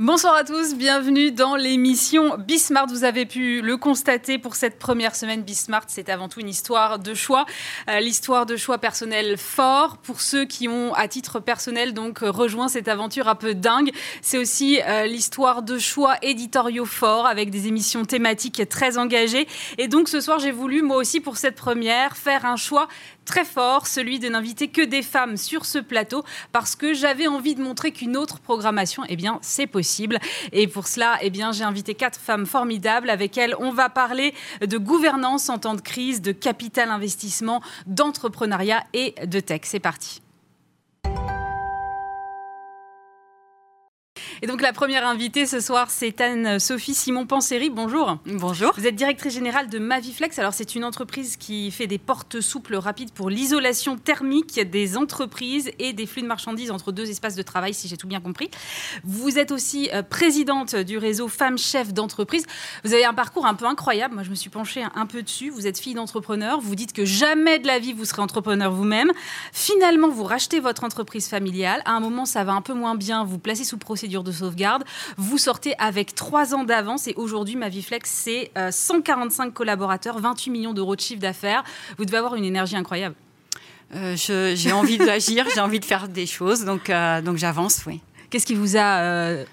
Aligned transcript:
Bonsoir 0.00 0.34
à 0.34 0.42
tous, 0.42 0.74
bienvenue 0.74 1.30
dans 1.30 1.54
l'émission 1.54 2.36
Bismart. 2.36 2.88
Vous 2.88 3.04
avez 3.04 3.26
pu 3.26 3.60
le 3.60 3.76
constater 3.76 4.38
pour 4.38 4.56
cette 4.56 4.76
première 4.76 5.14
semaine. 5.14 5.42
Bismart, 5.42 5.84
c'est 5.86 6.08
avant 6.08 6.28
tout 6.28 6.40
une 6.40 6.48
histoire 6.48 6.98
de 6.98 7.14
choix, 7.14 7.46
euh, 7.88 8.00
l'histoire 8.00 8.44
de 8.44 8.56
choix 8.56 8.78
personnels 8.78 9.38
forts 9.38 9.98
pour 9.98 10.20
ceux 10.20 10.46
qui 10.46 10.66
ont, 10.66 10.92
à 10.94 11.06
titre 11.06 11.38
personnel, 11.38 11.94
donc 11.94 12.18
rejoint 12.22 12.66
cette 12.66 12.88
aventure 12.88 13.28
un 13.28 13.36
peu 13.36 13.54
dingue. 13.54 13.92
C'est 14.20 14.36
aussi 14.36 14.80
euh, 14.82 15.06
l'histoire 15.06 15.62
de 15.62 15.78
choix 15.78 16.16
éditoriaux 16.22 16.86
forts 16.86 17.28
avec 17.28 17.50
des 17.50 17.68
émissions 17.68 18.04
thématiques 18.04 18.68
très 18.68 18.98
engagées. 18.98 19.46
Et 19.78 19.86
donc 19.86 20.08
ce 20.08 20.20
soir, 20.20 20.40
j'ai 20.40 20.50
voulu 20.50 20.82
moi 20.82 20.96
aussi 20.96 21.20
pour 21.20 21.36
cette 21.36 21.54
première 21.54 22.16
faire 22.16 22.46
un 22.46 22.56
choix 22.56 22.88
très 23.24 23.44
fort, 23.44 23.86
celui 23.86 24.18
de 24.18 24.28
n'inviter 24.28 24.68
que 24.68 24.82
des 24.82 25.02
femmes 25.02 25.36
sur 25.36 25.64
ce 25.64 25.78
plateau, 25.78 26.24
parce 26.52 26.76
que 26.76 26.94
j'avais 26.94 27.26
envie 27.26 27.54
de 27.54 27.62
montrer 27.62 27.92
qu'une 27.92 28.16
autre 28.16 28.40
programmation, 28.40 29.02
eh 29.08 29.16
bien, 29.16 29.38
c'est 29.42 29.66
possible. 29.66 30.18
Et 30.52 30.66
pour 30.66 30.86
cela, 30.86 31.18
eh 31.22 31.30
bien, 31.30 31.52
j'ai 31.52 31.64
invité 31.64 31.94
quatre 31.94 32.18
femmes 32.18 32.46
formidables 32.46 33.10
avec 33.10 33.38
elles. 33.38 33.54
On 33.58 33.70
va 33.70 33.88
parler 33.88 34.34
de 34.60 34.78
gouvernance 34.78 35.48
en 35.48 35.58
temps 35.58 35.74
de 35.74 35.80
crise, 35.80 36.22
de 36.22 36.32
capital 36.32 36.90
investissement, 36.90 37.62
d'entrepreneuriat 37.86 38.84
et 38.92 39.14
de 39.26 39.40
tech. 39.40 39.62
C'est 39.64 39.80
parti. 39.80 40.23
Et 44.42 44.46
donc 44.46 44.60
la 44.60 44.72
première 44.72 45.06
invitée 45.06 45.46
ce 45.46 45.60
soir, 45.60 45.90
c'est 45.90 46.20
Anne-Sophie 46.20 46.94
Simon-Panseri. 46.94 47.70
Bonjour. 47.70 48.18
Bonjour. 48.26 48.72
Vous 48.76 48.86
êtes 48.86 48.96
directrice 48.96 49.34
générale 49.34 49.68
de 49.68 49.78
Maviflex. 49.78 50.38
Alors 50.38 50.52
c'est 50.54 50.74
une 50.74 50.84
entreprise 50.84 51.36
qui 51.36 51.70
fait 51.70 51.86
des 51.86 51.98
portes 51.98 52.40
souples 52.40 52.74
rapides 52.76 53.12
pour 53.12 53.30
l'isolation 53.30 53.96
thermique 53.96 54.60
des 54.68 54.96
entreprises 54.96 55.70
et 55.78 55.92
des 55.92 56.06
flux 56.06 56.22
de 56.22 56.26
marchandises 56.26 56.70
entre 56.70 56.90
deux 56.90 57.08
espaces 57.10 57.36
de 57.36 57.42
travail, 57.42 57.74
si 57.74 57.86
j'ai 57.86 57.96
tout 57.96 58.08
bien 58.08 58.20
compris. 58.20 58.50
Vous 59.04 59.38
êtes 59.38 59.52
aussi 59.52 59.88
euh, 59.92 60.02
présidente 60.02 60.74
du 60.74 60.98
réseau 60.98 61.28
Femmes 61.28 61.58
Chefs 61.58 61.92
d'entreprise. 61.92 62.44
Vous 62.84 62.92
avez 62.92 63.04
un 63.04 63.14
parcours 63.14 63.46
un 63.46 63.54
peu 63.54 63.66
incroyable. 63.66 64.14
Moi, 64.14 64.24
je 64.24 64.30
me 64.30 64.34
suis 64.34 64.50
penchée 64.50 64.82
un 64.94 65.06
peu 65.06 65.22
dessus. 65.22 65.50
Vous 65.50 65.66
êtes 65.66 65.78
fille 65.78 65.94
d'entrepreneur. 65.94 66.60
Vous 66.60 66.74
dites 66.74 66.92
que 66.92 67.04
jamais 67.04 67.58
de 67.60 67.66
la 67.66 67.78
vie 67.78 67.92
vous 67.92 68.04
serez 68.04 68.22
entrepreneur 68.22 68.72
vous-même. 68.72 69.12
Finalement, 69.52 70.08
vous 70.08 70.24
rachetez 70.24 70.58
votre 70.58 70.82
entreprise 70.82 71.28
familiale. 71.28 71.82
À 71.84 71.92
un 71.92 72.00
moment, 72.00 72.24
ça 72.24 72.42
va 72.42 72.52
un 72.52 72.62
peu 72.62 72.74
moins 72.74 72.96
bien. 72.96 73.24
Vous 73.24 73.38
placez 73.38 73.64
sous 73.64 73.78
procédure 73.78 74.23
de 74.24 74.32
sauvegarde. 74.32 74.84
Vous 75.16 75.38
sortez 75.38 75.74
avec 75.78 76.14
trois 76.14 76.54
ans 76.54 76.64
d'avance 76.64 77.06
et 77.06 77.14
aujourd'hui, 77.16 77.56
Maviflex, 77.56 78.10
c'est 78.10 78.50
145 78.70 79.46
euh, 79.46 79.50
collaborateurs, 79.50 80.18
28 80.18 80.50
millions 80.50 80.72
d'euros 80.74 80.96
de 80.96 81.00
chiffre 81.00 81.20
d'affaires. 81.20 81.62
Vous 81.98 82.04
devez 82.04 82.16
avoir 82.16 82.34
une 82.34 82.44
énergie 82.44 82.76
incroyable. 82.76 83.14
Euh, 83.94 84.16
j'ai 84.16 84.72
envie 84.72 84.98
d'agir, 84.98 85.46
j'ai 85.54 85.60
envie 85.60 85.78
de 85.78 85.84
faire 85.84 86.08
des 86.08 86.26
choses, 86.26 86.64
donc, 86.64 86.90
euh, 86.90 87.20
donc 87.22 87.36
j'avance, 87.36 87.82
oui. 87.86 88.00
Qu'est-ce 88.30 88.46
qui 88.46 88.54
vous 88.54 88.76
a 88.76 89.44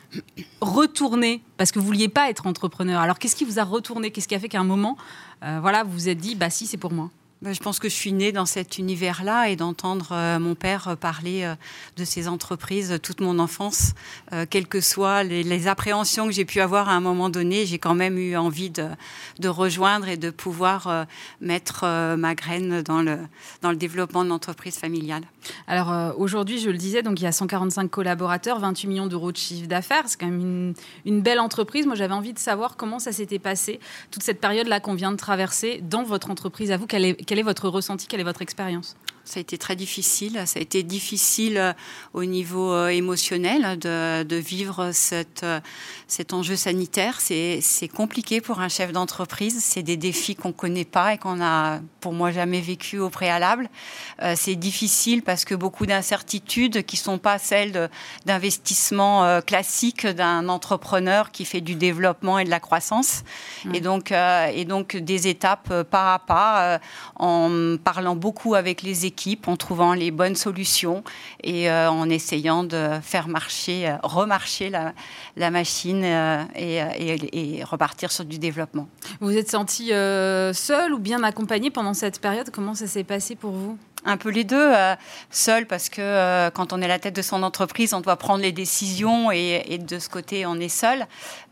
retourné 0.60 1.44
Parce 1.58 1.72
que 1.72 1.78
vous 1.78 1.86
ne 1.86 1.92
vouliez 1.92 2.10
pas 2.10 2.32
être 2.32 2.48
entrepreneur? 2.48 3.00
Alors, 3.00 3.20
qu'est-ce 3.20 3.36
qui 3.36 3.46
vous 3.46 3.60
a 3.60 3.64
retourné? 3.64 4.10
Qu'est-ce 4.10 4.28
qui 4.28 4.34
a 4.34 4.40
fait 4.40 4.50
qu'à 4.50 4.60
un 4.60 4.64
moment, 4.64 4.98
voilà, 5.42 5.84
vous 5.84 5.92
vous 5.92 6.10
êtes 6.10 6.18
dit, 6.18 6.34
bah 6.34 6.50
si, 6.50 6.66
c'est 6.66 6.78
pour 6.78 6.92
moi? 6.92 7.12
Je 7.44 7.60
pense 7.60 7.80
que 7.80 7.90
je 7.90 7.96
suis 7.96 8.14
née 8.14 8.32
dans 8.32 8.46
cet 8.46 8.78
univers-là 8.78 9.50
et 9.50 9.56
d'entendre 9.56 10.10
euh, 10.12 10.38
mon 10.38 10.54
père 10.54 10.96
parler 10.98 11.44
euh, 11.44 11.56
de 11.98 12.06
ces 12.06 12.28
entreprises 12.28 13.00
toute 13.02 13.20
mon 13.20 13.40
enfance, 13.40 13.94
euh, 14.32 14.46
quelles 14.48 14.68
que 14.68 14.80
soient 14.80 15.24
les, 15.24 15.68
appréhensions 15.68 16.28
que 16.28 16.32
j'ai 16.32 16.46
pu 16.46 16.60
avoir 16.60 16.90
à 16.90 16.94
un 16.94 17.00
moment 17.00 17.30
donné, 17.30 17.66
j'ai 17.66 17.78
quand 17.80 17.94
même 17.94 18.18
eu 18.18 18.36
envie 18.36 18.70
de, 18.70 19.48
rejoindre 19.48 20.08
et 20.08 20.18
de 20.18 20.30
pouvoir 20.30 21.06
mettre 21.40 21.86
ma 22.16 22.34
graine 22.34 22.82
dans 22.82 23.02
le, 23.02 23.20
dans 23.62 23.70
le 23.70 23.76
développement 23.76 24.24
de 24.24 24.30
l'entreprise 24.30 24.78
familiale. 24.78 25.24
Alors 25.68 26.20
aujourd'hui, 26.20 26.60
je 26.60 26.70
le 26.70 26.78
disais, 26.78 27.04
donc 27.04 27.20
il 27.20 27.24
y 27.24 27.28
a 27.28 27.32
145 27.32 27.90
collaborateurs, 27.92 28.60
28 28.60 28.88
millions 28.88 29.08
d'euros 29.08 29.32
de 29.32 29.38
chiffre 29.38 29.68
d'affaires. 29.68 30.04
C'est 30.08 30.20
quand 30.20 30.28
même 30.28 30.40
une, 30.40 30.74
une 31.06 31.22
belle 31.22 31.40
entreprise. 31.40 31.86
Moi, 31.86 31.96
j'avais 31.96 32.14
envie 32.14 32.34
de 32.34 32.40
savoir 32.40 32.76
comment 32.76 32.98
ça 32.98 33.12
s'était 33.12 33.40
passé, 33.40 33.80
toute 34.10 34.24
cette 34.24 34.42
période-là 34.42 34.80
qu'on 34.80 34.96
vient 34.96 35.12
de 35.12 35.18
traverser 35.18 35.82
dans 35.84 36.04
votre 36.04 36.32
entreprise. 36.32 36.72
À 36.72 36.78
vous, 36.78 36.88
quelle 36.88 37.06
est 37.06 37.31
quel 37.32 37.40
est 37.40 37.44
votre 37.44 37.70
ressenti, 37.70 38.08
quelle 38.08 38.20
est 38.20 38.26
votre 38.26 38.42
expérience? 38.42 38.98
Ça 39.24 39.40
a 39.40 39.42
été 39.42 39.58
très 39.58 39.76
difficile. 39.76 40.44
Ça 40.46 40.60
a 40.60 40.62
été 40.62 40.84
difficile 40.84 41.58
euh, 41.58 41.74
au 42.14 42.26
niveau 42.26 42.74
euh, 42.74 42.88
émotionnel 42.88 43.78
de, 43.78 44.36
vivre 44.36 44.92
cette, 44.94 45.44
euh, 45.44 45.60
cet 46.08 46.34
enjeu 46.34 46.56
sanitaire. 46.56 47.20
C'est 47.22 47.88
compliqué 47.94 48.42
pour 48.42 48.60
un 48.60 48.70
chef 48.70 48.92
d'entreprise. 48.92 49.64
C'est 49.64 49.84
des 49.84 49.98
défis 49.98 50.36
qu'on 50.36 50.50
ne 50.50 50.54
connaît 50.54 50.86
pas 50.86 51.14
et 51.14 51.18
qu'on 51.18 51.42
a, 51.42 51.80
pour 52.00 52.14
moi, 52.14 52.32
jamais 52.32 52.62
vécu 52.62 53.00
au 53.00 53.10
préalable. 53.10 53.70
c'est 54.36 54.56
difficile 54.56 55.22
parce 55.22 55.46
que 55.46 55.56
beaucoup 55.56 55.86
d'incertitudes 55.86 56.84
qui 56.86 56.96
ne 56.96 57.02
sont 57.02 57.18
pas 57.18 57.38
celles 57.38 57.90
d'investissement 58.26 59.42
classique 59.42 60.08
d'un 60.08 60.50
entrepreneur 60.50 61.32
qui 61.32 61.46
fait 61.46 61.62
du 61.62 61.76
développement 61.76 62.40
et 62.40 62.44
de 62.44 62.50
la 62.50 62.60
croissance. 62.60 63.24
Et, 63.74 63.82
donc, 63.82 64.12
et 64.12 64.66
donc, 64.66 64.96
des 64.96 65.28
étapes 65.28 65.84
pas 65.84 66.16
à 66.16 66.20
pas 66.20 66.80
en 67.16 67.78
parlant 67.84 68.16
beaucoup 68.16 68.56
avec 68.56 68.82
les 68.82 69.06
équipes 69.06 69.11
en 69.48 69.56
trouvant 69.58 69.94
les 69.94 70.12
bonnes 70.12 70.36
solutions 70.36 71.04
et 71.44 71.70
euh, 71.70 71.90
en 71.90 72.10
essayant 72.10 72.64
de 72.64 72.90
faire 73.02 73.28
marcher, 73.28 73.88
euh, 73.88 73.96
remarcher 74.04 74.70
la, 74.70 74.94
la 75.38 75.52
machine 75.52 76.04
euh, 76.04 76.44
et, 76.56 77.60
et, 77.60 77.64
repartir 77.64 78.12
sur 78.12 78.26
du 78.26 78.40
développement. 78.40 78.88
Vous 79.20 79.28
vous 79.28 79.38
êtes 79.38 79.52
senti 79.52 79.90
seul 79.90 80.94
ou 80.94 81.00
bien 81.00 81.24
accompagné 81.24 81.70
pendant 81.70 81.94
cette 81.94 82.20
période? 82.20 82.50
Comment 82.52 82.76
ça 82.76 82.88
s'est 82.88 83.04
passé 83.04 83.36
pour 83.36 83.52
vous? 83.52 83.78
Un 84.04 84.18
peu 84.18 84.30
les 84.30 84.44
deux, 84.44 84.72
seul 85.30 85.68
parce 85.68 85.88
que 85.88 86.50
quand 86.50 86.74
on 86.74 86.82
est 86.82 86.86
à 86.86 86.88
la 86.88 86.98
tête 86.98 87.16
de 87.16 87.22
son 87.22 87.44
entreprise, 87.44 87.94
on 87.94 88.02
doit 88.02 88.16
prendre 88.16 88.42
les 88.42 88.52
décisions 88.52 89.32
et, 89.32 89.64
et 89.68 89.78
de 89.78 90.00
ce 90.00 90.10
côté, 90.10 90.46
on 90.48 90.56
est 90.56 90.70
seul. 90.70 91.06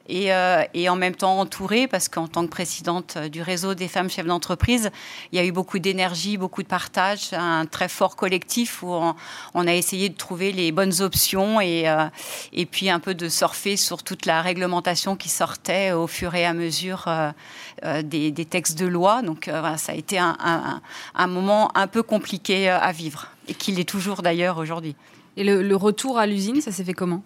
Euh, 0.10 0.64
et, 0.74 0.90
en 0.90 0.96
même 0.96 1.16
temps 1.16 1.40
entourée, 1.40 1.88
parce 1.88 2.10
qu'en 2.10 2.28
tant 2.28 2.44
que 2.44 2.50
présidente 2.50 3.18
du 3.18 3.42
réseau 3.42 3.76
des 3.76 3.88
femmes 3.88 4.10
chefs 4.10 4.26
d'entreprise, 4.26 4.90
il 5.32 5.38
y 5.38 5.42
a 5.42 5.46
eu 5.46 5.52
beaucoup 5.52 5.80
d'énergie, 5.80 6.38
beaucoup 6.38 6.64
de 6.64 6.68
partage, 6.68 7.34
un 7.34 7.66
très 7.66 7.88
fort 7.88 8.16
collectif 8.16 8.82
où 8.82 8.88
on, 8.88 9.68
a 9.68 9.74
essayé 9.74 10.10
de 10.10 10.16
trouver 10.16 10.52
les 10.52 10.72
bonnes 10.72 11.02
options 11.02 11.62
et, 11.62 11.88
euh, 11.88 12.06
et 12.54 12.66
puis 12.66 12.90
un 12.90 13.00
peu 13.00 13.14
de 13.14 13.30
surfer 13.30 13.78
sur 13.78 14.04
toute 14.04 14.26
la 14.26 14.42
réglementation 14.42 15.16
qui 15.16 15.30
sortait 15.30 15.92
au 15.92 16.08
fur 16.08 16.34
et 16.34 16.46
à 16.46 16.54
mesure 16.54 17.06
euh, 17.08 18.02
des, 18.02 18.32
textes 18.46 18.80
de 18.80 18.88
loi. 18.88 19.22
Donc 19.22 19.50
ça 19.78 19.92
a 19.92 19.96
été 19.96 20.18
un, 20.18 20.82
un, 21.14 21.28
moment 21.28 21.72
un 21.76 21.88
peu 21.88 22.02
compliqué 22.02 22.70
à 22.70 22.92
vivre 22.92 23.28
et 23.48 23.54
qu'il 23.54 23.80
est 23.80 23.88
toujours 23.88 24.22
d'ailleurs 24.22 24.58
aujourd'hui. 24.58 24.96
Et 25.38 25.44
le 25.44 25.76
retour 25.76 26.18
à 26.18 26.26
l'usine, 26.26 26.62
ça 26.62 26.72
s'est 26.72 26.84
fait 26.84 26.94
comment? 26.94 27.22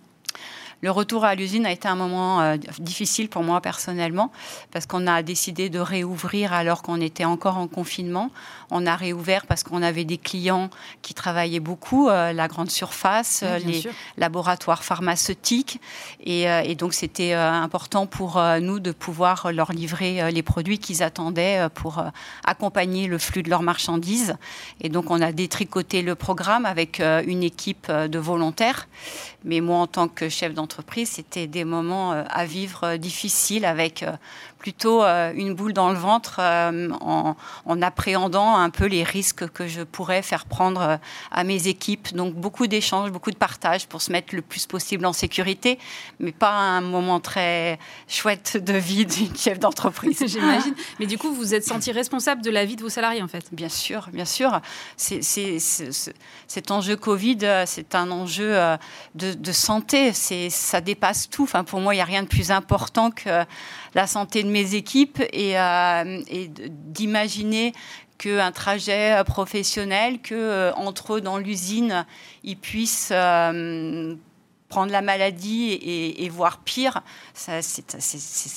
Le 0.83 0.91
retour 0.91 1.23
à 1.23 1.33
l'usine 1.33 1.65
a 1.65 1.71
été 1.71 1.87
un 1.87 1.95
moment 1.95 2.41
euh, 2.41 2.57
difficile 2.77 3.29
pour 3.29 3.41
moi 3.41 3.61
personnellement 3.61 4.33
parce 4.71 4.85
qu'on 4.85 5.07
a 5.07 5.23
décidé 5.23 5.69
de 5.69 5.79
réouvrir 5.79 6.51
alors 6.51 6.81
qu'on 6.81 6.99
était 6.99 7.23
encore 7.23 7.57
en 7.57 7.69
confinement. 7.69 8.31
On 8.69 8.85
a 8.85 8.97
réouvert 8.97 9.45
parce 9.45 9.63
qu'on 9.63 9.81
avait 9.81 10.03
des 10.03 10.17
clients 10.17 10.69
qui 11.01 11.13
travaillaient 11.13 11.61
beaucoup, 11.61 12.09
euh, 12.09 12.33
la 12.33 12.49
grande 12.49 12.69
surface, 12.69 13.43
euh, 13.43 13.59
les 13.59 13.83
laboratoires 14.17 14.83
pharmaceutiques. 14.83 15.79
Et, 16.19 16.43
et 16.43 16.75
donc 16.75 16.93
c'était 16.93 17.31
important 17.33 18.05
pour 18.05 18.41
nous 18.59 18.79
de 18.81 18.91
pouvoir 18.91 19.53
leur 19.53 19.71
livrer 19.71 20.31
les 20.31 20.43
produits 20.43 20.79
qu'ils 20.79 21.01
attendaient 21.01 21.67
pour 21.73 22.03
accompagner 22.43 23.07
le 23.07 23.17
flux 23.17 23.43
de 23.43 23.49
leurs 23.49 23.61
marchandises. 23.61 24.35
Et 24.81 24.89
donc 24.89 25.11
on 25.11 25.21
a 25.21 25.31
détricoté 25.31 26.01
le 26.01 26.15
programme 26.15 26.65
avec 26.65 26.99
une 26.99 27.43
équipe 27.43 27.89
de 27.89 28.19
volontaires. 28.19 28.87
Mais 29.45 29.61
moi, 29.61 29.77
en 29.77 29.87
tant 29.87 30.07
que 30.07 30.29
chef 30.29 30.53
d'entreprise, 30.53 30.72
c'était 31.05 31.47
des 31.47 31.65
moments 31.65 32.13
euh, 32.13 32.23
à 32.29 32.45
vivre 32.45 32.83
euh, 32.83 32.97
difficiles 32.97 33.65
avec 33.65 34.03
euh, 34.03 34.11
plutôt 34.63 35.03
euh, 35.03 35.33
une 35.35 35.53
boule 35.53 35.73
dans 35.73 35.89
le 35.89 35.97
ventre 35.97 36.37
euh, 36.39 36.89
en, 37.01 37.81
appréhendant 37.81 38.55
un 38.55 38.69
peu 38.69 38.85
les 38.85 39.03
risques 39.03 39.45
que 39.49 39.67
je 39.67 39.81
pourrais 39.81 40.21
faire 40.21 40.45
prendre 40.45 40.81
euh, 40.81 40.97
à 41.31 41.43
mes 41.43 41.67
équipes. 41.67 42.15
Donc 42.15 42.33
beaucoup 42.33 42.65
d'échanges, 42.67 43.11
beaucoup 43.11 43.31
de 43.31 43.35
partage 43.35 43.87
pour 43.87 44.01
se 44.01 44.09
mettre 44.09 44.33
le 44.33 44.41
plus 44.41 44.65
possible 44.65 45.05
en 45.05 45.11
sécurité, 45.11 45.79
mais 46.21 46.31
pas 46.31 46.53
un 46.53 46.79
moment 46.79 47.19
très 47.19 47.77
chouette 48.07 48.55
de 48.55 48.71
vie 48.71 49.05
d'une 49.05 49.35
chef 49.35 49.59
d'entreprise. 49.59 50.23
J'imagine. 50.25 50.75
Mais 50.97 51.07
du 51.07 51.17
coup, 51.17 51.27
vous 51.27 51.41
vous 51.43 51.53
êtes 51.53 51.65
senti 51.65 51.91
responsable 51.91 52.41
de 52.41 52.49
la 52.49 52.63
vie 52.63 52.77
de 52.77 52.83
vos 52.83 52.89
salariés, 52.89 53.21
en 53.21 53.27
fait 53.27 53.43
Bien 53.51 53.67
sûr, 53.67 54.07
bien 54.13 54.23
sûr. 54.23 54.61
C'est, 54.95 55.21
cet 56.47 56.71
enjeu 56.71 56.95
Covid, 56.95 57.65
c'est 57.65 57.95
un 57.95 58.09
enjeu 58.11 58.57
de, 59.15 59.33
de 59.33 59.51
santé. 59.51 60.13
C'est, 60.13 60.49
ça 60.49 60.79
dépasse 60.79 61.29
tout. 61.29 61.43
Enfin, 61.43 61.65
pour 61.65 61.81
moi, 61.81 61.93
il 61.93 61.97
n'y 61.97 62.01
a 62.01 62.05
rien 62.05 62.23
de 62.23 62.29
plus 62.29 62.49
important 62.49 63.11
que 63.11 63.43
la 63.95 64.07
santé 64.07 64.43
de 64.43 64.49
mes 64.49 64.75
équipes 64.75 65.21
et, 65.31 65.59
euh, 65.59 66.21
d'imaginer 66.69 67.73
qu'un 68.17 68.51
trajet 68.51 69.23
professionnel, 69.25 70.21
que 70.21 70.35
euh, 70.35 71.11
eux 71.11 71.21
dans 71.21 71.37
l'usine, 71.37 72.05
ils 72.43 72.57
puissent 72.57 73.11
euh, 73.11 74.15
prendre 74.69 74.91
la 74.91 75.01
maladie 75.01 75.71
et, 75.73 76.29
voir 76.29 76.59
pire, 76.59 77.01
c'est 77.33 77.61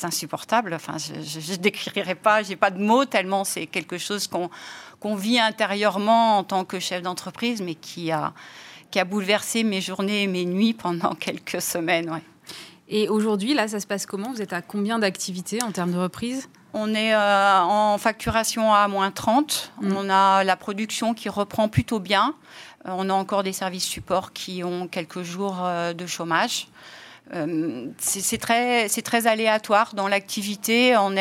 insupportable. 0.02 0.72
Enfin, 0.72 0.96
je 0.98 1.52
ne 1.52 1.56
décrirai 1.56 2.14
pas, 2.14 2.42
j'ai 2.42 2.56
pas 2.56 2.70
de 2.70 2.82
mots 2.82 3.04
tellement 3.04 3.44
c'est 3.44 3.66
quelque 3.66 3.98
chose 3.98 4.26
qu'on 4.26 5.14
vit 5.14 5.38
intérieurement 5.38 6.38
en 6.38 6.44
tant 6.44 6.64
que 6.64 6.80
chef 6.80 7.02
d'entreprise, 7.02 7.60
mais 7.60 7.74
qui 7.74 8.10
a, 8.12 8.32
bouleversé 9.04 9.62
mes 9.62 9.82
journées 9.82 10.22
et 10.22 10.26
mes 10.26 10.46
nuits 10.46 10.72
pendant 10.72 11.14
quelques 11.20 11.60
semaines. 11.60 12.22
Et 12.88 13.08
aujourd'hui, 13.08 13.54
là, 13.54 13.68
ça 13.68 13.80
se 13.80 13.86
passe 13.86 14.06
comment? 14.06 14.32
Vous 14.32 14.42
êtes 14.42 14.52
à 14.52 14.62
combien 14.62 14.98
d'activités 14.98 15.62
en 15.62 15.72
termes 15.72 15.92
de 15.92 15.98
reprise? 15.98 16.48
On 16.72 16.94
est 16.94 17.14
euh, 17.14 17.60
en 17.62 17.96
facturation 17.98 18.74
à 18.74 18.86
moins 18.86 19.10
30. 19.10 19.72
Mm. 19.80 19.96
On 19.96 20.10
a 20.10 20.44
la 20.44 20.56
production 20.56 21.14
qui 21.14 21.28
reprend 21.28 21.68
plutôt 21.68 22.00
bien. 22.00 22.34
Euh, 22.86 22.90
on 22.96 23.08
a 23.08 23.14
encore 23.14 23.42
des 23.42 23.52
services 23.52 23.84
support 23.84 24.32
qui 24.32 24.62
ont 24.62 24.86
quelques 24.86 25.22
jours 25.22 25.58
euh, 25.62 25.94
de 25.94 26.06
chômage. 26.06 26.68
C'est 27.98 28.38
très, 28.38 28.88
très 28.88 29.26
aléatoire 29.26 29.94
dans 29.94 30.08
l'activité. 30.08 30.96
On, 30.96 31.14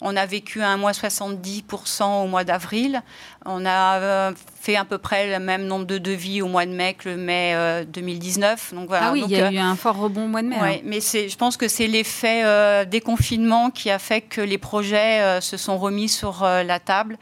on 0.00 0.16
a 0.16 0.26
vécu 0.26 0.62
un 0.62 0.76
mois 0.76 0.92
70% 0.92 2.24
au 2.24 2.26
mois 2.26 2.44
d'avril. 2.44 3.02
On 3.44 3.64
a 3.64 3.98
euh, 3.98 4.32
fait 4.60 4.76
à 4.76 4.84
peu 4.84 4.98
près 4.98 5.38
le 5.38 5.44
même 5.44 5.66
nombre 5.66 5.86
de 5.86 5.98
devis 5.98 6.42
au 6.42 6.48
mois 6.48 6.66
de 6.66 6.70
mai 6.70 6.94
que 6.94 7.08
le 7.08 7.16
mai 7.16 7.84
2019. 7.88 8.72
Euh, 8.72 8.76
Donc, 8.76 8.88
voilà. 8.88 9.08
Ah 9.08 9.12
oui, 9.12 9.24
il 9.26 9.32
y 9.32 9.40
a 9.40 9.50
eu 9.50 9.58
un 9.58 9.74
fort 9.74 9.96
rebond 9.96 10.24
au 10.26 10.28
mois 10.28 10.42
de 10.42 10.48
mai. 10.48 10.56
Hein. 10.60 10.80
mais 10.84 11.00
je 11.00 11.36
pense 11.36 11.56
que 11.56 11.66
c'est 11.66 11.86
l'effet 11.86 12.42
euh, 12.44 12.84
des 12.84 13.00
confinements 13.00 13.70
qui 13.70 13.90
a 13.90 13.98
fait 13.98 14.20
que 14.20 14.40
les 14.40 14.58
projets 14.58 15.40
se 15.40 15.56
sont 15.56 15.78
remis 15.78 16.08
sur 16.08 16.42
la 16.42 16.78
table 16.78 17.16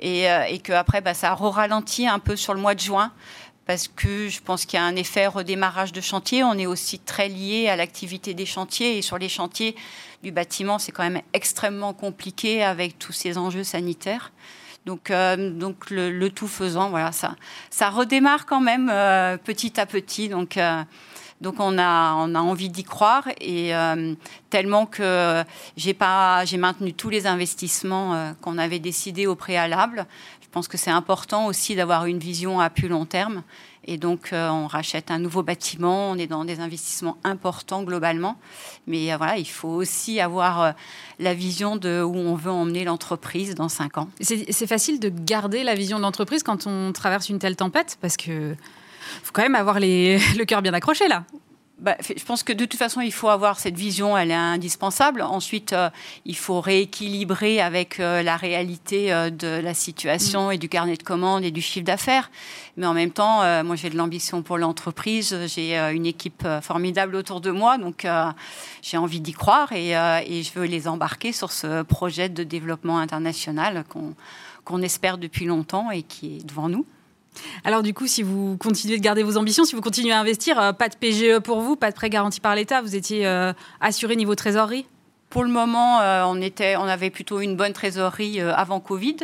et, 0.00 0.24
et 0.24 0.58
qu'après, 0.58 1.00
bah, 1.00 1.14
ça 1.14 1.30
a 1.30 1.34
ralenti 1.34 2.08
un 2.08 2.18
peu 2.18 2.36
sur 2.36 2.54
le 2.54 2.60
mois 2.60 2.74
de 2.74 2.80
juin 2.80 3.12
parce 3.66 3.88
que 3.88 4.28
je 4.28 4.40
pense 4.40 4.64
qu'il 4.64 4.78
y 4.78 4.82
a 4.82 4.84
un 4.84 4.96
effet 4.96 5.26
redémarrage 5.26 5.92
de 5.92 6.00
chantier. 6.00 6.42
On 6.42 6.54
est 6.54 6.66
aussi 6.66 6.98
très 6.98 7.28
lié 7.28 7.68
à 7.68 7.76
l'activité 7.76 8.34
des 8.34 8.46
chantiers 8.46 8.98
et 8.98 9.02
sur 9.02 9.18
les 9.18 9.28
chantiers 9.28 9.76
du 10.22 10.32
bâtiment, 10.32 10.78
c'est 10.78 10.92
quand 10.92 11.02
même 11.02 11.22
extrêmement 11.32 11.94
compliqué 11.94 12.62
avec 12.62 12.98
tous 12.98 13.12
ces 13.12 13.38
enjeux 13.38 13.64
sanitaires. 13.64 14.32
Donc, 14.86 15.10
euh, 15.10 15.50
donc 15.50 15.90
le, 15.90 16.28
tout 16.28 16.48
faisant, 16.48 16.90
voilà, 16.90 17.12
ça, 17.12 17.36
ça 17.68 17.90
redémarre 17.90 18.46
quand 18.46 18.60
même 18.60 18.90
euh, 18.90 19.36
petit 19.36 19.78
à 19.78 19.86
petit. 19.86 20.28
Donc, 20.28 20.56
euh, 20.56 20.82
donc 21.40 21.56
on 21.58 21.78
a, 21.78 22.14
on 22.14 22.34
a 22.34 22.40
envie 22.40 22.68
d'y 22.68 22.84
croire 22.84 23.26
et 23.40 23.72
tellement 24.50 24.84
que 24.84 25.42
j'ai 25.74 25.96
j'ai 26.44 26.56
maintenu 26.58 26.92
tous 26.92 27.08
les 27.08 27.26
investissements 27.26 28.34
qu'on 28.42 28.58
avait 28.58 28.78
décidés 28.78 29.26
au 29.26 29.36
préalable. 29.36 30.06
Je 30.50 30.52
pense 30.52 30.66
que 30.66 30.76
c'est 30.76 30.90
important 30.90 31.46
aussi 31.46 31.76
d'avoir 31.76 32.06
une 32.06 32.18
vision 32.18 32.58
à 32.58 32.70
plus 32.70 32.88
long 32.88 33.06
terme 33.06 33.44
et 33.84 33.96
donc, 33.96 34.32
euh, 34.32 34.48
on 34.48 34.66
rachète 34.66 35.10
un 35.10 35.18
nouveau 35.18 35.42
bâtiment, 35.42 36.10
on 36.10 36.16
est 36.16 36.26
dans 36.26 36.44
des 36.44 36.60
investissements 36.60 37.16
importants 37.24 37.82
globalement. 37.82 38.36
Mais 38.86 39.12
euh, 39.12 39.16
voilà, 39.16 39.38
il 39.38 39.48
faut 39.48 39.68
aussi 39.68 40.20
avoir 40.20 40.62
euh, 40.62 40.72
la 41.18 41.32
vision 41.34 41.76
de 41.76 42.02
où 42.02 42.14
on 42.14 42.34
veut 42.34 42.50
emmener 42.50 42.84
l'entreprise 42.84 43.54
dans 43.54 43.68
cinq 43.68 43.96
ans. 43.98 44.08
C'est 44.20 44.66
facile 44.66 45.00
de 45.00 45.08
garder 45.08 45.64
la 45.64 45.74
vision 45.74 45.96
de 45.96 46.02
l'entreprise 46.02 46.42
quand 46.42 46.66
on 46.66 46.92
traverse 46.92 47.30
une 47.30 47.38
telle 47.38 47.56
tempête 47.56 47.96
parce 48.00 48.16
que 48.16 48.54
faut 49.22 49.32
quand 49.32 49.42
même 49.42 49.54
avoir 49.54 49.80
le 49.80 50.44
cœur 50.44 50.62
bien 50.62 50.74
accroché 50.74 51.08
là. 51.08 51.24
Bah, 51.80 51.96
je 52.02 52.22
pense 52.24 52.42
que 52.42 52.52
de 52.52 52.66
toute 52.66 52.78
façon, 52.78 53.00
il 53.00 53.12
faut 53.12 53.30
avoir 53.30 53.58
cette 53.58 53.74
vision, 53.74 54.16
elle 54.16 54.30
est 54.30 54.34
indispensable. 54.34 55.22
Ensuite, 55.22 55.72
euh, 55.72 55.88
il 56.26 56.36
faut 56.36 56.60
rééquilibrer 56.60 57.62
avec 57.62 58.00
euh, 58.00 58.22
la 58.22 58.36
réalité 58.36 59.10
euh, 59.14 59.30
de 59.30 59.46
la 59.46 59.72
situation 59.72 60.48
mm. 60.48 60.52
et 60.52 60.58
du 60.58 60.68
carnet 60.68 60.96
de 60.98 61.02
commandes 61.02 61.42
et 61.42 61.50
du 61.50 61.62
chiffre 61.62 61.86
d'affaires. 61.86 62.30
Mais 62.76 62.84
en 62.84 62.92
même 62.92 63.12
temps, 63.12 63.42
moi, 63.64 63.76
j'ai 63.76 63.90
de 63.90 63.96
l'ambition 63.96 64.42
pour 64.42 64.56
l'entreprise. 64.56 65.36
J'ai 65.46 65.76
une 65.76 66.06
équipe 66.06 66.46
formidable 66.62 67.16
autour 67.16 67.40
de 67.40 67.50
moi, 67.50 67.76
donc 67.76 68.06
j'ai 68.80 68.96
envie 68.96 69.20
d'y 69.20 69.32
croire 69.32 69.72
et, 69.72 69.90
et, 69.90 70.42
je 70.42 70.52
veux 70.54 70.64
les 70.64 70.88
embarquer 70.88 71.32
sur 71.32 71.52
ce 71.52 71.82
projet 71.82 72.30
de 72.30 72.42
développement 72.42 72.98
international 72.98 73.84
qu'on 74.64 74.82
espère 74.82 75.18
depuis 75.18 75.44
longtemps 75.44 75.90
et 75.90 76.02
qui 76.02 76.38
est 76.38 76.46
devant 76.46 76.70
nous. 76.70 76.86
Alors 77.64 77.82
du 77.82 77.94
coup, 77.94 78.06
si 78.06 78.22
vous 78.22 78.56
continuez 78.56 78.96
de 78.96 79.02
garder 79.02 79.22
vos 79.22 79.36
ambitions, 79.36 79.64
si 79.64 79.74
vous 79.74 79.80
continuez 79.80 80.12
à 80.12 80.20
investir, 80.20 80.58
euh, 80.60 80.72
pas 80.72 80.88
de 80.88 80.96
PGE 80.96 81.38
pour 81.40 81.60
vous, 81.60 81.76
pas 81.76 81.90
de 81.90 81.96
prêt 81.96 82.10
garanti 82.10 82.40
par 82.40 82.54
l'État, 82.54 82.82
vous 82.82 82.96
étiez 82.96 83.26
euh, 83.26 83.52
assuré 83.80 84.16
niveau 84.16 84.34
trésorerie? 84.34 84.86
Pour 85.28 85.44
le 85.44 85.50
moment, 85.50 86.00
euh, 86.00 86.24
on, 86.26 86.40
était, 86.42 86.74
on 86.74 86.84
avait 86.84 87.10
plutôt 87.10 87.38
une 87.38 87.56
bonne 87.56 87.72
trésorerie 87.72 88.40
avant 88.40 88.80
Covid. 88.80 89.16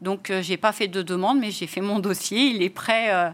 Donc, 0.00 0.26
je 0.28 0.48
n'ai 0.50 0.56
pas 0.56 0.72
fait 0.72 0.88
de 0.88 1.02
demande, 1.02 1.38
mais 1.38 1.52
j'ai 1.52 1.68
fait 1.68 1.80
mon 1.80 2.00
dossier. 2.00 2.46
Il 2.46 2.64
est 2.64 2.68
prêt 2.68 3.32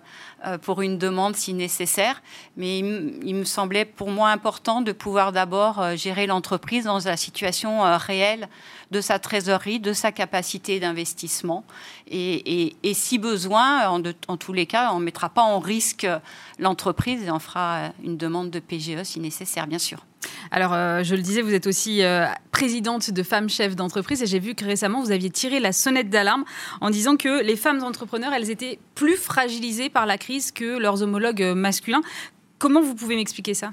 pour 0.60 0.82
une 0.82 0.98
demande 0.98 1.36
si 1.36 1.54
nécessaire. 1.54 2.20
Mais 2.58 2.80
il, 2.80 3.34
me 3.34 3.44
semblait 3.44 3.86
pour 3.86 4.10
moi 4.10 4.28
important 4.28 4.82
de 4.82 4.92
pouvoir 4.92 5.32
d'abord 5.32 5.96
gérer 5.96 6.26
l'entreprise 6.26 6.84
dans 6.84 6.98
la 6.98 7.16
situation 7.16 7.80
réelle 7.96 8.50
de 8.90 9.00
sa 9.00 9.18
trésorerie, 9.18 9.80
de 9.80 9.92
sa 9.92 10.12
capacité 10.12 10.80
d'investissement. 10.80 11.64
Et, 12.10 12.76
si 12.94 13.18
besoin, 13.18 13.88
en, 13.88 14.36
tous 14.36 14.52
les 14.52 14.66
cas, 14.66 14.92
on 14.92 15.00
ne 15.00 15.04
mettra 15.04 15.28
pas 15.28 15.42
en 15.42 15.58
risque 15.58 16.06
l'entreprise 16.58 17.22
et 17.24 17.30
on 17.30 17.38
fera 17.38 17.92
une 18.02 18.16
demande 18.16 18.50
de 18.50 18.60
PGE 18.60 19.02
si 19.02 19.20
nécessaire, 19.20 19.66
bien 19.66 19.78
sûr. 19.78 20.04
Alors, 20.50 20.72
euh, 20.72 21.02
je 21.04 21.14
le 21.14 21.22
disais, 21.22 21.42
vous 21.42 21.54
êtes 21.54 21.66
aussi 21.66 22.02
euh, 22.02 22.26
présidente 22.50 23.10
de 23.10 23.22
femmes 23.22 23.48
chefs 23.48 23.76
d'entreprise 23.76 24.22
et 24.22 24.26
j'ai 24.26 24.40
vu 24.40 24.54
que 24.54 24.64
récemment, 24.64 25.00
vous 25.02 25.12
aviez 25.12 25.30
tiré 25.30 25.60
la 25.60 25.72
sonnette 25.72 26.10
d'alarme 26.10 26.44
en 26.80 26.90
disant 26.90 27.16
que 27.16 27.42
les 27.42 27.56
femmes 27.56 27.84
entrepreneurs, 27.84 28.32
elles 28.32 28.50
étaient 28.50 28.78
plus 28.94 29.16
fragilisées 29.16 29.90
par 29.90 30.06
la 30.06 30.18
crise 30.18 30.50
que 30.50 30.78
leurs 30.78 31.02
homologues 31.02 31.52
masculins. 31.54 32.02
Comment 32.58 32.80
vous 32.80 32.94
pouvez 32.94 33.14
m'expliquer 33.14 33.54
ça? 33.54 33.72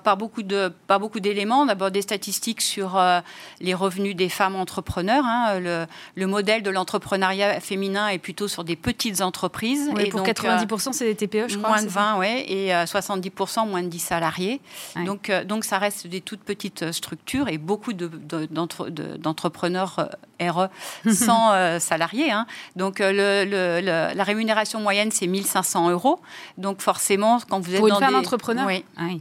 Pas 0.00 0.16
beaucoup 0.16 0.42
de 0.42 0.72
pas 0.86 0.98
beaucoup 0.98 1.20
d'éléments. 1.20 1.66
D'abord 1.66 1.90
des 1.90 2.02
statistiques 2.02 2.60
sur 2.60 2.96
euh, 2.96 3.20
les 3.60 3.74
revenus 3.74 4.16
des 4.16 4.28
femmes 4.28 4.56
entrepreneurs. 4.56 5.24
Hein. 5.24 5.60
Le, 5.60 5.86
le, 6.14 6.26
modèle 6.26 6.62
de 6.62 6.70
l'entrepreneuriat 6.70 7.60
féminin 7.60 8.08
est 8.08 8.18
plutôt 8.18 8.48
sur 8.48 8.64
des 8.64 8.76
petites 8.76 9.20
entreprises. 9.20 9.90
et 9.98 10.08
pour 10.08 10.22
90%, 10.22 10.88
euh, 10.88 10.92
c'est 10.92 11.04
des 11.04 11.14
TPE, 11.14 11.48
je 11.48 11.58
crois. 11.58 11.70
Moins 11.70 11.82
de 11.82 11.88
20, 11.88 12.18
oui, 12.18 12.44
et 12.46 12.70
70% 12.70 13.60
euh, 13.60 13.66
moins 13.66 13.82
de 13.82 13.88
10 13.88 13.98
salariés. 13.98 14.60
Donc, 15.04 15.30
donc 15.46 15.64
ça 15.64 15.78
reste 15.78 16.06
des 16.06 16.20
toutes 16.20 16.42
petites 16.42 16.92
structures 16.92 17.48
et 17.48 17.58
beaucoup 17.58 17.92
d'entrepreneurs 17.92 19.96
de, 19.96 20.02
RE 20.48 20.68
sans 21.12 21.78
salariés. 21.78 22.32
Hein. 22.32 22.46
Donc 22.74 22.98
le, 22.98 23.80
la 24.14 24.24
rémunération 24.24 24.80
moyenne, 24.80 25.10
c'est 25.12 25.26
1500 25.26 25.90
euros. 25.90 26.20
Donc 26.58 26.80
forcément, 26.80 27.38
quand 27.48 27.60
vous 27.60 27.74
êtes 27.74 27.78
pour 27.78 27.88
une 27.88 27.96
femme 27.96 28.14
entrepreneur 28.14 28.66
oui. 28.66 28.84
Ah 28.96 29.02
oui. 29.04 29.20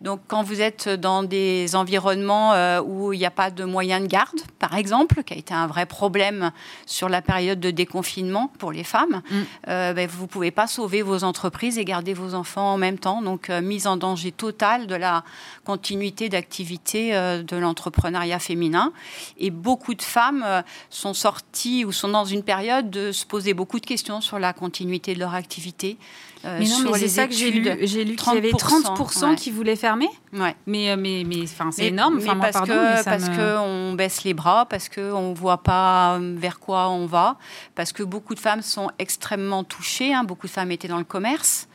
Donc, 0.00 0.20
quand 0.26 0.42
vous 0.42 0.60
êtes 0.60 0.88
dans 0.88 1.22
des 1.22 1.76
environnements 1.76 2.54
euh, 2.54 2.80
où 2.82 3.12
il 3.12 3.18
n'y 3.18 3.26
a 3.26 3.30
pas 3.30 3.50
de 3.50 3.64
moyens 3.64 4.02
de 4.02 4.06
garde, 4.06 4.40
par 4.58 4.74
exemple, 4.74 5.22
qui 5.22 5.34
a 5.34 5.36
été 5.36 5.54
un 5.54 5.66
vrai 5.66 5.86
problème 5.86 6.50
sur 6.86 7.08
la 7.08 7.22
période 7.22 7.60
de 7.60 7.70
déconfinement 7.70 8.50
pour 8.58 8.72
les 8.72 8.84
femmes, 8.84 9.22
mm. 9.30 9.40
euh, 9.68 9.92
ben, 9.92 10.08
vous 10.08 10.22
ne 10.22 10.28
pouvez 10.28 10.50
pas 10.50 10.66
sauver 10.66 11.02
vos 11.02 11.24
entreprises 11.24 11.78
et 11.78 11.84
garder 11.84 12.14
vos 12.14 12.34
enfants 12.34 12.72
en 12.72 12.78
même 12.78 12.98
temps. 12.98 13.22
Donc, 13.22 13.50
euh, 13.50 13.60
mise 13.60 13.86
en 13.86 13.96
danger 13.96 14.32
totale 14.32 14.86
de 14.86 14.94
la 14.94 15.24
continuité 15.64 16.28
d'activité 16.28 17.12
de 17.12 17.56
l'entrepreneuriat 17.56 18.38
féminin. 18.38 18.92
Et 19.38 19.50
beaucoup 19.50 19.94
de 19.94 20.02
femmes 20.02 20.44
sont 20.90 21.14
sorties 21.14 21.84
ou 21.84 21.92
sont 21.92 22.08
dans 22.08 22.24
une 22.24 22.42
période 22.42 22.90
de 22.90 23.12
se 23.12 23.24
poser 23.24 23.54
beaucoup 23.54 23.80
de 23.80 23.86
questions 23.86 24.20
sur 24.20 24.38
la 24.38 24.52
continuité 24.52 25.14
de 25.14 25.20
leur 25.20 25.34
activité. 25.34 25.98
Euh, 26.44 26.58
mais 26.58 26.66
non, 26.66 26.90
mais 26.90 26.98
c'est 26.98 27.08
ça 27.08 27.26
que 27.26 27.34
j'ai 27.34 27.50
lu. 27.50 27.68
J'ai 27.82 28.04
lu 28.04 28.16
qu'il 28.16 28.34
y 28.34 28.36
avait 28.36 28.50
30% 28.50 29.36
qui 29.36 29.50
voulaient 29.50 29.76
fermer. 29.76 30.08
Ouais. 30.32 30.56
Mais, 30.66 30.90
euh, 30.90 30.96
mais, 30.98 31.24
mais 31.26 31.44
c'est 31.46 31.86
énorme. 31.86 32.18
Mais 32.18 32.26
parce 32.40 32.52
pardon, 32.52 32.72
que, 32.72 33.04
parce 33.04 33.28
qu'on 33.28 33.92
baisse 33.92 34.24
les 34.24 34.34
bras, 34.34 34.66
parce 34.66 34.88
qu'on 34.88 35.30
ne 35.30 35.34
voit 35.34 35.62
pas 35.62 36.16
euh, 36.16 36.34
vers 36.36 36.58
quoi 36.58 36.88
on 36.88 37.06
va, 37.06 37.36
parce 37.74 37.92
que 37.92 38.02
beaucoup 38.02 38.34
de 38.34 38.40
femmes 38.40 38.62
sont 38.62 38.90
extrêmement 38.98 39.62
touchées. 39.62 40.12
Hein. 40.12 40.24
Beaucoup 40.24 40.46
de 40.46 40.52
femmes 40.52 40.72
étaient 40.72 40.88
dans 40.88 40.98
le 40.98 41.04
commerce. 41.04 41.68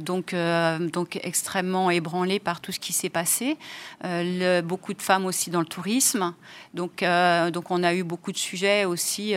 donc, 0.00 0.34
donc 0.92 1.18
extrêmement 1.24 1.90
ébranlées 1.90 2.38
par 2.38 2.60
tout 2.60 2.70
ce 2.70 2.78
qui 2.78 2.92
s'est 2.92 3.10
passé. 3.10 3.56
Le, 4.04 4.60
beaucoup 4.60 4.94
de 4.94 5.02
femmes 5.02 5.26
aussi 5.26 5.50
dans 5.50 5.60
le 5.60 5.66
tourisme. 5.66 6.34
Donc, 6.72 7.04
donc 7.52 7.70
on 7.70 7.82
a 7.82 7.92
eu 7.92 8.04
beaucoup 8.04 8.30
de 8.30 8.38
sujets 8.38 8.84
aussi 8.84 9.34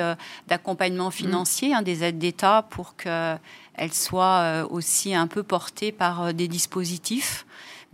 d'accompagnement 0.48 1.10
financier, 1.10 1.74
hein, 1.74 1.82
des 1.82 2.04
aides 2.04 2.20
d'État 2.20 2.64
pour 2.70 2.96
que 2.96 3.38
elle 3.78 3.94
soit 3.94 4.40
euh, 4.40 4.68
aussi 4.70 5.14
un 5.14 5.28
peu 5.28 5.44
portée 5.44 5.92
par 5.92 6.24
euh, 6.24 6.32
des 6.32 6.48
dispositifs. 6.48 7.45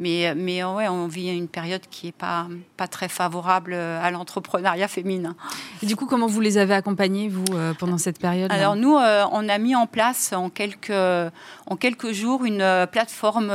Mais, 0.01 0.33
mais 0.35 0.63
ouais, 0.63 0.89
on 0.89 1.07
vit 1.07 1.29
une 1.29 1.47
période 1.47 1.83
qui 1.89 2.07
n'est 2.07 2.11
pas, 2.11 2.47
pas 2.75 2.87
très 2.87 3.07
favorable 3.07 3.71
euh, 3.73 4.03
à 4.03 4.11
l'entrepreneuriat 4.11 4.87
féminin. 4.89 5.35
Et 5.81 5.85
du 5.85 5.95
coup, 5.95 6.07
comment 6.07 6.27
vous 6.27 6.41
les 6.41 6.57
avez 6.57 6.73
accompagnés, 6.73 7.29
vous, 7.29 7.45
pendant 7.79 7.97
cette 7.97 8.19
période 8.19 8.51
Alors, 8.51 8.75
nous, 8.75 8.95
on 8.95 9.49
a 9.49 9.57
mis 9.57 9.75
en 9.75 9.87
place 9.87 10.33
en 10.33 10.49
quelques, 10.49 10.91
en 10.91 11.75
quelques 11.75 12.11
jours 12.11 12.45
une 12.45 12.87
plateforme 12.91 13.51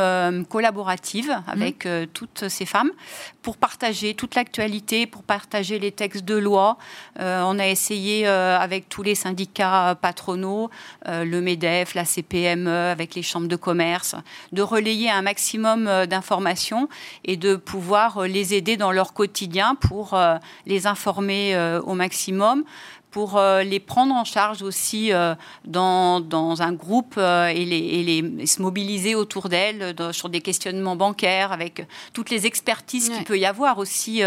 collaborative 0.49 1.37
avec 1.47 1.85
mmh. 1.85 2.07
toutes 2.13 2.49
ces 2.49 2.67
femmes 2.67 2.91
pour 3.47 3.57
partager 3.57 4.15
toute 4.15 4.35
l'actualité, 4.35 5.07
pour 5.07 5.23
partager 5.23 5.79
les 5.79 5.93
textes 5.93 6.25
de 6.25 6.35
loi. 6.35 6.79
Euh, 7.21 7.43
on 7.45 7.61
a 7.61 7.69
essayé 7.69 8.27
euh, 8.27 8.59
avec 8.59 8.89
tous 8.89 9.05
les 9.05 9.15
syndicats 9.15 9.97
patronaux, 10.01 10.69
euh, 11.07 11.25
le 11.25 11.41
MEDEF, 11.41 11.95
la 11.95 12.05
CPME, 12.05 12.91
avec 12.91 13.15
les 13.15 13.23
chambres 13.23 13.47
de 13.47 13.55
commerce, 13.55 14.17
de 14.51 14.63
relayer 14.63 15.11
un 15.11 15.23
maximum 15.23 15.85
d'informations 16.07 16.36
et 17.25 17.37
de 17.37 17.57
pouvoir 17.57 18.23
les 18.23 18.55
aider 18.55 18.77
dans 18.77 18.93
leur 18.93 19.13
quotidien 19.13 19.75
pour 19.75 20.19
les 20.67 20.87
informer 20.87 21.57
au 21.85 21.95
maximum 21.95 22.65
pour 23.17 23.41
les 23.65 23.81
prendre 23.81 24.15
en 24.15 24.25
charge 24.25 24.61
aussi 24.61 25.11
dans, 25.65 26.21
dans, 26.21 26.61
un 26.61 26.73
groupe 26.75 27.17
et, 27.17 27.65
les, 27.65 27.79
et, 27.79 28.03
les, 28.03 28.47
se 28.47 28.61
mobiliser 28.61 29.15
autour 29.15 29.49
d'elles 29.49 29.95
sur 30.13 30.29
des 30.29 30.43
questionnements 30.43 30.97
bancaires, 30.97 31.51
avec 31.51 31.87
toutes 32.13 32.29
les 32.29 32.45
expertises 32.45 33.09
qu'il 33.09 33.25
peut 33.25 33.39
y 33.39 33.47
avoir 33.47 33.79
aussi 33.79 34.21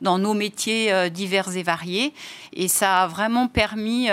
dans 0.00 0.18
nos 0.18 0.32
métiers 0.32 1.10
divers 1.10 1.54
et 1.54 1.62
variés. 1.62 2.14
Et 2.54 2.68
ça 2.68 3.02
a 3.02 3.06
vraiment 3.08 3.46
permis 3.46 4.08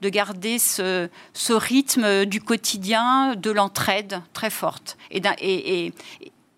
de 0.00 0.08
garder 0.08 0.60
ce, 0.60 1.08
ce 1.32 1.52
rythme 1.52 2.24
du 2.24 2.40
quotidien, 2.40 3.34
de 3.34 3.50
l'entraide 3.50 4.22
très 4.32 4.50
forte. 4.50 4.96
Et, 5.10 5.20
et, 5.40 5.92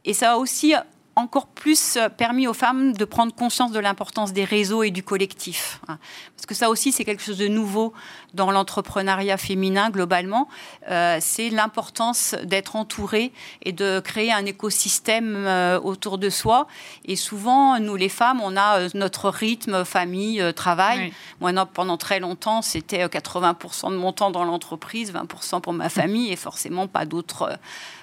et, 0.05 0.15
ça 0.15 0.33
a 0.33 0.37
aussi 0.37 0.75
encore 1.17 1.47
plus 1.47 1.99
permis 2.17 2.47
aux 2.49 2.55
femmes 2.55 2.93
de 2.93 3.05
prendre 3.05 3.35
conscience 3.35 3.73
de 3.73 3.79
l'importance 3.79 4.33
des 4.33 4.45
réseaux 4.45 4.83
et 4.83 4.91
du 4.91 5.03
collectif. 5.03 5.81
Hein. 5.89 5.99
Parce 6.37 6.47
que 6.47 6.55
ça 6.55 6.71
aussi, 6.71 6.93
c'est 6.93 7.05
quelque 7.05 7.23
chose 7.23 7.39
de 7.39 7.49
nouveau 7.49 7.93
dans 8.35 8.51
l'entrepreneuriat 8.51 9.37
féminin 9.37 9.91
globalement. 9.91 10.49
Euh, 10.91 11.19
c'est 11.21 11.51
l'importance 11.51 12.35
d'être 12.43 12.77
entouré 12.77 13.33
et 13.63 13.73
de 13.73 14.01
créer 14.01 14.33
un 14.33 14.45
écosystème 14.45 15.35
euh, 15.47 15.81
autour 15.81 16.19
de 16.19 16.29
soi. 16.29 16.67
Et 17.05 17.17
souvent, 17.17 17.79
nous 17.81 17.97
les 17.97 18.09
femmes, 18.09 18.41
on 18.43 18.57
a 18.57 18.81
euh, 18.81 18.89
notre 18.95 19.31
rythme 19.31 19.85
famille, 19.85 20.43
travail. 20.55 21.13
Moi, 21.41 21.53
pendant 21.67 21.97
très 21.97 22.21
longtemps, 22.21 22.61
c'était 22.61 23.07
80% 23.07 23.91
de 23.91 23.97
mon 23.97 24.13
temps 24.13 24.31
dans 24.31 24.45
l'entreprise, 24.45 25.13
20% 25.13 25.61
pour 25.61 25.73
ma 25.73 25.89
famille 25.89 26.33
et 26.33 26.37
forcément 26.37 26.89
pas 26.89 27.07
d'autres 27.07 27.59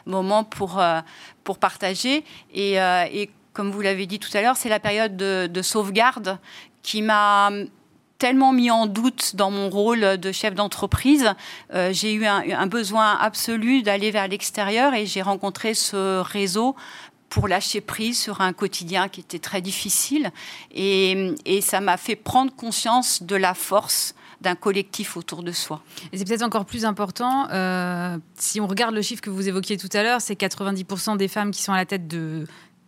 moments 0.06 0.44
pour, 0.44 0.82
pour 1.44 1.58
partager. 1.60 2.24
Et, 2.54 2.76
et 2.76 3.30
comme 3.54 3.72
vous 3.72 3.82
l'avez 3.82 4.06
dit 4.06 4.20
tout 4.20 4.36
à 4.36 4.42
l'heure, 4.42 4.56
c'est 4.56 4.70
la 4.70 4.80
période 4.80 5.18
de, 5.18 5.48
de 5.48 5.62
sauvegarde 5.62 6.40
qui 6.84 7.02
m'a 7.02 7.52
tellement 8.22 8.54
mis 8.54 8.70
en 8.70 8.86
doute 8.86 9.36
dans 9.36 9.50
mon 9.50 9.68
rôle 9.72 10.20
de 10.20 10.32
chef 10.32 10.54
d'entreprise. 10.54 11.34
Euh, 11.74 11.92
j'ai 11.92 12.14
eu 12.14 12.28
un, 12.28 12.68
besoin 12.68 13.18
absolu 13.20 13.82
d'aller 13.82 14.12
vers 14.12 14.28
l'extérieur 14.28 14.94
et 14.94 15.08
j'ai 15.08 15.24
rencontré 15.24 15.74
ce 15.74 16.22
réseau 16.22 16.76
pour 17.30 17.48
lâcher 17.48 17.82
prise 17.82 18.20
sur 18.20 18.42
un 18.42 18.54
quotidien 18.54 19.10
qui 19.10 19.22
était 19.22 19.40
très 19.40 19.60
difficile. 19.60 20.30
Et, 20.70 21.34
ça 21.62 21.82
m'a 21.82 21.98
fait 21.98 22.16
prendre 22.16 22.56
conscience 22.56 23.24
de 23.24 23.36
la 23.36 23.56
force 23.56 24.14
d'un 24.40 24.54
collectif 24.54 25.18
autour 25.18 25.42
de 25.42 25.52
soi. 25.52 25.82
Et 26.14 26.20
c'est 26.20 26.26
peut-être 26.26 26.44
encore 26.44 26.66
plus 26.66 26.86
important, 26.86 27.48
euh, 27.50 28.20
si 28.36 28.62
on 28.62 28.68
regarde 28.68 28.94
le 28.94 29.02
chiffre 29.02 29.22
que 29.22 29.32
vous 29.32 29.48
évoquiez 29.48 29.78
tout 29.78 29.90
à 29.94 30.04
l'heure, 30.04 30.22
c'est 30.22 30.40
90% 30.40 31.18
des 31.18 31.28
femmes 31.28 31.50
qui 31.50 31.64
sont 31.64 31.74
à 31.74 31.78
la 31.78 31.86
tête 31.88 32.08
de 32.08 32.46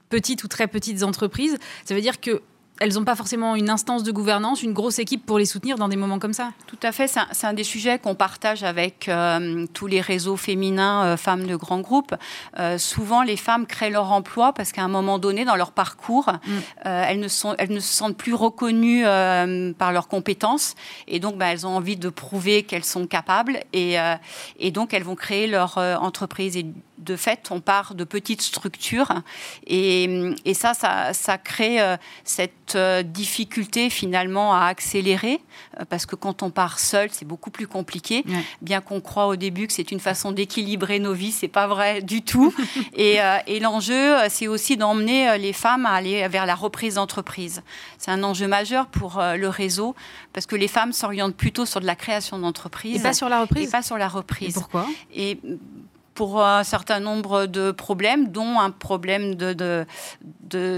petites 0.10 0.44
ou 0.44 0.48
très 0.48 0.68
petites 0.68 1.02
entreprises. 1.02 1.58
Ça 1.86 1.96
veut 1.96 2.02
dire 2.02 2.22
que 2.22 2.44
elles 2.80 2.94
n'ont 2.96 3.04
pas 3.04 3.16
forcément 3.16 3.56
une 3.56 3.70
instance 3.70 4.04
de 4.04 4.12
gouvernance, 4.12 4.64
une 4.64 4.74
grosse 4.74 4.98
équipe 4.98 5.26
pour 5.26 5.38
les 5.38 5.46
soutenir 5.46 5.78
dans 5.78 5.88
des 5.88 5.96
moments 5.96 6.18
comme 6.18 6.34
ça? 6.34 6.52
Tout 6.66 6.80
à 6.82 6.92
fait, 6.92 7.08
c'est 7.08 7.46
un, 7.48 7.54
des 7.54 7.64
sujets 7.64 8.00
qu'on 8.00 8.16
partage 8.16 8.64
avec 8.64 9.08
euh, 9.08 9.68
tous 9.74 9.86
les 9.86 10.02
réseaux 10.02 10.38
féminins, 10.38 11.06
euh, 11.06 11.18
femmes 11.18 11.46
de 11.46 11.56
grands 11.56 11.82
groupes. 11.82 12.16
Euh, 12.60 12.80
souvent, 12.80 13.22
les 13.22 13.38
femmes 13.38 13.68
créent 13.68 13.92
leur 13.92 14.12
emploi 14.12 14.54
parce 14.54 14.72
qu'à 14.72 14.82
un 14.82 14.88
moment 14.88 15.20
donné, 15.20 15.46
dans 15.46 15.56
leur 15.56 15.72
parcours, 15.72 16.32
mm. 16.32 16.60
elles, 16.86 17.20
ne 17.20 17.28
sont, 17.28 17.56
elles 17.60 17.72
ne 17.72 17.80
se 17.80 17.94
sentent 17.94 18.18
plus 18.18 18.34
reconnues 18.34 19.04
par 19.78 19.92
leurs 19.92 20.08
compétences 20.08 20.76
et 21.08 21.20
donc 21.20 21.38
bah, 21.38 21.48
elles 21.48 21.68
ont 21.68 21.76
envie 21.76 21.96
de 21.96 22.10
prouver 22.10 22.64
qu'elles 22.64 22.84
sont 22.84 23.06
capables 23.06 23.60
et, 23.72 23.96
et 24.60 24.72
donc 24.72 24.94
elles 24.94 25.04
vont 25.04 25.16
créer 25.16 25.48
leur 25.48 25.78
entreprise. 25.78 26.58
Et 26.58 26.66
de 27.04 27.16
fait, 27.16 27.50
on 27.52 27.62
part 27.62 27.96
de 27.96 28.04
petites 28.04 28.42
structures 28.42 29.12
et, 29.68 30.34
et 30.46 30.54
ça, 30.54 30.74
ça, 30.74 31.14
ça 31.14 31.38
crée 31.38 31.80
cette 32.24 32.76
euh, 32.76 33.04
difficulté 33.04 33.90
finalement 33.90 34.54
à 34.54 34.66
accélérer, 34.66 35.40
euh, 35.80 35.86
parce 35.88 36.06
que 36.06 36.16
quand 36.16 36.44
on 36.44 36.50
part 36.50 36.80
seul, 36.80 37.10
c'est 37.12 37.26
beaucoup 37.26 37.52
plus 37.52 37.68
compliqué. 37.68 38.24
Bien 38.62 38.82
qu'on 38.82 39.02
croit 39.02 39.28
au 39.28 39.36
début 39.36 39.68
que 39.68 39.74
c'est 39.74 39.92
une 39.92 40.00
façon 40.00 40.32
d'équilibrer 40.32 41.00
nos 41.00 41.14
vies, 41.14 41.32
c'est 41.32 41.48
pas 41.48 41.68
vrai 41.68 42.02
du 42.02 42.22
tout. 42.22 42.54
et, 42.94 43.22
euh, 43.22 43.38
et 43.48 43.60
l'enjeu, 43.60 44.16
c'est 44.30 44.48
aussi 44.48 44.78
d'emmener 44.78 45.38
les 45.38 45.54
femmes 45.54 45.86
à 45.86 45.92
aller 45.92 46.28
vers 46.28 46.46
la 46.46 46.56
reprise 46.56 46.96
d'entreprise. 46.96 47.62
C'est 47.98 48.12
un 48.12 48.24
enjeu 48.24 48.48
majeur 48.48 48.88
pour 48.88 49.22
le 49.22 49.48
réseau, 49.50 49.96
parce 50.32 50.46
que 50.46 50.56
les 50.56 50.68
femmes 50.68 50.94
s'orientent 50.94 51.36
plutôt 51.36 51.66
sur 51.66 51.82
de 51.82 51.86
la 51.86 51.96
création 51.96 52.40
d'entreprise. 52.40 53.00
Et 53.00 53.04
pas 53.04 53.14
sur 53.14 53.30
la 53.30 53.42
reprise. 53.42 53.68
Et 53.68 53.72
pas 53.72 53.84
sur 53.84 53.98
la 53.98 54.08
reprise. 54.08 54.50
Et 54.50 54.54
pourquoi? 54.54 54.88
Et 55.14 55.40
pour 56.14 56.44
un 56.44 56.64
certain 56.64 57.00
nombre 57.00 57.46
de 57.46 57.72
problèmes, 57.72 58.30
dont 58.30 58.60
un 58.60 58.72
problème 58.72 59.36
de, 59.36 59.54
de, 59.54 59.86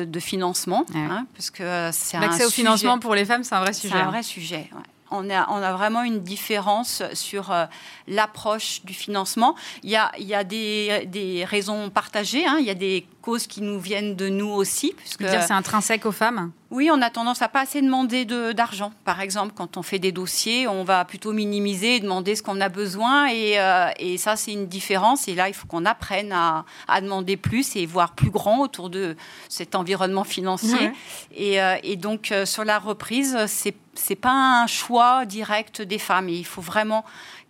de, 0.06 0.20
financement. 0.20 0.86
Hein, 0.96 1.28
parce 1.36 1.50
que 1.50 1.90
c'est 1.92 2.20
L'accès 2.20 2.46
au 2.46 2.50
financement 2.50 3.00
pour 3.00 3.16
les 3.16 3.26
femmes, 3.26 3.44
c'est 3.44 3.56
un 3.56 3.62
vrai 3.62 3.74
sujet. 3.74 3.94
C'est 3.94 4.02
un 4.02 4.10
vrai 4.10 4.24
sujet. 4.24 4.70
On 5.12 5.30
a, 5.30 5.48
on 5.50 5.62
a, 5.62 5.74
vraiment 5.74 6.02
une 6.02 6.22
différence 6.22 7.04
sur 7.14 7.52
euh, 7.52 7.66
l'approche 8.08 8.82
du 8.86 8.94
financement. 8.94 9.56
Il 9.84 9.90
y 9.92 9.96
a, 9.96 10.12
il 10.18 10.26
y 10.26 10.34
a 10.34 10.44
des, 10.44 11.06
des, 11.06 11.46
raisons 11.46 11.90
partagées, 11.90 12.46
hein. 12.46 12.58
il 12.60 12.66
y 12.66 12.72
a 12.72 12.76
des 12.76 13.06
causes 13.26 13.48
qui 13.48 13.62
nous 13.62 13.80
viennent 13.80 14.16
de 14.16 14.30
nous 14.30 14.50
aussi. 14.50 14.94
Puisque, 14.96 15.24
dire 15.24 15.42
c'est 15.42 15.52
intrinsèque 15.52 16.06
aux 16.06 16.12
femmes 16.12 16.52
Oui, 16.70 16.90
on 16.94 17.02
a 17.02 17.10
tendance 17.10 17.42
à 17.42 17.50
pas 17.50 17.62
assez 17.62 17.82
demander 17.82 18.24
d'argent. 18.54 18.92
Par 19.04 19.20
exemple, 19.20 19.54
quand 19.56 19.78
on 19.78 19.82
fait 19.82 19.98
des 19.98 20.12
dossiers, 20.12 20.68
on 20.68 20.84
va 20.84 21.04
plutôt 21.06 21.34
minimiser 21.34 21.96
et 21.96 22.00
demander 22.00 22.36
ce 22.36 22.44
qu'on 22.44 22.62
a 22.62 22.70
besoin. 22.70 23.28
Et, 23.28 23.60
euh, 23.60 23.90
et 23.98 24.18
ça, 24.20 24.36
c'est 24.36 24.54
une 24.54 24.68
différence. 24.68 25.28
Et 25.28 25.34
là, 25.34 25.50
il 25.50 25.56
faut 25.56 25.66
qu'on 25.66 25.86
apprenne 25.86 26.32
à, 26.32 26.66
à, 26.88 27.02
demander 27.02 27.36
plus 27.36 27.76
et 27.76 27.88
voir 27.88 28.14
plus 28.14 28.30
grand 28.30 28.60
autour 28.60 28.92
de 28.92 29.16
cet 29.50 29.74
environnement 29.74 30.24
financier. 30.24 30.92
Et, 31.36 31.60
euh, 31.60 31.78
et, 31.82 31.96
donc, 31.96 32.32
euh, 32.32 32.46
sur 32.46 32.64
la 32.64 32.78
reprise, 32.78 33.38
c'est 33.48 33.76
c'est 33.98 34.16
pas 34.16 34.62
un 34.62 34.68
choix 34.68 35.26
direct 35.26 35.82
des 35.82 36.00
femmes. 36.00 36.28
il 36.28 36.46
faut 36.46 36.62
vraiment 36.62 37.06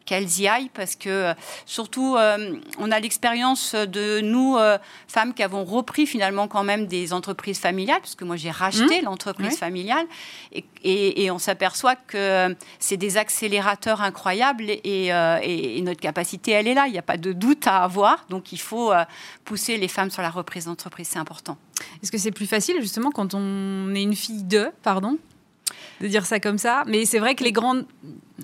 qu'elles 0.05 0.39
y 0.39 0.47
aillent 0.47 0.69
parce 0.73 0.95
que 0.95 1.09
euh, 1.09 1.33
surtout 1.65 2.15
euh, 2.15 2.55
on 2.77 2.91
a 2.91 2.99
l'expérience 2.99 3.75
de 3.75 4.21
nous 4.21 4.55
euh, 4.55 4.77
femmes 5.07 5.33
qui 5.33 5.43
avons 5.43 5.63
repris 5.63 6.05
finalement 6.05 6.47
quand 6.47 6.63
même 6.63 6.85
des 6.85 7.11
entreprises 7.11 7.59
familiales 7.59 7.99
parce 7.99 8.15
que 8.15 8.23
moi 8.23 8.35
j'ai 8.35 8.51
racheté 8.51 9.01
mmh. 9.01 9.05
l'entreprise 9.05 9.57
familiale 9.57 10.05
et, 10.51 10.63
et, 11.23 11.31
on 11.31 11.39
s'aperçoit 11.39 11.95
que 11.95 12.55
c'est 12.79 12.97
des 12.97 13.17
accélérateurs 13.17 14.01
incroyables 14.01 14.69
et, 14.69 15.07
et, 15.07 15.81
notre 15.81 15.99
capacité 15.99 16.51
elle 16.51 16.67
est 16.67 16.75
là. 16.75 16.85
Il 16.87 16.91
n'y 16.91 16.99
a 16.99 17.03
pas 17.03 17.17
de 17.17 17.33
doute 17.33 17.65
à 17.65 17.83
avoir. 17.83 18.25
Donc 18.29 18.51
il 18.51 18.59
faut 18.59 18.93
pousser 19.43 19.77
les 19.77 19.87
femmes 19.87 20.11
sur 20.11 20.21
la 20.21 20.29
reprise 20.29 20.65
d'entreprise. 20.65 21.07
C'est 21.11 21.19
important. 21.19 21.57
Est-ce 22.03 22.11
que 22.11 22.17
c'est 22.17 22.31
plus 22.31 22.45
facile 22.45 22.79
justement 22.81 23.09
quand 23.09 23.33
on 23.33 23.93
est 23.95 24.03
une 24.03 24.15
fille 24.15 24.43
de 24.43 24.71
pardon? 24.83 25.17
De 26.01 26.07
dire 26.07 26.25
ça 26.25 26.39
comme 26.39 26.57
ça. 26.57 26.83
Mais 26.87 27.05
c'est 27.05 27.19
vrai 27.19 27.35
que 27.35 27.43
les 27.43 27.51
grandes. 27.51 27.85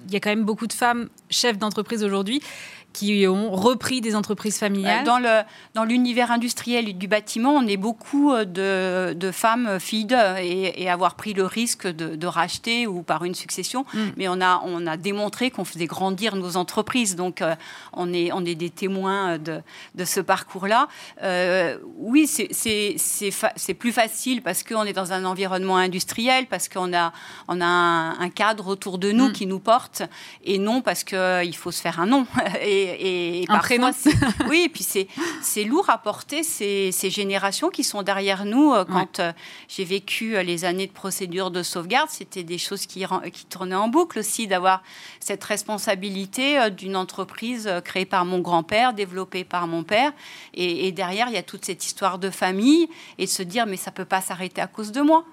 Il 0.07 0.13
y 0.13 0.15
a 0.15 0.19
quand 0.19 0.29
même 0.29 0.45
beaucoup 0.45 0.67
de 0.67 0.73
femmes 0.73 1.09
chefs 1.29 1.57
d'entreprise 1.57 2.03
aujourd'hui 2.03 2.41
qui 2.93 3.25
ont 3.27 3.51
repris 3.51 4.01
des 4.01 4.15
entreprises 4.15 4.57
familiales 4.57 5.05
Dans, 5.05 5.19
le, 5.19 5.41
dans 5.73 5.83
l'univers 5.83 6.31
industriel 6.31 6.97
du 6.97 7.07
bâtiment, 7.07 7.51
on 7.51 7.67
est 7.67 7.77
beaucoup 7.77 8.33
euh, 8.33 8.45
de, 8.45 9.13
de 9.13 9.31
femmes 9.31 9.79
filles 9.79 10.05
d'eux 10.05 10.37
et, 10.39 10.89
avoir 10.89 11.15
pris 11.15 11.33
le 11.33 11.45
risque 11.45 11.87
de, 11.87 12.15
de, 12.15 12.27
racheter 12.27 12.85
ou 12.85 13.01
par 13.01 13.23
une 13.23 13.33
succession. 13.33 13.85
Mm. 13.93 13.99
Mais 14.17 14.27
on 14.27 14.41
a, 14.41 14.61
on 14.65 14.85
a 14.87 14.97
démontré 14.97 15.51
qu'on 15.51 15.63
faisait 15.63 15.85
grandir 15.85 16.35
nos 16.35 16.57
entreprises. 16.57 17.15
Donc, 17.15 17.41
euh, 17.41 17.55
on, 17.93 18.11
est, 18.13 18.31
on 18.33 18.43
est 18.43 18.55
des 18.55 18.69
témoins 18.69 19.37
de, 19.37 19.61
de 19.95 20.05
ce 20.05 20.19
parcours-là. 20.19 20.87
Euh, 21.23 21.77
oui, 21.97 22.27
c'est, 22.27 22.49
c'est, 22.51 22.95
c'est, 22.97 23.73
plus 23.73 23.91
facile 23.93 24.41
parce 24.41 24.63
qu'on 24.63 24.83
est 24.83 24.93
dans 24.93 25.13
un 25.13 25.23
environnement 25.23 25.77
industriel, 25.77 26.47
parce 26.47 26.67
qu'on 26.67 26.93
a, 26.93 27.13
on 27.47 27.61
a 27.61 27.65
un, 27.65 28.29
cadre 28.29 28.67
autour 28.67 28.97
de 28.97 29.11
nous 29.11 29.29
mm. 29.29 29.33
qui 29.33 29.45
nous 29.45 29.59
porte, 29.59 30.03
et 30.43 30.57
non 30.57 30.81
parce 30.81 31.03
qu'il 31.03 31.55
faut 31.55 31.71
se 31.71 31.81
faire 31.81 31.99
un 31.99 32.05
nom. 32.05 32.25
Et, 32.61 32.80
et, 32.81 33.45
un 33.49 33.59
prénom. 33.59 33.91
Oui, 34.49 34.63
et 34.65 34.69
puis 34.69 34.83
c'est 34.83 35.63
lourd 35.63 35.89
à 35.89 35.97
porter 35.97 36.43
ces, 36.43 36.91
ces, 36.91 37.09
générations 37.09 37.69
qui 37.69 37.83
sont 37.83 38.03
derrière 38.03 38.45
nous. 38.45 38.73
Euh, 38.73 38.85
quand 38.85 39.19
euh, 39.19 39.31
j'ai 39.67 39.83
vécu 39.83 40.35
euh, 40.35 40.43
les 40.43 40.65
années 40.65 40.87
de 40.87 40.91
procédure 40.91 41.51
de 41.51 41.63
sauvegarde, 41.63 42.09
c'était 42.09 42.43
des 42.43 42.57
choses 42.57 42.85
qui, 42.85 43.05
qui 43.33 43.45
tournaient 43.45 43.75
en 43.75 43.87
boucle 43.87 44.19
aussi, 44.19 44.47
d'avoir 44.47 44.83
cette 45.19 45.43
responsabilité 45.43 46.69
d'une 46.71 46.95
entreprise 46.95 47.69
créée 47.83 48.05
par 48.05 48.25
mon 48.25 48.39
grand-père, 48.39 48.93
développée 48.93 49.43
par 49.43 49.67
mon 49.67 49.83
père. 49.83 50.11
Et, 50.53 50.87
et 50.87 50.91
derrière, 50.91 51.27
il 51.27 51.33
y 51.33 51.37
a 51.37 51.43
toute 51.43 51.65
cette 51.65 51.85
histoire 51.85 52.19
de 52.19 52.29
famille 52.29 52.87
et 53.17 53.25
de 53.25 53.29
se 53.29 53.43
dire, 53.43 53.65
mais 53.65 53.77
ça 53.77 53.91
peut 53.91 54.05
pas 54.05 54.21
s'arrêter 54.21 54.61
à 54.61 54.67
cause 54.67 54.91
de 54.91 55.01
moi. 55.01 55.25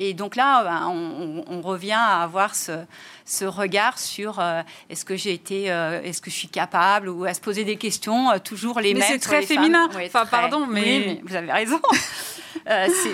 Et 0.00 0.14
donc 0.14 0.36
là, 0.36 0.62
ben, 0.64 0.88
on, 0.88 1.60
revient 1.60 1.92
à 1.92 2.22
avoir 2.22 2.54
ce, 2.54 3.44
regard 3.44 3.98
sur 3.98 4.38
euh, 4.38 4.62
est-ce 4.88 5.04
que 5.04 5.16
j'ai 5.16 5.34
été, 5.34 5.70
euh, 5.70 6.00
est-ce 6.02 6.22
que 6.22 6.30
je 6.30 6.36
suis 6.36 6.48
capable, 6.48 7.08
ou 7.08 7.24
à 7.24 7.34
se 7.34 7.40
poser 7.40 7.64
des 7.64 7.76
questions, 7.76 8.30
euh, 8.30 8.38
toujours 8.38 8.80
les 8.80 8.94
mêmes. 8.94 9.02
Mais 9.02 9.14
c'est 9.14 9.18
très 9.18 9.42
féminin. 9.42 9.88
enfin, 9.92 10.24
pardon, 10.26 10.66
mais... 10.66 11.20
vous 11.24 11.34
avez 11.34 11.52
raison. 11.52 11.80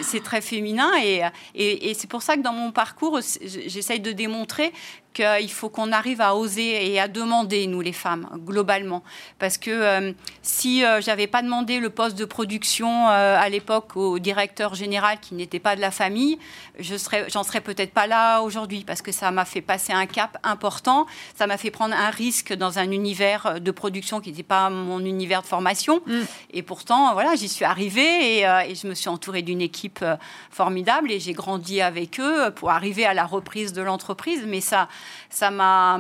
c'est 0.03 0.23
très 0.23 0.41
féminin 0.41 0.91
et, 1.03 1.23
et, 1.55 1.91
et 1.91 1.95
c'est 1.95 2.09
pour 2.09 2.23
ça 2.23 2.37
que 2.37 2.43
dans 2.43 2.53
mon 2.53 2.73
parcours, 2.73 3.21
j'essaye 3.43 4.01
de 4.01 4.13
démontrer 4.13 4.73
qu'il 5.15 5.51
faut 5.51 5.71
qu'on 5.71 5.93
arrive 5.93 6.21
à 6.21 6.35
oser 6.35 6.93
et 6.93 7.01
à 7.01 7.09
demander, 7.09 7.67
nous 7.67 7.81
les 7.81 7.93
femmes, 7.93 8.29
globalement. 8.45 9.03
Parce 9.39 9.57
que 9.57 9.71
euh, 9.71 10.13
si 10.43 10.85
euh, 10.85 11.01
j'avais 11.01 11.29
pas 11.29 11.41
demandé 11.41 11.79
le 11.79 11.89
poste 11.89 12.19
de 12.19 12.25
production 12.25 13.09
euh, 13.09 13.39
à 13.39 13.49
l'époque 13.49 13.97
au 13.97 14.19
directeur 14.19 14.75
général 14.75 15.19
qui 15.21 15.35
n'était 15.35 15.61
pas 15.61 15.77
de 15.77 15.81
la 15.81 15.93
famille, 15.93 16.39
je 16.79 16.97
serais, 16.97 17.27
j'en 17.31 17.45
serais 17.45 17.61
peut-être 17.61 17.93
pas 17.93 18.09
là 18.09 18.41
aujourd'hui 18.41 18.85
parce 18.85 19.01
que 19.01 19.13
ça 19.13 19.31
m'a 19.31 19.45
fait 19.45 19.61
passer 19.61 19.93
un 19.93 20.07
cap 20.07 20.37
important, 20.43 21.07
ça 21.37 21.47
m'a 21.47 21.57
fait 21.57 21.71
prendre 21.71 21.95
un 21.95 22.11
risque 22.11 22.53
dans 22.53 22.79
un 22.79 22.91
univers 22.91 23.61
de 23.61 23.71
production 23.71 24.21
qui 24.21 24.31
n'était 24.31 24.43
pas 24.43 24.69
mon 24.69 24.99
univers 25.05 25.43
de 25.43 25.47
formation. 25.47 26.03
Mm. 26.07 26.21
Et 26.51 26.63
pourtant, 26.63 27.13
voilà, 27.13 27.37
j'y 27.37 27.49
suis 27.49 27.65
arrivée 27.65 28.39
et, 28.39 28.41
et, 28.41 28.75
je 28.75 28.89
me 28.89 28.95
suis 28.95 29.09
entourée 29.09 29.43
d'une 29.45 29.61
équipe 29.61 30.05
formidable 30.51 31.13
et 31.13 31.21
j'ai 31.21 31.33
grandi 31.33 31.81
avec 31.81 32.19
eux 32.19 32.51
pour 32.57 32.71
arriver 32.71 33.07
à 33.07 33.15
la 33.15 33.25
reprise 33.25 33.73
de 33.73 33.83
l'entreprise. 33.83 34.45
Mais 34.47 34.61
ça, 34.61 34.89
ça 35.31 35.51
m'a 35.51 35.99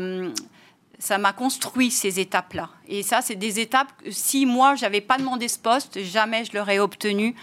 ça 0.98 1.18
m'a 1.18 1.32
construit 1.32 1.90
ces 1.90 2.20
étapes-là. 2.20 2.70
Et 2.88 3.02
ça, 3.02 3.20
c'est 3.20 3.34
des 3.34 3.60
étapes, 3.60 3.92
si 4.10 4.46
moi, 4.46 4.74
j'avais 4.74 5.00
pas 5.00 5.18
demandé 5.18 5.48
ce 5.48 5.58
poste, 5.58 6.02
jamais 6.02 6.44
je 6.44 6.56
l'aurais 6.56 6.78
obtenu 6.78 7.34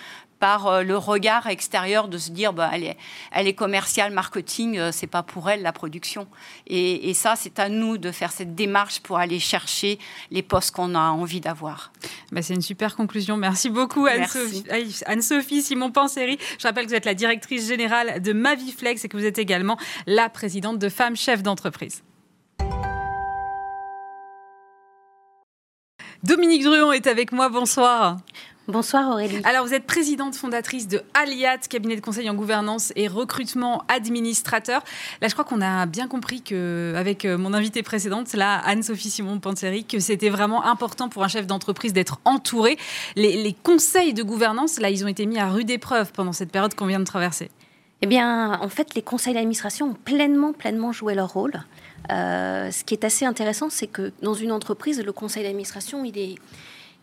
par 0.41 0.65
euh, 0.65 0.83
le 0.83 0.98
regard 0.98 1.48
extérieur 1.48 2.07
de 2.07 2.17
se 2.17 2.31
dire, 2.31 2.51
bah, 2.51 2.71
elle, 2.74 2.83
est, 2.83 2.98
elle 3.31 3.48
est 3.48 3.53
commerciale, 3.53 4.12
marketing, 4.12 4.77
euh, 4.77 4.89
c'est 4.91 5.07
pas 5.07 5.21
pour 5.21 5.50
elle 5.50 5.62
la 5.62 5.71
production. 5.71 6.27
Et, 6.67 7.13
ça, 7.13 7.36
c'est 7.38 7.60
à 7.60 7.69
nous 7.69 8.00
de 8.00 8.12
faire 8.12 8.31
cette 8.31 8.55
démarche 8.55 9.01
pour 9.01 9.19
aller 9.19 9.39
chercher 9.39 10.00
les 10.31 10.41
postes 10.41 10.71
qu'on 10.71 10.95
a 10.95 11.12
envie 11.12 11.41
d'avoir. 11.41 11.93
Bah, 12.31 12.41
c'est 12.41 12.55
une 12.55 12.63
super 12.63 12.95
conclusion. 12.95 13.38
Merci 13.38 13.69
beaucoup, 13.69 14.07
Anne-Sophie 14.07 15.62
Simon 15.62 15.91
Panseri. 15.91 16.39
Je 16.57 16.67
rappelle 16.67 16.86
que 16.86 16.89
vous 16.89 16.95
êtes 16.95 17.05
la 17.05 17.13
directrice 17.13 17.67
générale 17.67 18.19
de 18.19 18.33
Maviflex 18.33 19.05
et 19.05 19.10
que 19.10 19.17
vous 19.17 19.25
êtes 19.25 19.38
également 19.38 19.77
la 20.07 20.27
présidente 20.27 20.79
de 20.79 20.89
Femmes 20.89 21.15
Chefs 21.15 21.43
d'entreprise. 21.43 22.01
Dominique 26.24 26.63
Druon 26.63 26.91
est 26.91 27.07
avec 27.07 27.31
moi. 27.31 27.50
Bonsoir. 27.50 28.17
Bonsoir 28.71 29.09
Aurélie. 29.09 29.41
Alors 29.43 29.65
vous 29.65 29.73
êtes 29.73 29.85
présidente 29.85 30.33
fondatrice 30.35 30.87
de 30.87 31.01
Aliat, 31.13 31.57
cabinet 31.69 31.97
de 31.97 32.01
conseil 32.01 32.29
en 32.29 32.35
gouvernance 32.35 32.93
et 32.95 33.09
recrutement 33.09 33.83
administrateur. 33.89 34.81
Là 35.21 35.27
je 35.27 35.33
crois 35.33 35.43
qu'on 35.43 35.61
a 35.61 35.85
bien 35.85 36.07
compris 36.07 36.41
que 36.41 36.93
avec 36.95 37.25
euh, 37.25 37.37
mon 37.37 37.53
invitée 37.53 37.83
précédente, 37.83 38.31
là 38.33 38.61
Anne-Sophie 38.65 39.09
Simon 39.09 39.39
Panzeri, 39.39 39.83
que 39.83 39.99
c'était 39.99 40.29
vraiment 40.29 40.63
important 40.63 41.09
pour 41.09 41.25
un 41.25 41.27
chef 41.27 41.47
d'entreprise 41.47 41.91
d'être 41.91 42.21
entouré. 42.23 42.77
Les, 43.17 43.43
les 43.43 43.53
conseils 43.53 44.13
de 44.13 44.23
gouvernance, 44.23 44.79
là 44.79 44.89
ils 44.89 45.03
ont 45.03 45.09
été 45.09 45.25
mis 45.25 45.37
à 45.37 45.49
rude 45.49 45.69
épreuve 45.69 46.13
pendant 46.13 46.31
cette 46.31 46.51
période 46.51 46.73
qu'on 46.73 46.85
vient 46.85 46.99
de 46.99 47.05
traverser. 47.05 47.49
Eh 48.03 48.07
bien, 48.07 48.59
en 48.59 48.69
fait, 48.69 48.95
les 48.95 49.03
conseils 49.03 49.35
d'administration 49.35 49.89
ont 49.89 49.93
pleinement, 49.93 50.53
pleinement 50.53 50.91
joué 50.91 51.13
leur 51.13 51.31
rôle. 51.33 51.53
Euh, 52.11 52.71
ce 52.71 52.83
qui 52.83 52.95
est 52.95 53.03
assez 53.03 53.25
intéressant, 53.25 53.69
c'est 53.69 53.85
que 53.85 54.11
dans 54.23 54.33
une 54.33 54.51
entreprise, 54.51 55.03
le 55.03 55.11
conseil 55.11 55.43
d'administration, 55.43 56.03
il 56.03 56.17
est, 56.17 56.35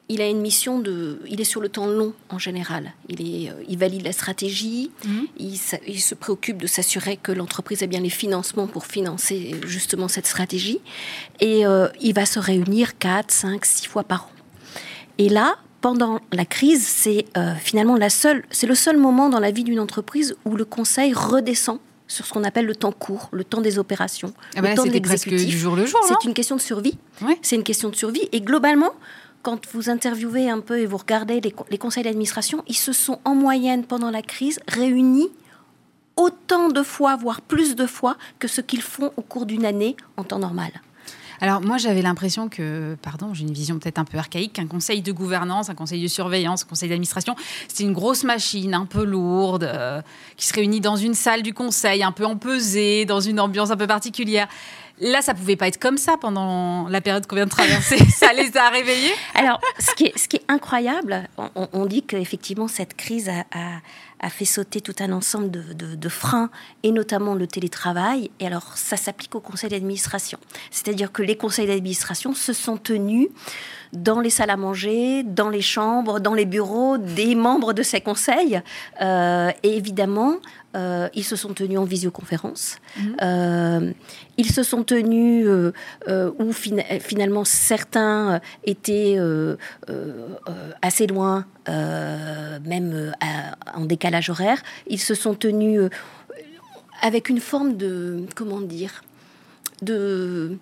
il 0.08 0.22
a 0.22 0.28
une 0.28 0.40
mission 0.40 0.78
de, 0.78 1.20
il 1.26 1.40
est 1.40 1.44
sur 1.44 1.60
le 1.60 1.68
temps 1.68 1.86
long 1.86 2.14
en 2.30 2.38
général. 2.38 2.92
Il 3.08 3.20
est, 3.20 3.50
euh, 3.50 3.62
il 3.68 3.78
valide 3.78 4.02
la 4.04 4.12
stratégie. 4.12 4.90
Mhm. 5.04 5.26
Il, 5.38 5.60
il, 5.86 6.00
se 6.00 6.14
préoccupe 6.14 6.58
de 6.58 6.66
s'assurer 6.66 7.16
que 7.16 7.32
l'entreprise 7.32 7.82
a 7.82 7.86
bien 7.86 8.00
les 8.00 8.10
financements 8.10 8.66
pour 8.66 8.86
financer 8.86 9.54
justement 9.66 10.08
cette 10.08 10.26
stratégie. 10.26 10.80
Et 11.40 11.66
euh, 11.66 11.88
il 12.00 12.14
va 12.14 12.26
se 12.26 12.38
réunir 12.38 12.98
4, 12.98 13.30
5, 13.30 13.64
6 13.64 13.86
fois 13.86 14.04
par 14.04 14.24
an. 14.24 14.30
Et 15.18 15.28
là, 15.28 15.56
pendant 15.80 16.20
la 16.32 16.44
crise, 16.44 16.86
c'est 16.86 17.26
finalement 17.60 17.96
la 17.96 18.10
seule, 18.10 18.44
c'est 18.50 18.66
le 18.66 18.74
seul 18.74 18.96
moment 18.96 19.28
dans 19.28 19.40
la 19.40 19.50
vie 19.50 19.64
d'une 19.64 19.80
entreprise 19.80 20.36
où 20.44 20.56
le 20.56 20.64
conseil 20.64 21.12
redescend 21.12 21.78
sur 22.08 22.24
ce 22.24 22.32
qu'on 22.32 22.42
appelle 22.42 22.66
le 22.66 22.74
temps 22.74 22.90
court, 22.92 23.28
le 23.32 23.44
temps 23.44 23.60
des 23.60 23.78
opérations, 23.78 24.32
ah 24.56 24.62
bah 24.62 24.70
le 24.70 24.76
temps 24.76 24.86
de 24.86 24.90
l'exécutif. 24.90 25.46
du 25.46 25.58
jour 25.58 25.76
le 25.76 25.86
jour. 25.86 26.00
C'est 26.08 26.26
une 26.26 26.34
question 26.34 26.56
de 26.56 26.60
survie. 26.60 26.98
C'est 27.42 27.56
une 27.56 27.62
question 27.62 27.90
de 27.90 27.96
survie. 27.96 28.28
Et 28.32 28.40
globalement, 28.40 28.92
quand 29.42 29.66
vous 29.72 29.90
interviewez 29.90 30.50
un 30.50 30.60
peu 30.60 30.78
et 30.78 30.86
vous 30.86 30.96
regardez 30.96 31.40
les, 31.40 31.78
conseils 31.78 32.04
d'administration, 32.04 32.62
ils 32.66 32.76
se 32.76 32.92
sont 32.92 33.20
en 33.24 33.34
moyenne 33.34 33.84
pendant 33.84 34.10
la 34.10 34.22
crise 34.22 34.60
réunis 34.68 35.28
autant 36.16 36.68
de 36.68 36.82
fois, 36.82 37.16
voire 37.16 37.40
plus 37.40 37.76
de 37.76 37.86
fois, 37.86 38.16
que 38.38 38.48
ce 38.48 38.60
qu'ils 38.60 38.82
font 38.82 39.12
au 39.16 39.22
cours 39.22 39.46
d'une 39.46 39.64
année 39.64 39.96
en 40.16 40.24
temps 40.24 40.40
normal. 40.40 40.72
Alors 41.40 41.60
moi 41.60 41.78
j'avais 41.78 42.02
l'impression 42.02 42.48
que, 42.48 42.96
pardon, 43.00 43.32
j'ai 43.32 43.42
une 43.42 43.52
vision 43.52 43.78
peut-être 43.78 43.98
un 43.98 44.04
peu 44.04 44.18
archaïque, 44.18 44.54
qu'un 44.54 44.66
conseil 44.66 45.02
de 45.02 45.12
gouvernance, 45.12 45.70
un 45.70 45.74
conseil 45.74 46.02
de 46.02 46.08
surveillance, 46.08 46.64
un 46.64 46.66
conseil 46.66 46.88
d'administration, 46.88 47.36
c'était 47.68 47.84
une 47.84 47.92
grosse 47.92 48.24
machine 48.24 48.74
un 48.74 48.86
peu 48.86 49.04
lourde, 49.04 49.62
euh, 49.62 50.02
qui 50.36 50.46
se 50.46 50.54
réunit 50.54 50.80
dans 50.80 50.96
une 50.96 51.14
salle 51.14 51.42
du 51.42 51.54
conseil, 51.54 52.02
un 52.02 52.10
peu 52.10 52.26
empesée, 52.26 53.04
dans 53.04 53.20
une 53.20 53.38
ambiance 53.38 53.70
un 53.70 53.76
peu 53.76 53.86
particulière. 53.86 54.48
Là, 55.00 55.22
ça 55.22 55.34
pouvait 55.34 55.56
pas 55.56 55.68
être 55.68 55.78
comme 55.78 55.98
ça 55.98 56.16
pendant 56.16 56.88
la 56.88 57.00
période 57.00 57.26
qu'on 57.26 57.36
vient 57.36 57.46
de 57.46 57.50
traverser. 57.50 57.98
ça 58.10 58.32
les 58.32 58.56
a 58.56 58.68
réveillés. 58.70 59.12
Alors, 59.34 59.60
ce 59.78 59.94
qui 59.94 60.06
est, 60.06 60.42
incroyable, 60.48 61.28
on, 61.36 61.68
on 61.72 61.86
dit 61.86 62.02
qu'effectivement 62.02 62.68
cette 62.68 62.96
crise 62.96 63.30
a 64.20 64.30
fait 64.30 64.44
sauter 64.44 64.80
tout 64.80 64.94
un 65.00 65.12
ensemble 65.12 65.50
de, 65.50 66.08
freins, 66.08 66.50
et 66.82 66.92
notamment 66.92 67.34
le 67.34 67.46
télétravail. 67.46 68.30
Et 68.40 68.46
alors, 68.46 68.76
ça 68.76 68.96
s'applique 68.96 69.34
au 69.34 69.40
conseil 69.40 69.70
d'administration. 69.70 70.38
C'est-à-dire 70.70 71.12
que 71.12 71.22
les 71.22 71.36
conseils 71.36 71.66
d'administration 71.66 72.34
se 72.34 72.52
sont 72.52 72.76
tenus 72.76 73.28
dans 73.92 74.20
les 74.20 74.30
salles 74.30 74.50
à 74.50 74.56
manger, 74.56 75.22
dans 75.22 75.48
les 75.48 75.62
chambres, 75.62 76.20
dans 76.20 76.34
les 76.34 76.44
bureaux 76.44 76.98
des 76.98 77.34
membres 77.34 77.72
de 77.72 77.82
ces 77.82 78.00
conseils. 78.00 78.60
Euh, 79.00 79.50
et 79.62 79.76
évidemment, 79.76 80.36
euh, 80.76 81.08
ils 81.14 81.24
se 81.24 81.36
sont 81.36 81.54
tenus 81.54 81.78
en 81.78 81.84
visioconférence. 81.84 82.76
Mhm. 82.96 83.16
Euh, 83.22 83.92
ils 84.36 84.50
se 84.50 84.62
sont 84.62 84.84
tenus 84.84 85.48
où 86.08 86.52
finalement 86.52 87.44
certains 87.44 88.40
étaient 88.64 89.18
assez 90.82 91.06
loin, 91.06 91.46
même 91.66 93.12
en 93.74 93.84
décalage 93.84 94.30
horaire. 94.30 94.62
Ils 94.86 95.00
se 95.00 95.14
sont 95.14 95.34
tenus 95.34 95.90
avec 97.02 97.28
une 97.28 97.40
forme 97.40 97.76
de, 97.76 98.26
comment 98.34 98.60
dire, 98.60 99.02
de 99.82 100.58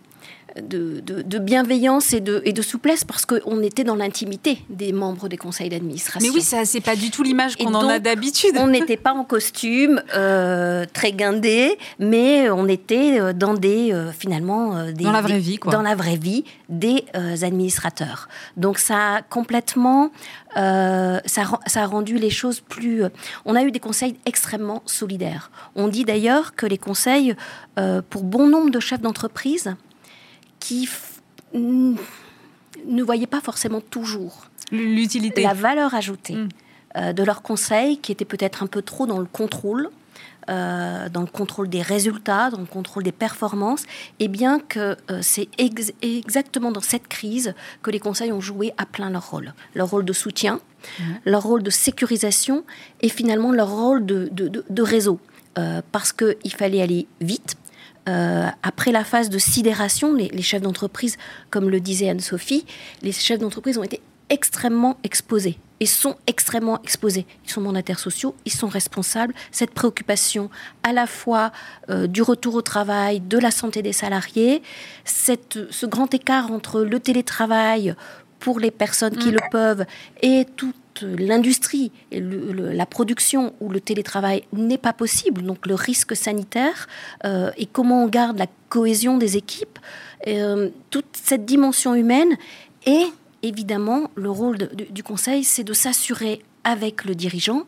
de, 0.62 1.38
bienveillance 1.38 2.12
et 2.12 2.20
de, 2.20 2.42
et 2.44 2.52
de 2.52 2.62
souplesse 2.62 3.04
parce 3.04 3.26
qu'on 3.26 3.62
était 3.62 3.84
dans 3.84 3.96
l'intimité 3.96 4.58
des 4.68 4.92
membres 4.92 5.28
des 5.28 5.36
conseils 5.36 5.68
d'administration. 5.68 6.30
Mais 6.30 6.34
oui, 6.34 6.42
ça 6.42 6.64
c'est 6.64 6.80
pas 6.80 6.96
du 6.96 7.10
tout 7.10 7.22
l'image 7.22 7.56
qu'on 7.56 7.74
en 7.74 7.88
a 7.88 7.98
d'habitude. 7.98 8.56
On 8.58 8.68
n'était 8.68 8.96
pas 8.96 9.12
en 9.12 9.24
costume 9.24 10.02
euh, 10.14 10.84
très 10.92 11.12
guindé, 11.12 11.78
mais 11.98 12.50
on 12.50 12.68
était 12.68 13.20
euh, 13.20 13.32
dans 13.32 13.54
des 13.54 13.92
euh, 13.92 14.12
finalement 14.12 14.84
des, 14.92 15.04
dans 15.04 15.12
la 15.12 15.20
vraie 15.20 15.38
vie 15.38 15.58
quoi. 15.58 15.72
Dans 15.72 15.82
la 15.82 15.94
vraie 15.94 16.16
vie 16.16 16.44
des 16.68 17.04
administrateurs. 17.14 18.28
Donc 18.56 18.78
ça 18.78 19.16
a 19.16 19.22
complètement 19.22 20.10
ça, 20.54 21.20
ça, 21.66 21.82
a 21.82 21.86
rendu 21.86 22.16
les 22.18 22.30
choses 22.30 22.60
plus. 22.60 23.02
On 23.44 23.54
a 23.54 23.62
eu 23.62 23.70
des 23.70 23.78
conseils 23.78 24.16
extrêmement 24.24 24.82
solidaires. 24.86 25.50
On 25.74 25.88
dit 25.88 26.04
d'ailleurs 26.04 26.54
que 26.54 26.64
les 26.64 26.78
conseils, 26.78 27.34
pour 28.08 28.22
bon 28.24 28.48
nombre 28.48 28.70
de 28.70 28.80
chefs 28.80 29.02
d'entreprise, 29.02 29.76
qui 30.60 30.88
ne 31.54 33.02
voyaient 33.02 33.26
pas 33.26 33.40
forcément 33.40 33.80
toujours 33.80 34.48
l'utilité, 34.72 35.42
la 35.42 35.54
valeur 35.54 35.94
ajoutée 35.94 36.34
mm. 36.34 36.48
euh, 36.96 37.12
de 37.12 37.22
leurs 37.22 37.42
conseils, 37.42 37.98
qui 37.98 38.12
étaient 38.12 38.24
peut-être 38.24 38.62
un 38.62 38.66
peu 38.66 38.82
trop 38.82 39.06
dans 39.06 39.18
le 39.18 39.26
contrôle. 39.26 39.90
Euh, 40.48 41.08
dans 41.08 41.22
le 41.22 41.26
contrôle 41.26 41.68
des 41.68 41.82
résultats, 41.82 42.50
dans 42.50 42.60
le 42.60 42.66
contrôle 42.66 43.02
des 43.02 43.10
performances, 43.10 43.82
et 44.20 44.28
bien 44.28 44.60
que 44.60 44.96
euh, 45.10 45.18
c'est 45.20 45.48
exactement 45.58 46.70
dans 46.70 46.80
cette 46.80 47.08
crise 47.08 47.52
que 47.82 47.90
les 47.90 47.98
conseils 47.98 48.30
ont 48.30 48.40
joué 48.40 48.72
à 48.78 48.86
plein 48.86 49.10
leur 49.10 49.28
rôle. 49.28 49.54
Leur 49.74 49.90
rôle 49.90 50.04
de 50.04 50.12
soutien, 50.12 50.60
leur 51.24 51.42
rôle 51.42 51.64
de 51.64 51.70
sécurisation 51.70 52.62
et 53.00 53.08
finalement 53.08 53.50
leur 53.50 53.70
rôle 53.70 54.06
de, 54.06 54.28
de, 54.30 54.64
de 54.70 54.82
réseau. 54.82 55.18
parce 55.90 56.12
qu'il 56.12 56.52
fallait 56.52 56.80
aller 56.80 57.08
vite, 57.20 57.56
euh, 58.08 58.46
après 58.62 58.92
la 58.92 59.04
phase 59.04 59.30
de 59.30 59.38
sidération, 59.38 60.14
les, 60.14 60.42
chefs 60.42 60.62
d'entreprise, 60.62 61.16
comme 61.50 61.68
le 61.68 61.80
disait 61.80 62.08
Anne-Sophie, 62.08 62.64
les 63.02 63.12
chefs 63.12 63.38
d'entreprise 63.38 63.78
ont 63.78 63.82
été 63.82 64.00
extrêmement 64.30 64.96
exposés 65.04 65.58
et 65.80 65.86
sont 65.86 66.16
extrêmement 66.26 66.80
exposés. 66.82 67.26
Ils 67.44 67.50
sont 67.50 67.60
mandataires 67.60 67.98
sociaux, 67.98 68.34
ils 68.44 68.52
sont 68.52 68.68
responsables. 68.68 69.34
Cette 69.50 69.72
préoccupation 69.72 70.50
à 70.82 70.92
la 70.92 71.06
fois 71.06 71.52
euh, 71.90 72.06
du 72.06 72.22
retour 72.22 72.54
au 72.54 72.62
travail, 72.62 73.20
de 73.20 73.38
la 73.38 73.50
santé 73.50 73.82
des 73.82 73.92
salariés, 73.92 74.62
cette, 75.04 75.58
ce 75.70 75.86
grand 75.86 76.12
écart 76.14 76.50
entre 76.50 76.82
le 76.82 76.98
télétravail 76.98 77.94
pour 78.38 78.60
les 78.60 78.70
personnes 78.70 79.16
qui 79.16 79.28
mm. 79.28 79.32
le 79.32 79.40
peuvent 79.50 79.84
et 80.22 80.46
tout 80.56 80.72
l'industrie 81.02 81.92
la 82.12 82.86
production 82.86 83.54
où 83.60 83.68
le 83.68 83.80
télétravail 83.80 84.44
n'est 84.52 84.78
pas 84.78 84.92
possible, 84.92 85.42
donc 85.42 85.66
le 85.66 85.74
risque 85.74 86.16
sanitaire 86.16 86.88
euh, 87.24 87.50
et 87.56 87.66
comment 87.66 88.04
on 88.04 88.08
garde 88.08 88.38
la 88.38 88.46
cohésion 88.68 89.18
des 89.18 89.36
équipes, 89.36 89.78
euh, 90.26 90.70
toute 90.90 91.06
cette 91.12 91.44
dimension 91.44 91.94
humaine 91.94 92.36
et 92.84 93.04
évidemment 93.42 94.10
le 94.14 94.30
rôle 94.30 94.58
du 94.90 95.02
conseil, 95.02 95.44
c'est 95.44 95.64
de 95.64 95.72
s'assurer 95.72 96.42
avec 96.64 97.04
le 97.04 97.14
dirigeant 97.14 97.66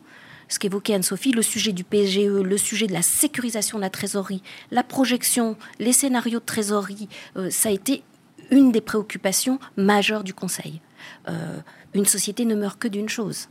ce 0.49 0.57
qu'évoquait 0.57 0.95
Anne-Sophie, 0.95 1.31
le 1.31 1.43
sujet 1.43 1.71
du 1.73 1.83
PGE, 1.83 2.41
le 2.41 2.57
sujet 2.57 2.87
de 2.87 2.93
la 2.93 3.03
sécurisation 3.03 3.77
de 3.77 3.83
la 3.83 3.91
trésorerie, 3.91 4.41
la 4.71 4.83
projection, 4.83 5.55
les 5.77 5.93
scénarios 5.93 6.39
de 6.39 6.45
trésorerie, 6.45 7.07
euh, 7.37 7.51
ça 7.51 7.69
a 7.69 7.71
été 7.71 8.03
une 8.51 8.71
des 8.71 8.81
préoccupations 8.81 9.59
majeures 9.77 10.23
du 10.23 10.33
Conseil. 10.33 10.81
Euh, 11.27 11.59
une 11.93 12.05
société 12.05 12.45
ne 12.45 12.55
meurt 12.55 12.79
que 12.79 12.87
d'une 12.87 13.09
chose, 13.09 13.49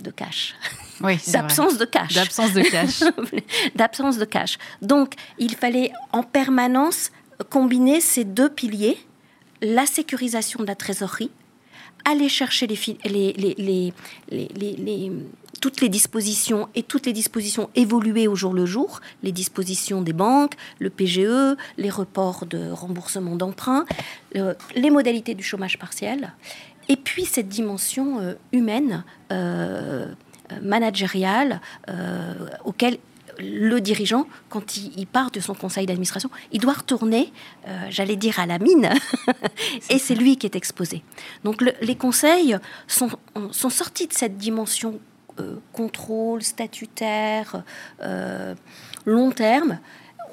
de 0.00 0.10
cash. 0.10 0.54
Oui, 1.00 1.18
d'absence 1.32 1.78
de 1.78 1.84
cash. 1.84 2.14
D'absence 2.14 2.52
de 2.52 2.62
cash. 2.62 3.00
d'absence 3.74 4.18
de 4.18 4.24
cash. 4.24 4.58
Donc, 4.82 5.14
il 5.38 5.56
fallait 5.56 5.92
en 6.12 6.22
permanence 6.22 7.10
combiner 7.48 8.00
ces 8.00 8.24
deux 8.24 8.50
piliers, 8.50 8.98
la 9.62 9.86
sécurisation 9.86 10.60
de 10.60 10.66
la 10.66 10.74
trésorerie, 10.74 11.30
aller 12.04 12.28
chercher 12.28 12.66
les, 12.66 13.92
toutes 15.60 15.80
les 15.80 15.88
dispositions 15.88 16.68
et 16.74 16.82
toutes 16.82 17.06
les 17.06 17.12
dispositions 17.12 17.70
évoluées 17.74 18.28
au 18.28 18.34
jour 18.34 18.52
le 18.52 18.66
jour, 18.66 19.00
les 19.22 19.32
dispositions 19.32 20.02
des 20.02 20.12
banques, 20.12 20.54
le 20.78 20.90
PGE, 20.90 21.56
les 21.76 21.90
reports 21.90 22.46
de 22.46 22.70
remboursement 22.70 23.36
d'emprunt, 23.36 23.84
les 24.34 24.90
modalités 24.90 25.34
du 25.34 25.44
chômage 25.44 25.78
partiel, 25.78 26.32
et 26.88 26.96
puis 26.96 27.24
cette 27.24 27.48
dimension 27.48 28.20
euh, 28.20 28.34
humaine, 28.52 29.04
euh, 29.30 30.06
managériale, 30.62 31.60
euh, 31.88 32.34
auquel 32.64 32.98
le 33.38 33.80
dirigeant, 33.80 34.26
quand 34.48 34.76
il, 34.76 35.06
part 35.06 35.30
de 35.30 35.40
son 35.40 35.54
conseil 35.54 35.86
d'administration, 35.86 36.30
il 36.52 36.60
doit 36.60 36.74
retourner, 36.74 37.32
euh, 37.66 37.86
j'allais 37.88 38.16
dire, 38.16 38.38
à 38.38 38.46
la 38.46 38.58
mine, 38.58 38.90
et 39.90 39.98
c'est 39.98 40.14
lui 40.14 40.36
qui 40.36 40.46
est 40.46 40.56
exposé. 40.56 41.02
Donc 41.44 41.62
les 41.80 41.94
conseils 41.96 42.56
sont, 42.86 43.10
sont, 43.50 43.70
sortis 43.70 44.06
de 44.06 44.12
cette 44.12 44.36
dimension 44.36 44.94
euh, 44.94 45.09
contrôle, 45.72 46.42
statutaire, 46.42 47.62
euh, 48.02 48.54
long 49.06 49.30
terme. 49.30 49.78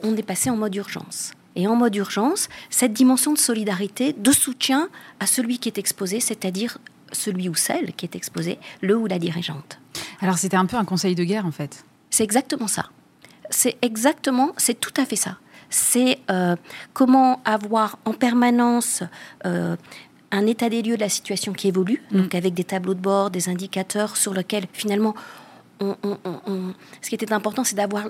On 0.03 0.15
est 0.15 0.23
passé 0.23 0.49
en 0.49 0.57
mode 0.57 0.75
urgence. 0.75 1.31
Et 1.55 1.67
en 1.67 1.75
mode 1.75 1.95
urgence, 1.95 2.49
cette 2.69 2.93
dimension 2.93 3.33
de 3.33 3.39
solidarité, 3.39 4.13
de 4.13 4.31
soutien 4.31 4.89
à 5.19 5.25
celui 5.25 5.57
qui 5.57 5.69
est 5.69 5.79
exposé, 5.79 6.19
c'est-à-dire 6.19 6.77
celui 7.11 7.49
ou 7.49 7.55
celle 7.55 7.93
qui 7.93 8.05
est 8.05 8.15
exposé, 8.15 8.59
le 8.81 8.95
ou 8.95 9.07
la 9.07 9.17
dirigeante. 9.17 9.79
Alors 10.21 10.37
c'était 10.37 10.57
un 10.57 10.65
peu 10.65 10.77
un 10.77 10.85
conseil 10.85 11.15
de 11.15 11.23
guerre 11.23 11.47
en 11.47 11.51
fait. 11.51 11.83
C'est 12.11 12.23
exactement 12.23 12.67
ça 12.67 12.89
c'est 13.49 13.77
exactement, 13.81 14.51
c'est 14.57 14.79
tout 14.79 14.93
à 14.97 15.05
fait 15.05 15.15
ça. 15.15 15.37
C'est 15.69 16.19
euh, 16.31 16.55
comment 16.93 17.41
avoir 17.43 17.99
en 18.05 18.13
permanence 18.13 19.03
euh, 19.45 19.75
un 20.31 20.45
état 20.45 20.69
des 20.69 20.81
lieux 20.81 20.95
de 20.95 21.01
la 21.01 21.09
situation 21.09 21.53
qui 21.53 21.67
évolue, 21.67 22.01
mm. 22.11 22.17
donc 22.17 22.35
avec 22.35 22.53
des 22.53 22.63
tableaux 22.63 22.93
de 22.93 22.99
bord, 22.99 23.29
des 23.29 23.49
indicateurs 23.49 24.17
sur 24.17 24.33
lesquels 24.33 24.65
finalement, 24.73 25.15
ce 25.79 27.09
qui 27.09 27.15
était 27.15 27.31
important, 27.31 27.63
c'est 27.63 27.75
d'avoir 27.75 28.09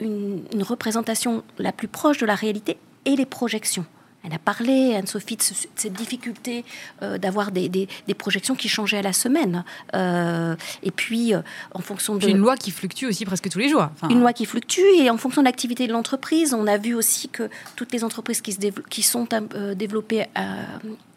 une 0.00 0.62
représentation 0.62 1.42
la 1.58 1.72
plus 1.72 1.88
proche 1.88 2.18
de 2.18 2.26
la 2.26 2.34
réalité 2.34 2.78
et 3.04 3.16
les 3.16 3.26
projections. 3.26 3.84
Elle 4.22 4.34
a 4.34 4.38
parlé, 4.38 4.94
Anne-Sophie, 4.94 5.36
de, 5.36 5.42
cette 5.42 5.92
difficulté 5.94 6.64
euh, 7.02 7.16
d'avoir 7.16 7.52
des, 7.52 7.88
projections 8.18 8.54
qui 8.54 8.68
changeaient 8.68 8.98
à 8.98 9.02
la 9.02 9.14
semaine. 9.14 9.64
Euh, 9.94 10.56
et 10.82 10.90
puis, 10.90 11.34
euh, 11.34 11.40
en 11.72 11.80
fonction 11.80 12.16
de... 12.16 12.28
une 12.28 12.36
loi 12.36 12.56
qui 12.56 12.70
fluctue 12.70 13.06
aussi 13.06 13.24
presque 13.24 13.48
tous 13.48 13.58
les 13.58 13.70
jours. 13.70 13.88
Une 14.10 14.20
loi 14.20 14.32
qui 14.34 14.44
fluctue, 14.44 14.84
et 14.98 15.08
en 15.08 15.16
fonction 15.16 15.40
de 15.40 15.46
l'activité 15.46 15.86
de 15.86 15.92
l'entreprise, 15.92 16.52
on 16.52 16.66
a 16.66 16.76
vu 16.76 16.94
aussi 16.94 17.30
que 17.30 17.48
toutes 17.76 17.92
les 17.92 18.04
entreprises 18.04 18.42
qui, 18.42 18.52
se 18.52 18.58
qui 18.90 19.02
sont 19.02 19.26
développées 19.74 20.26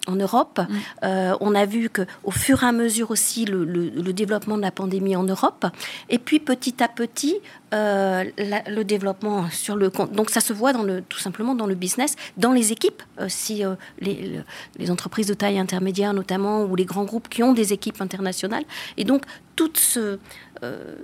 en 0.08 0.16
Europe. 0.16 0.60
Mm. 0.60 0.74
Euh, 1.04 1.38
on 1.40 1.56
a 1.56 1.66
vu 1.66 1.90
que 1.90 2.02
au 2.24 2.32
fur 2.32 2.64
et 2.64 2.66
à 2.66 2.72
mesure 2.72 3.12
aussi 3.12 3.46
le, 3.46 4.14
développement 4.14 4.58
de 4.58 4.62
la 4.62 4.72
pandémie 4.72 5.16
en 5.16 5.24
Europe, 5.24 5.66
et 6.10 6.20
puis 6.20 6.40
petit 6.40 6.84
à 6.84 6.88
petit 6.88 7.36
euh, 7.74 8.24
le 8.38 8.84
développement 8.84 9.50
sur 9.50 9.76
le 9.76 9.90
compte. 9.90 10.12
Donc 10.12 10.30
ça 10.30 10.40
se 10.40 10.54
voit 10.54 10.74
dans 10.74 10.84
le, 10.84 11.02
tout 11.02 11.18
simplement 11.18 11.56
dans 11.56 11.66
le 11.66 11.74
business, 11.74 12.16
dans 12.38 12.52
les 12.52 12.72
équipes, 12.72 13.02
euh, 13.20 13.26
si 13.28 13.64
les, 14.00 14.40
les, 14.78 14.92
entreprises 14.92 15.28
de 15.28 15.34
taille 15.34 15.58
intermédiaire 15.58 16.14
notamment 16.14 16.64
ou 16.64 16.76
les 16.76 16.86
grands 16.86 17.06
groupes 17.06 17.30
qui 17.30 17.42
ont 17.42 17.54
des 17.54 17.74
équipes 17.74 18.02
internationales. 18.02 18.66
Et 18.98 19.06
donc 19.06 19.24
tout 19.56 19.72
ce, 19.76 20.20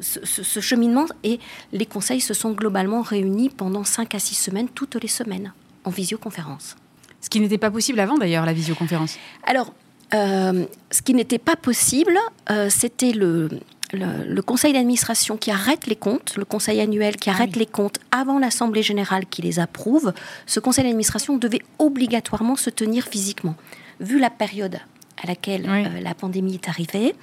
ce, 0.02 0.26
ce 0.26 0.60
cheminement 0.60 1.06
et 1.24 1.40
les 1.72 1.86
conseils 1.86 2.22
se 2.22 2.34
sont 2.34 2.52
globalement 2.52 3.02
réunis 3.02 3.50
pendant 3.50 3.84
5 3.84 4.14
à 4.16 4.20
6 4.20 4.36
semaines, 4.36 4.70
toutes 4.70 4.96
les 5.02 5.08
semaines, 5.08 5.54
en 5.84 5.90
visioconférence. 5.90 6.76
Ce 7.22 7.30
qui 7.30 7.40
n'était 7.40 7.58
pas 7.58 7.72
possible 7.72 8.00
avant 8.00 8.18
d'ailleurs, 8.18 8.46
la 8.46 8.54
visioconférence. 8.54 9.18
Alors, 9.46 9.74
euh, 10.14 10.66
ce 10.92 11.02
qui 11.02 11.14
n'était 11.14 11.38
pas 11.38 11.56
possible, 11.56 12.18
euh, 12.50 12.70
c'était 12.70 13.12
le, 13.12 13.50
le, 13.94 14.42
conseil 14.42 14.74
d'administration 14.74 15.38
qui 15.38 15.52
arrête 15.52 15.86
les 15.86 15.96
comptes, 15.96 16.36
le 16.36 16.46
conseil 16.46 16.80
annuel 16.82 17.16
qui 17.18 17.30
ah 17.30 17.34
arrête 17.34 17.56
les 17.56 17.66
comptes 17.66 18.00
avant 18.12 18.40
l'Assemblée 18.40 18.82
générale 18.82 19.26
qui 19.28 19.42
les 19.42 19.60
approuve. 19.60 20.14
Ce 20.48 20.60
conseil 20.60 20.86
d'administration 20.86 21.38
devait 21.38 21.62
obligatoirement 21.78 22.56
se 22.56 22.70
tenir 22.70 23.06
physiquement. 23.06 23.56
Vu 24.00 24.18
la 24.20 24.30
période 24.30 24.80
à 25.22 25.28
laquelle 25.28 25.70
euh, 25.70 26.02
la 26.02 26.14
pandémie 26.16 26.56
est 26.56 26.70
arrivée, 26.70 27.14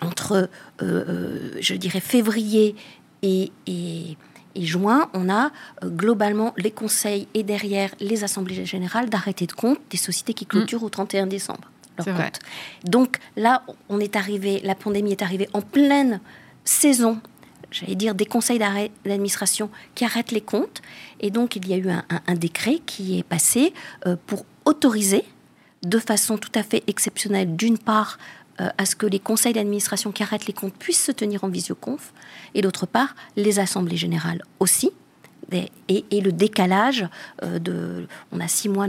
entre, 0.00 0.50
je 0.80 1.74
dirais, 1.74 2.00
février 2.00 2.74
et 3.22 3.52
et 3.66 4.16
juin, 4.56 5.08
on 5.14 5.28
a 5.28 5.50
euh, 5.82 5.88
globalement 5.88 6.54
les 6.56 6.70
conseils 6.70 7.28
et 7.34 7.42
derrière 7.42 7.90
les 8.00 8.24
assemblées 8.24 8.64
générales 8.64 9.10
d'arrêter 9.10 9.46
de 9.46 9.52
compte 9.52 9.78
des 9.90 9.96
sociétés 9.96 10.34
qui 10.34 10.46
clôturent 10.46 10.82
mm. 10.82 10.86
au 10.86 10.90
31 10.90 11.26
décembre. 11.26 11.70
Donc 12.84 13.18
là, 13.36 13.62
on 13.88 14.00
est 14.00 14.16
arrivé, 14.16 14.60
la 14.64 14.74
pandémie 14.74 15.12
est 15.12 15.22
arrivée 15.22 15.48
en 15.52 15.60
pleine 15.60 16.20
saison, 16.64 17.20
j'allais 17.70 17.94
dire, 17.94 18.14
des 18.14 18.26
conseils 18.26 18.58
d'administration 18.58 19.70
qui 19.94 20.04
arrêtent 20.04 20.32
les 20.32 20.40
comptes. 20.40 20.82
Et 21.20 21.30
donc, 21.30 21.56
il 21.56 21.68
y 21.68 21.72
a 21.72 21.76
eu 21.76 21.88
un, 21.90 22.34
décret 22.34 22.80
qui 22.84 23.18
est 23.18 23.22
passé 23.22 23.72
euh, 24.06 24.16
pour 24.26 24.44
autoriser 24.64 25.24
de 25.84 25.98
façon 25.98 26.38
tout 26.38 26.52
à 26.54 26.62
fait 26.62 26.82
exceptionnelle, 26.86 27.54
d'une 27.54 27.78
part, 27.78 28.18
euh, 28.60 28.68
à 28.78 28.86
ce 28.86 28.94
que 28.94 29.06
les 29.06 29.18
conseils 29.18 29.52
d'administration 29.52 30.12
qui 30.12 30.22
arrêtent 30.22 30.46
les 30.46 30.52
comptes 30.52 30.74
puissent 30.74 31.04
se 31.04 31.12
tenir 31.12 31.42
en 31.44 31.48
visioconf, 31.48 32.12
et 32.54 32.62
d'autre 32.62 32.86
part, 32.86 33.14
les 33.36 33.58
assemblées 33.58 33.96
générales 33.96 34.42
aussi. 34.60 34.90
Et, 35.88 36.20
le 36.20 36.32
décalage 36.32 37.06
euh, 37.42 37.58
de, 37.58 38.08
on 38.32 38.40
a 38.40 38.48
six 38.48 38.70
mois 38.70 38.88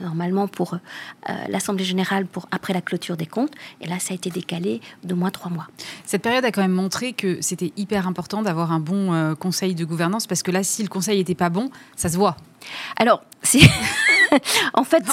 normalement 0.00 0.46
pour 0.46 0.74
euh, 0.74 1.32
l'assemblée 1.48 1.84
générale 1.84 2.26
pour 2.26 2.46
après 2.50 2.74
la 2.74 2.82
clôture 2.82 3.16
des 3.16 3.26
comptes, 3.26 3.52
et 3.80 3.88
là 3.88 3.98
ça 3.98 4.12
a 4.12 4.14
été 4.14 4.28
décalé 4.28 4.82
de 5.02 5.14
moins 5.14 5.30
trois 5.30 5.50
mois. 5.50 5.66
Cette 6.04 6.22
période 6.22 6.44
a 6.44 6.52
quand 6.52 6.60
même 6.60 6.72
montré 6.72 7.14
que 7.14 7.40
c'était 7.40 7.72
hyper 7.76 8.06
important 8.06 8.42
d'avoir 8.42 8.70
un 8.70 8.80
bon 8.80 9.34
conseil 9.36 9.74
de 9.74 9.84
gouvernance 9.84 10.26
parce 10.26 10.42
que 10.42 10.50
là, 10.50 10.62
si 10.62 10.82
le 10.82 10.88
conseil 10.88 11.18
n'était 11.18 11.34
pas 11.34 11.48
bon, 11.48 11.70
ça 11.96 12.10
se 12.10 12.16
voit. 12.18 12.36
Alors, 12.96 13.24
si 13.42 13.66
en 14.74 14.84
fait, 14.84 15.04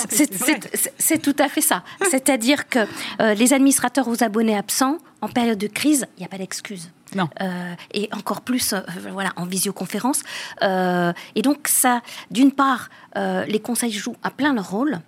c'est 0.98 1.22
tout 1.22 1.36
à 1.40 1.50
fait 1.50 1.62
ça. 1.62 1.84
C'est-à-dire 2.10 2.70
que 2.70 2.80
euh, 3.20 3.34
les 3.34 3.54
administrateurs 3.54 4.08
aux 4.08 4.24
abonnés 4.24 4.58
absents, 4.58 4.98
en 5.22 5.28
période 5.28 5.58
de 5.58 5.68
crise, 5.68 6.08
il 6.18 6.22
n'y 6.22 6.26
a 6.26 6.30
pas 6.30 6.38
d'excuse. 6.38 6.92
Non. 7.16 7.28
Euh, 7.42 7.74
et 7.94 8.08
encore 8.14 8.42
plus, 8.42 8.74
euh, 8.74 8.82
voilà, 9.12 9.32
en 9.36 9.46
visioconférence. 9.46 10.22
et 10.62 11.42
donc, 11.42 11.68
ça, 11.68 12.02
d'une 12.32 12.52
part, 12.52 12.90
les 13.16 13.60
conseils 13.60 13.92
jouent 13.92 14.16
à 14.24 14.30
plein 14.30 14.54
leur 14.54 14.70
rôle. 14.70 15.00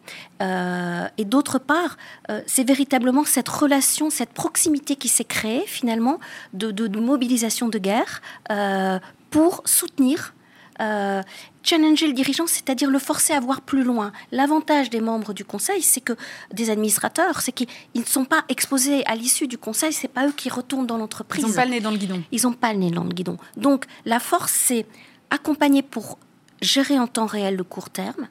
et 0.41 1.25
d'autre 1.25 1.59
part, 1.59 1.97
c'est 2.47 2.67
véritablement 2.67 3.23
cette 3.23 3.49
relation, 3.49 4.09
cette 4.09 4.33
proximité 4.33 4.95
qui 4.95 5.07
s'est 5.07 5.23
créée, 5.25 5.63
finalement, 5.67 6.19
de, 6.53 6.71
de, 6.71 6.99
mobilisation 6.99 7.69
de 7.69 7.77
guerre 7.77 8.21
pour 9.29 9.61
soutenir 9.65 10.33
euh, 10.81 11.21
challenger 11.63 12.07
le 12.07 12.13
dirigeant, 12.13 12.47
c'est-à-dire 12.47 12.89
le 12.89 12.99
forcer 12.99 13.33
à 13.33 13.39
voir 13.39 13.61
plus 13.61 13.83
loin. 13.83 14.11
L'avantage 14.31 14.89
des 14.89 15.01
membres 15.01 15.33
du 15.33 15.45
conseil, 15.45 15.81
c'est 15.81 16.01
que 16.01 16.13
des 16.53 16.69
administrateurs, 16.69 17.41
c'est 17.41 17.51
qu'ils 17.51 17.67
ne 17.95 18.03
sont 18.03 18.25
pas 18.25 18.43
exposés 18.49 19.05
à 19.05 19.15
l'issue 19.15 19.47
du 19.47 19.57
conseil, 19.57 19.93
c'est 19.93 20.07
pas 20.07 20.27
eux 20.27 20.33
qui 20.35 20.49
retournent 20.49 20.87
dans 20.87 20.97
l'entreprise. 20.97 21.43
Ils 21.43 21.47
n'ont 21.47 21.53
pas 21.53 21.65
le 21.65 21.71
nez 21.71 21.79
dans 21.79 21.91
le 21.91 21.97
guidon. 21.97 22.23
Ils 22.31 22.43
n'ont 22.43 22.53
pas 22.53 22.73
le 22.73 22.79
nez 22.79 22.91
dans 22.91 23.03
le 23.03 23.11
guidon. 23.11 23.37
Donc 23.57 23.85
la 24.05 24.19
force, 24.19 24.51
c'est 24.51 24.85
accompagner 25.29 25.81
pour 25.83 26.17
gérer 26.61 26.99
en 26.99 27.07
temps 27.07 27.25
réel 27.25 27.55
le 27.55 27.63
court 27.63 27.89
terme, 27.89 28.27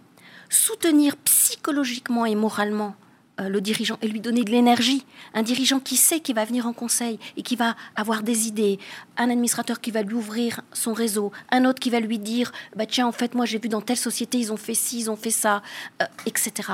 soutenir 0.48 1.16
psychologiquement 1.18 2.26
et 2.26 2.34
moralement 2.34 2.94
le 3.48 3.60
dirigeant 3.60 3.98
et 4.02 4.08
lui 4.08 4.20
donner 4.20 4.44
de 4.44 4.50
l'énergie. 4.50 5.04
Un 5.34 5.42
dirigeant 5.42 5.80
qui 5.80 5.96
sait 5.96 6.20
qu'il 6.20 6.34
va 6.34 6.44
venir 6.44 6.66
en 6.66 6.72
conseil 6.72 7.18
et 7.36 7.42
qui 7.42 7.56
va 7.56 7.76
avoir 7.96 8.22
des 8.22 8.48
idées. 8.48 8.78
Un 9.16 9.30
administrateur 9.30 9.80
qui 9.80 9.90
va 9.90 10.02
lui 10.02 10.14
ouvrir 10.14 10.60
son 10.72 10.92
réseau. 10.92 11.32
Un 11.50 11.64
autre 11.64 11.80
qui 11.80 11.90
va 11.90 12.00
lui 12.00 12.18
dire 12.18 12.52
bah 12.76 12.86
tiens, 12.86 13.06
en 13.06 13.12
fait, 13.12 13.34
moi 13.34 13.46
j'ai 13.46 13.58
vu 13.58 13.68
dans 13.68 13.80
telle 13.80 13.96
société, 13.96 14.38
ils 14.38 14.52
ont 14.52 14.56
fait 14.56 14.74
ci, 14.74 15.00
ils 15.00 15.10
ont 15.10 15.16
fait 15.16 15.30
ça, 15.30 15.62
euh, 16.02 16.06
etc. 16.26 16.68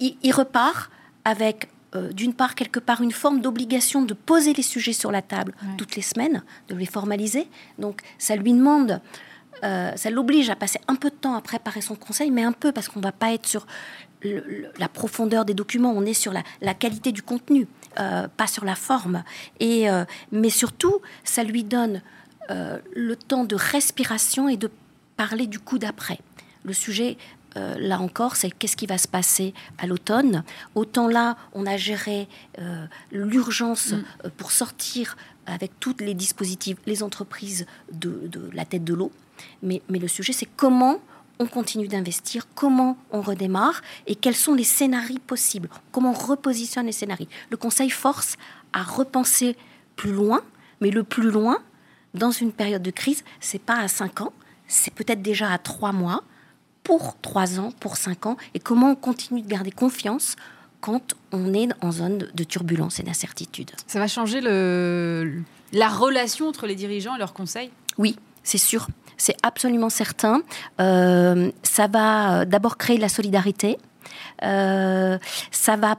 Il, 0.00 0.32
repart 0.32 0.90
avec 1.24 1.68
euh, 1.94 2.12
d'une 2.12 2.34
part, 2.34 2.54
quelque 2.54 2.78
part, 2.78 3.02
une 3.02 3.12
forme 3.12 3.40
d'obligation 3.40 4.02
de 4.02 4.14
poser 4.14 4.52
les 4.52 4.62
sujets 4.62 4.92
sur 4.92 5.10
la 5.10 5.22
table 5.22 5.54
toutes 5.76 5.96
les 5.96 6.02
semaines, 6.02 6.42
de 6.68 6.74
les 6.76 6.86
formaliser. 6.86 7.48
Donc, 7.78 8.00
ça 8.18 8.36
lui 8.36 8.52
demande 8.52 9.00
ça 9.62 10.08
l'oblige 10.08 10.48
à 10.48 10.56
passer 10.56 10.80
un 10.88 10.94
peu 10.94 11.10
de 11.10 11.14
temps 11.14 11.34
à 11.34 11.42
préparer 11.42 11.82
son 11.82 11.94
conseil, 11.94 12.30
mais 12.30 12.42
un 12.42 12.52
peu 12.52 12.72
parce 12.72 12.88
qu'on 12.88 13.00
ne 13.00 13.04
va 13.04 13.12
pas 13.12 13.34
être 13.34 13.46
sur 13.46 13.66
la 14.22 14.88
profondeur 14.88 15.44
des 15.44 15.54
documents, 15.54 15.92
on 15.96 16.04
est 16.04 16.14
sur 16.14 16.32
la, 16.32 16.74
qualité 16.74 17.12
du 17.12 17.22
contenu, 17.22 17.66
pas 17.96 18.46
sur 18.46 18.64
la 18.64 18.74
forme. 18.74 19.22
Et, 19.60 19.86
mais 20.30 20.50
surtout, 20.50 21.00
ça 21.24 21.42
lui 21.42 21.64
donne 21.64 22.02
le 22.48 23.14
temps 23.14 23.44
de 23.44 23.54
respiration 23.56 24.48
et 24.48 24.56
de 24.56 24.70
parler 25.16 25.46
du 25.46 25.58
coup 25.58 25.78
d'après. 25.78 26.18
Le 26.64 26.72
sujet 26.72 27.16
euh, 27.56 27.76
là 27.78 28.00
encore, 28.00 28.36
c'est 28.36 28.50
qu'est-ce 28.50 28.76
qui 28.76 28.86
va 28.86 28.98
se 28.98 29.08
passer 29.08 29.54
à 29.78 29.86
l'automne. 29.86 30.44
Autant 30.74 31.08
là, 31.08 31.36
on 31.52 31.66
a 31.66 31.76
géré 31.76 32.28
euh, 32.58 32.86
l'urgence 33.10 33.92
mm. 33.92 34.04
euh, 34.24 34.28
pour 34.36 34.52
sortir 34.52 35.16
avec 35.46 35.72
tous 35.80 35.96
les 35.98 36.14
dispositifs, 36.14 36.76
les 36.86 37.02
entreprises 37.02 37.66
de, 37.92 38.30
la 38.52 38.64
tête 38.64 38.84
de 38.84 38.94
l'eau. 38.94 39.10
Mais, 39.62 39.82
mais 39.88 39.98
le 39.98 40.06
sujet, 40.06 40.32
c'est 40.32 40.48
comment 40.56 41.00
on 41.40 41.46
continue 41.46 41.88
d'investir, 41.88 42.46
comment 42.54 42.98
on 43.10 43.22
redémarre 43.22 43.80
et 44.06 44.14
quels 44.14 44.36
sont 44.36 44.54
les 44.54 44.62
scénarios 44.62 45.18
possibles, 45.26 45.70
comment 45.90 46.10
on 46.10 46.12
repositionne 46.12 46.86
les 46.86 46.92
scénarios. 46.92 47.26
Le 47.50 47.56
Conseil 47.56 47.90
force 47.90 48.36
à 48.74 48.82
repenser 48.82 49.56
plus 49.96 50.12
loin, 50.12 50.42
mais 50.80 50.90
le 50.90 51.02
plus 51.02 51.30
loin, 51.30 51.58
dans 52.14 52.30
une 52.30 52.52
période 52.52 52.82
de 52.82 52.90
crise, 52.90 53.24
c'est 53.40 53.60
pas 53.60 53.78
à 53.78 53.88
5 53.88 54.20
ans, 54.20 54.32
c'est 54.68 54.92
peut-être 54.92 55.22
déjà 55.22 55.50
à 55.50 55.58
3 55.58 55.92
mois, 55.92 56.22
pour 56.84 57.16
3 57.20 57.58
ans, 57.58 57.72
pour 57.80 57.96
5 57.96 58.26
ans, 58.26 58.36
et 58.52 58.58
comment 58.58 58.90
on 58.90 58.94
continue 58.94 59.40
de 59.40 59.48
garder 59.48 59.70
confiance 59.70 60.36
quand 60.82 61.14
on 61.32 61.54
est 61.54 61.68
en 61.80 61.90
zone 61.90 62.28
de 62.32 62.44
turbulence 62.44 63.00
et 63.00 63.02
d'incertitude. 63.02 63.70
Ça 63.86 63.98
va 63.98 64.08
changer 64.08 64.40
le, 64.42 65.42
la 65.72 65.88
relation 65.88 66.48
entre 66.48 66.66
les 66.66 66.74
dirigeants 66.74 67.16
et 67.16 67.18
leurs 67.18 67.34
conseils? 67.34 67.70
Oui, 67.96 68.16
c'est 68.42 68.58
sûr. 68.58 68.88
C'est 69.20 69.36
absolument 69.42 69.90
certain. 69.90 70.40
Euh, 70.80 71.50
ça 71.62 71.88
va 71.88 72.46
d'abord 72.46 72.78
créer 72.78 72.96
la 72.96 73.10
solidarité. 73.10 73.76
Euh, 74.42 75.18
ça 75.50 75.76
va 75.76 75.96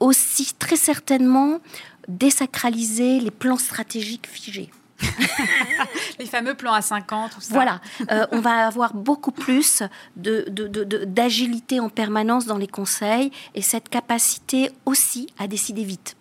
aussi 0.00 0.54
très 0.58 0.74
certainement 0.74 1.60
désacraliser 2.08 3.20
les 3.20 3.30
plans 3.30 3.58
stratégiques 3.58 4.26
figés. 4.26 4.72
les 6.18 6.26
fameux 6.26 6.54
plans 6.54 6.72
à 6.72 6.82
50, 6.82 7.30
tout 7.30 7.40
ça. 7.40 7.54
Voilà, 7.54 7.80
euh, 8.10 8.26
on 8.32 8.40
va 8.40 8.66
avoir 8.66 8.92
beaucoup 8.92 9.30
plus 9.30 9.84
d'agilité 10.16 11.76
de, 11.76 11.80
en 11.80 11.90
permanence 11.90 12.44
dans 12.44 12.58
les 12.58 12.66
conseils 12.66 13.30
et 13.54 13.62
cette 13.62 13.88
capacité 13.88 14.72
aussi 14.84 15.28
à 15.38 15.46
décider 15.46 15.84
vite. 15.84 16.16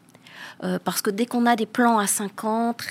Euh, 0.63 0.79
parce 0.83 1.01
que 1.01 1.09
dès 1.09 1.25
qu'on 1.25 1.45
a 1.45 1.55
des 1.55 1.65
plans 1.65 1.99
à 1.99 2.07
50, 2.07 2.83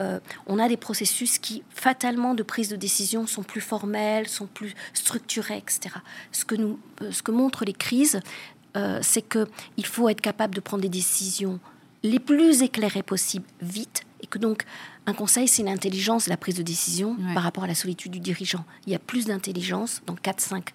euh, 0.00 0.20
on 0.46 0.58
a 0.58 0.68
des 0.68 0.76
processus 0.76 1.38
qui, 1.38 1.62
fatalement, 1.70 2.34
de 2.34 2.42
prise 2.42 2.68
de 2.68 2.76
décision 2.76 3.26
sont 3.26 3.42
plus 3.42 3.60
formels, 3.60 4.28
sont 4.28 4.46
plus 4.46 4.74
structurés, 4.92 5.58
etc. 5.58 5.96
Ce 6.32 6.44
que, 6.44 6.54
nous, 6.54 6.78
ce 7.10 7.22
que 7.22 7.30
montrent 7.30 7.64
les 7.64 7.72
crises, 7.72 8.20
c'est 9.02 9.22
qu'il 9.22 9.86
faut 9.86 10.08
être 10.08 10.20
capable 10.20 10.52
de 10.52 10.60
prendre 10.60 10.82
des 10.82 10.88
décisions 10.88 11.60
les 12.02 12.18
plus 12.18 12.62
éclairées 12.62 13.04
possibles, 13.04 13.46
vite, 13.62 14.02
et 14.20 14.26
que 14.26 14.38
donc 14.38 14.64
un 15.06 15.12
conseil, 15.12 15.48
c'est 15.48 15.62
l'intelligence, 15.62 16.28
la 16.28 16.36
prise 16.36 16.54
de 16.54 16.62
décision 16.62 17.16
par 17.34 17.42
rapport 17.42 17.64
à 17.64 17.66
la 17.66 17.74
solitude 17.74 18.12
du 18.12 18.20
dirigeant. 18.20 18.64
Il 18.86 18.92
y 18.92 18.96
a 18.96 18.98
plus 18.98 19.26
d'intelligence 19.26 20.02
dans 20.06 20.14
4, 20.14 20.40
5 20.40 20.74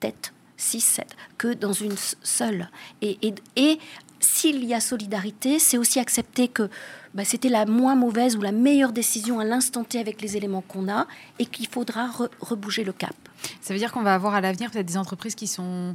têtes, 0.00 0.32
6, 0.56 0.80
7, 0.80 1.16
que 1.38 1.54
dans 1.54 1.72
une 1.72 1.94
seule. 2.22 2.68
Et, 3.00 3.18
et, 3.56 3.78
s'il 4.20 4.64
y 4.64 4.74
a 4.74 4.80
solidarité, 4.80 5.58
c'est 5.58 5.78
aussi 5.78 5.98
accepter 5.98 6.48
que 6.48 6.68
bah, 7.14 7.24
c'était 7.24 7.48
la 7.48 7.66
moins 7.66 7.94
mauvaise 7.94 8.36
ou 8.36 8.42
la 8.42 8.52
meilleure 8.52 8.92
décision 8.92 9.40
à 9.40 9.44
l'instant 9.44 9.84
T 9.84 9.98
avec 9.98 10.20
les 10.20 10.36
éléments 10.36 10.62
qu'on 10.62 10.90
a 10.90 11.06
et 11.38 11.46
qu'il 11.46 11.66
faudra 11.66 12.10
rebouger 12.40 12.84
le 12.84 12.92
cap. 12.92 13.14
Ça 13.60 13.72
veut 13.72 13.78
dire 13.78 13.92
qu'on 13.92 14.02
va 14.02 14.14
avoir 14.14 14.34
à 14.34 14.40
l'avenir 14.40 14.70
peut-être 14.70 14.86
des 14.86 14.96
entreprises 14.96 15.34
qui 15.34 15.46
sont 15.46 15.94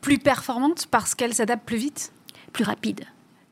plus 0.00 0.18
performantes 0.18 0.86
parce 0.90 1.14
qu'elles 1.14 1.34
s'adaptent 1.34 1.66
plus 1.66 1.76
vite? 1.76 2.12
Plus 2.52 2.64
rapides 2.64 3.04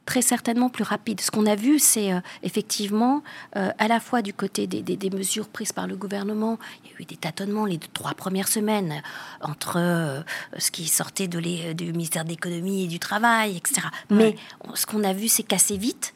très 0.08 0.22
certainement 0.22 0.70
plus 0.70 0.84
rapide. 0.84 1.20
Ce 1.20 1.30
qu'on 1.30 1.44
a 1.44 1.54
vu, 1.54 1.78
c'est 1.78 2.14
euh, 2.14 2.20
effectivement 2.42 3.22
euh, 3.56 3.68
à 3.78 3.88
la 3.88 4.00
fois 4.00 4.22
du 4.22 4.32
côté 4.32 4.66
des, 4.66 5.10
mesures 5.10 5.48
prises 5.48 5.72
par 5.72 5.86
le 5.86 5.96
gouvernement, 5.96 6.58
il 6.82 6.90
y 6.90 6.94
a 6.94 6.96
eu 7.00 7.04
des 7.04 7.18
tâtonnements 7.18 7.66
les 7.66 7.78
trois 7.92 8.14
premières 8.14 8.48
semaines 8.48 9.02
entre 9.42 9.76
euh, 9.76 10.22
ce 10.56 10.70
qui 10.70 10.88
sortait 10.88 11.28
de 11.28 11.38
les, 11.38 11.74
du 11.74 11.92
ministère 11.92 12.24
de 12.24 12.30
l'économie 12.30 12.84
et 12.84 12.86
du 12.86 12.98
travail, 12.98 13.58
etc. 13.58 13.82
Mais 14.08 14.36
ce 14.72 14.86
qu'on 14.86 15.04
a 15.04 15.12
vu, 15.12 15.28
c'est 15.28 15.42
qu'assez 15.42 15.76
vite, 15.76 16.14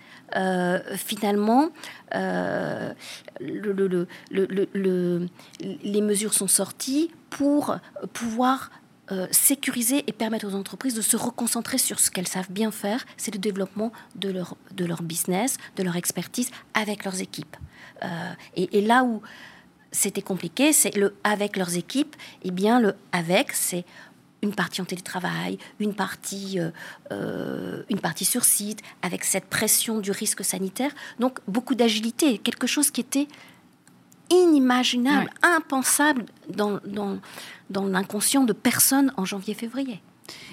finalement, 0.96 1.68
le, 2.14 2.96
les 5.61 6.00
mesures 6.00 6.33
sont 6.33 6.48
sorties 6.48 7.11
pour 7.28 7.76
pouvoir 8.14 8.70
euh, 9.12 9.27
sécuriser 9.31 10.05
et 10.07 10.12
permettre 10.12 10.46
aux 10.46 10.55
entreprises 10.55 10.94
de 10.94 11.03
se 11.03 11.18
reconcentrer 11.18 11.77
sur 11.77 12.01
ce 12.01 12.11
qu'elles 12.11 12.29
savent 12.29 12.51
bien 12.51 12.70
faire, 12.70 13.05
c'est 13.18 13.35
le 13.35 13.38
développement 13.38 13.92
de 14.14 14.31
leur, 14.31 14.57
de 14.75 14.87
leur 14.87 15.03
business, 15.03 15.59
de 15.77 15.83
leur 15.83 15.96
expertise 15.96 16.51
avec 16.72 17.05
leurs 17.05 17.20
équipes. 17.20 17.57
Euh, 18.05 18.33
et, 18.57 18.81
là 18.81 19.05
où 19.05 19.20
c'était 19.90 20.22
compliqué, 20.22 20.72
c'est 20.72 20.96
le 20.96 21.14
avec 21.25 21.59
leurs 21.59 21.77
équipes, 21.77 22.16
et 22.42 22.48
eh 22.48 22.51
bien 22.53 22.81
le 22.81 22.94
avec, 23.12 23.53
c'est 23.53 23.85
une 24.40 24.55
partie 24.55 24.81
en 24.81 24.87
télétravail, 24.87 25.59
une 25.79 25.94
partie, 25.94 26.59
euh, 27.11 27.83
une 27.90 28.01
partie 28.01 28.25
sur 28.25 28.44
site, 28.44 28.81
avec 29.03 29.25
cette 29.25 29.44
pression 29.44 30.01
du 30.01 30.11
risque 30.11 30.42
sanitaire. 30.42 30.92
Donc 31.20 31.40
beaucoup 31.46 31.75
d'agilité, 31.75 32.38
quelque 32.38 32.66
chose 32.66 32.90
qui 32.90 33.03
était 33.03 33.29
inimaginable, 34.32 35.30
impensable 35.42 36.24
dans, 36.48 36.80
dans, 36.86 37.18
dans 37.70 37.84
l'inconscient 37.84 38.44
de 38.44 38.52
personne 38.52 39.12
en 39.16 39.24
janvier-février. 39.24 40.00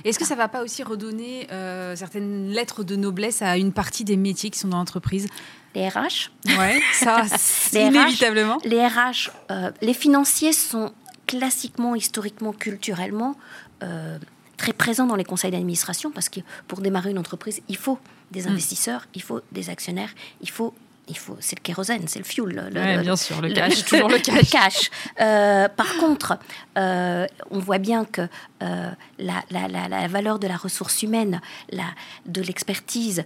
Est-ce 0.03 0.19
que 0.19 0.25
ça 0.25 0.35
ne 0.35 0.39
va 0.39 0.47
pas 0.47 0.63
aussi 0.63 0.83
redonner 0.83 1.47
euh, 1.51 1.95
certaines 1.95 2.49
lettres 2.49 2.83
de 2.83 2.95
noblesse 2.95 3.41
à 3.41 3.57
une 3.57 3.71
partie 3.71 4.03
des 4.03 4.17
métiers 4.17 4.49
qui 4.49 4.59
sont 4.59 4.67
dans 4.67 4.77
l'entreprise? 4.77 5.27
Les 5.75 5.87
RH 5.87 6.31
Oui, 6.45 6.81
ça, 6.93 7.23
inévitablement. 7.73 8.57
les 8.65 8.85
RH, 8.85 9.29
euh, 9.51 9.71
les 9.81 9.93
financiers 9.93 10.53
sont 10.53 10.91
classiquement, 11.27 11.95
historiquement, 11.95 12.53
culturellement 12.53 13.35
euh, 13.83 14.17
très 14.57 14.73
présents 14.73 15.05
dans 15.05 15.15
les 15.15 15.23
conseils 15.23 15.51
d'administration 15.51 16.11
parce 16.11 16.27
que 16.27 16.39
pour 16.67 16.81
démarrer 16.81 17.11
une 17.11 17.19
entreprise, 17.19 17.61
il 17.69 17.77
faut 17.77 17.99
des 18.31 18.43
hmm. 18.43 18.49
investisseurs, 18.49 19.05
il 19.13 19.21
faut 19.21 19.41
des 19.51 19.69
actionnaires, 19.69 20.09
il 20.41 20.49
faut 20.49 20.73
il 21.09 21.17
faut, 21.17 21.35
c'est 21.39 21.57
le 21.57 21.63
kérosène, 21.63 22.07
c'est 22.07 22.19
le 22.19 22.25
fuel. 22.25 22.69
Le, 22.71 23.01
bien 23.01 23.15
sûr, 23.15 23.41
le 23.41 23.51
cash, 23.51 23.83
toujours 23.85 24.09
le 24.09 24.19
cash. 24.49 24.89
Euh, 25.19 25.67
par 25.67 25.97
contre, 25.97 26.37
euh, 26.77 27.25
on 27.49 27.59
voit 27.59 27.79
bien 27.79 28.05
que 28.05 28.21
euh, 28.63 28.91
la, 29.17 29.43
la, 29.49 30.07
valeur 30.07 30.39
de 30.39 30.47
la 30.47 30.55
ressource 30.55 31.01
humaine, 31.03 31.41
la, 31.71 31.85
de 32.25 32.41
l'expertise, 32.41 33.23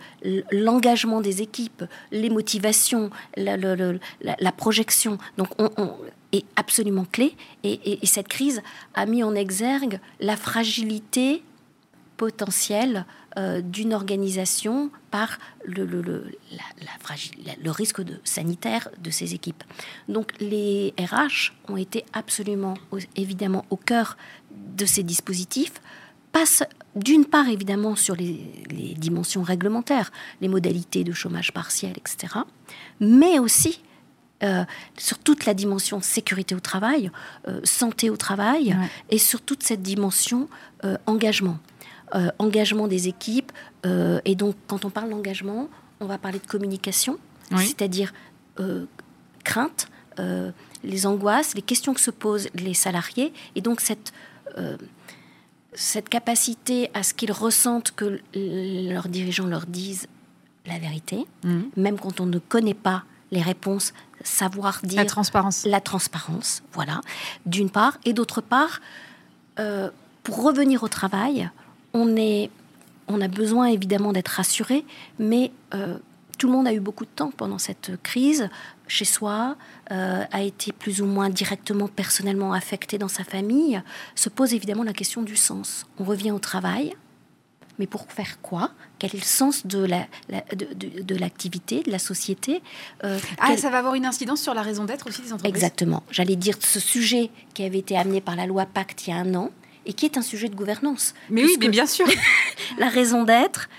l'engagement 0.52 1.22
des 1.22 1.42
équipes, 1.42 1.84
les 2.12 2.30
motivations, 2.30 3.10
la, 3.36 4.52
projection, 4.52 5.18
donc 5.38 5.50
on, 5.60 5.96
est 6.32 6.46
absolument 6.56 7.06
clé. 7.12 7.36
et, 7.64 8.00
cette 8.06 8.28
crise 8.28 8.62
a 8.94 9.06
mis 9.06 9.24
en 9.24 9.36
exergue 9.36 10.00
la 10.20 10.38
fragilité 10.38 11.44
potentielle 12.18 13.06
euh, 13.36 13.62
d'une 13.62 13.96
organisation 13.96 14.92
par 15.10 15.40
le, 15.66 15.86
le, 15.86 16.04
le, 16.04 16.38
la, 16.52 17.54
le 17.64 17.72
risque 17.72 18.02
de, 18.02 18.20
sanitaire 18.24 18.90
de 19.02 19.10
ses 19.10 19.34
équipes. 19.34 19.64
Donc 20.08 20.34
les 20.40 20.94
RH 21.00 21.52
ont 21.68 21.78
été 21.78 22.06
absolument, 22.14 22.76
évidemment, 23.16 23.66
au 23.72 23.76
cœur 23.76 24.18
de 24.52 24.86
ces 24.86 25.02
dispositifs, 25.02 25.74
passe 26.32 26.64
d'une 26.96 27.26
part 27.26 27.48
évidemment 27.50 27.96
sur 27.96 28.16
les, 28.16 28.40
les, 28.70 28.94
dimensions 28.94 29.42
réglementaires, 29.42 30.12
les 30.40 30.48
modalités 30.48 31.04
de 31.04 31.12
chômage 31.12 31.52
partiel, 31.54 31.94
etc., 31.98 32.36
mais 33.00 33.40
aussi 33.40 33.82
euh, 34.44 34.64
sur 34.96 35.18
toute 35.18 35.48
la 35.48 35.56
dimension 35.56 36.02
sécurité 36.02 36.54
au 36.54 36.60
travail, 36.60 37.10
euh, 37.48 37.62
santé 37.64 38.12
au 38.12 38.18
travail, 38.18 38.78
et 39.10 39.18
sur 39.18 39.42
toute 39.42 39.64
cette 39.64 39.82
dimension 39.82 40.50
engagement. 41.08 41.58
Euh, 42.16 42.30
engagement 42.38 42.88
des 42.88 43.08
équipes. 43.08 43.52
Euh, 43.88 44.22
et 44.24 44.36
donc, 44.36 44.56
quand 44.68 44.86
on 44.86 44.92
parle 44.92 45.10
d'engagement, 45.10 45.68
on 46.00 46.06
va 46.06 46.20
parler 46.20 46.38
de 46.38 46.46
communication, 46.46 47.18
c'est-à-dire 47.56 48.14
euh, 48.60 48.86
crainte, 49.44 49.88
les 50.84 51.08
angoisses, 51.08 51.56
les 51.56 51.64
questions 51.64 51.92
que 51.96 52.00
se 52.00 52.12
posent 52.12 52.50
les 52.54 52.76
salariés. 52.76 53.34
Et 53.56 53.62
donc, 53.62 53.82
cette, 53.82 54.14
cette 55.74 56.08
capacité 56.08 56.92
à 56.94 57.02
ce 57.02 57.16
qu'ils 57.16 57.32
ressentent 57.32 57.92
que 57.96 58.20
leurs 58.36 59.08
dirigeants 59.08 59.48
leur 59.48 59.66
disent 59.66 60.08
la 60.68 60.78
vérité, 60.78 61.26
mhm. 61.44 61.70
même 61.78 61.98
quand 61.98 62.20
on 62.20 62.28
ne 62.28 62.38
connaît 62.38 62.76
pas 62.76 63.06
les 63.32 63.42
réponses, 63.42 63.92
savoir 64.24 64.82
dire... 64.84 64.98
La 64.98 65.06
transparence. 65.06 65.66
La 65.66 65.82
transparence, 65.82 66.62
voilà, 66.74 67.02
d'une 67.48 67.72
part. 67.72 67.98
Et 68.06 68.14
d'autre 68.14 68.42
part, 68.42 68.82
pour 70.24 70.44
revenir 70.44 70.84
au 70.84 70.88
travail, 70.88 71.50
on, 71.94 72.16
est, 72.16 72.50
on 73.08 73.22
a 73.22 73.28
besoin 73.28 73.68
évidemment 73.68 74.14
d'être 74.14 74.30
rassuré, 74.30 74.86
mais 75.20 75.52
euh, 75.74 75.98
tout 76.38 76.48
le 76.48 76.54
monde 76.54 76.68
a 76.68 76.74
eu 76.74 76.80
beaucoup 76.80 77.06
de 77.06 77.10
temps 77.10 77.32
pendant 77.36 77.58
cette 77.60 77.92
crise 78.02 78.50
chez 78.88 79.06
soi, 79.06 79.56
euh, 79.92 80.24
a 80.32 80.42
été 80.42 80.72
plus 80.72 81.02
ou 81.02 81.06
moins 81.06 81.30
directement, 81.30 81.88
personnellement 81.88 82.54
affecté 82.54 82.98
dans 82.98 83.08
sa 83.08 83.24
famille, 83.24 83.82
se 84.16 84.30
pose 84.30 84.54
évidemment 84.54 84.84
la 84.84 84.94
question 84.94 85.22
du 85.22 85.36
sens. 85.36 85.86
On 86.00 86.04
revient 86.04 86.32
au 86.32 86.40
travail, 86.40 86.96
mais 87.80 87.88
pour 87.88 88.06
faire 88.12 88.40
quoi? 88.42 88.72
Quel 89.00 89.12
est 89.12 89.20
le 89.20 89.24
sens 89.24 89.66
de, 89.66 89.80
la, 89.80 90.06
de, 90.54 91.16
l'activité, 91.16 91.82
de 91.82 91.92
la 91.92 92.00
société? 92.00 92.62
Euh, 93.04 93.18
Ah, 93.40 93.58
ça 93.58 93.70
va 93.70 93.80
avoir 93.80 93.96
une 93.96 94.06
incidence 94.06 94.42
sur 94.42 94.54
la 94.54 94.62
raison 94.62 94.86
d'être 94.86 95.08
aussi 95.08 95.22
des 95.22 95.34
entreprises? 95.34 95.56
Exactement. 95.56 96.04
J'allais 96.12 96.36
dire 96.36 96.58
ce 96.60 96.80
sujet 96.80 97.32
qui 97.54 97.64
avait 97.64 97.80
été 97.80 97.98
amené 97.98 98.22
par 98.22 98.36
la 98.36 98.46
loi 98.46 98.66
Pacte 98.66 99.08
il 99.08 99.10
y 99.10 99.14
a 99.14 99.18
un 99.18 99.34
an, 99.34 99.50
et 99.86 99.94
qui 99.94 100.06
est 100.06 100.18
un 100.18 100.22
sujet 100.22 100.50
de 100.50 100.56
gouvernance. 100.56 101.14
Mais 101.30 101.44
oui, 101.44 101.56
mais 101.60 101.70
bien 101.70 101.86
sûr. 101.86 102.08
la 102.78 102.90
raison 102.90 103.24
d'être, 103.24 103.70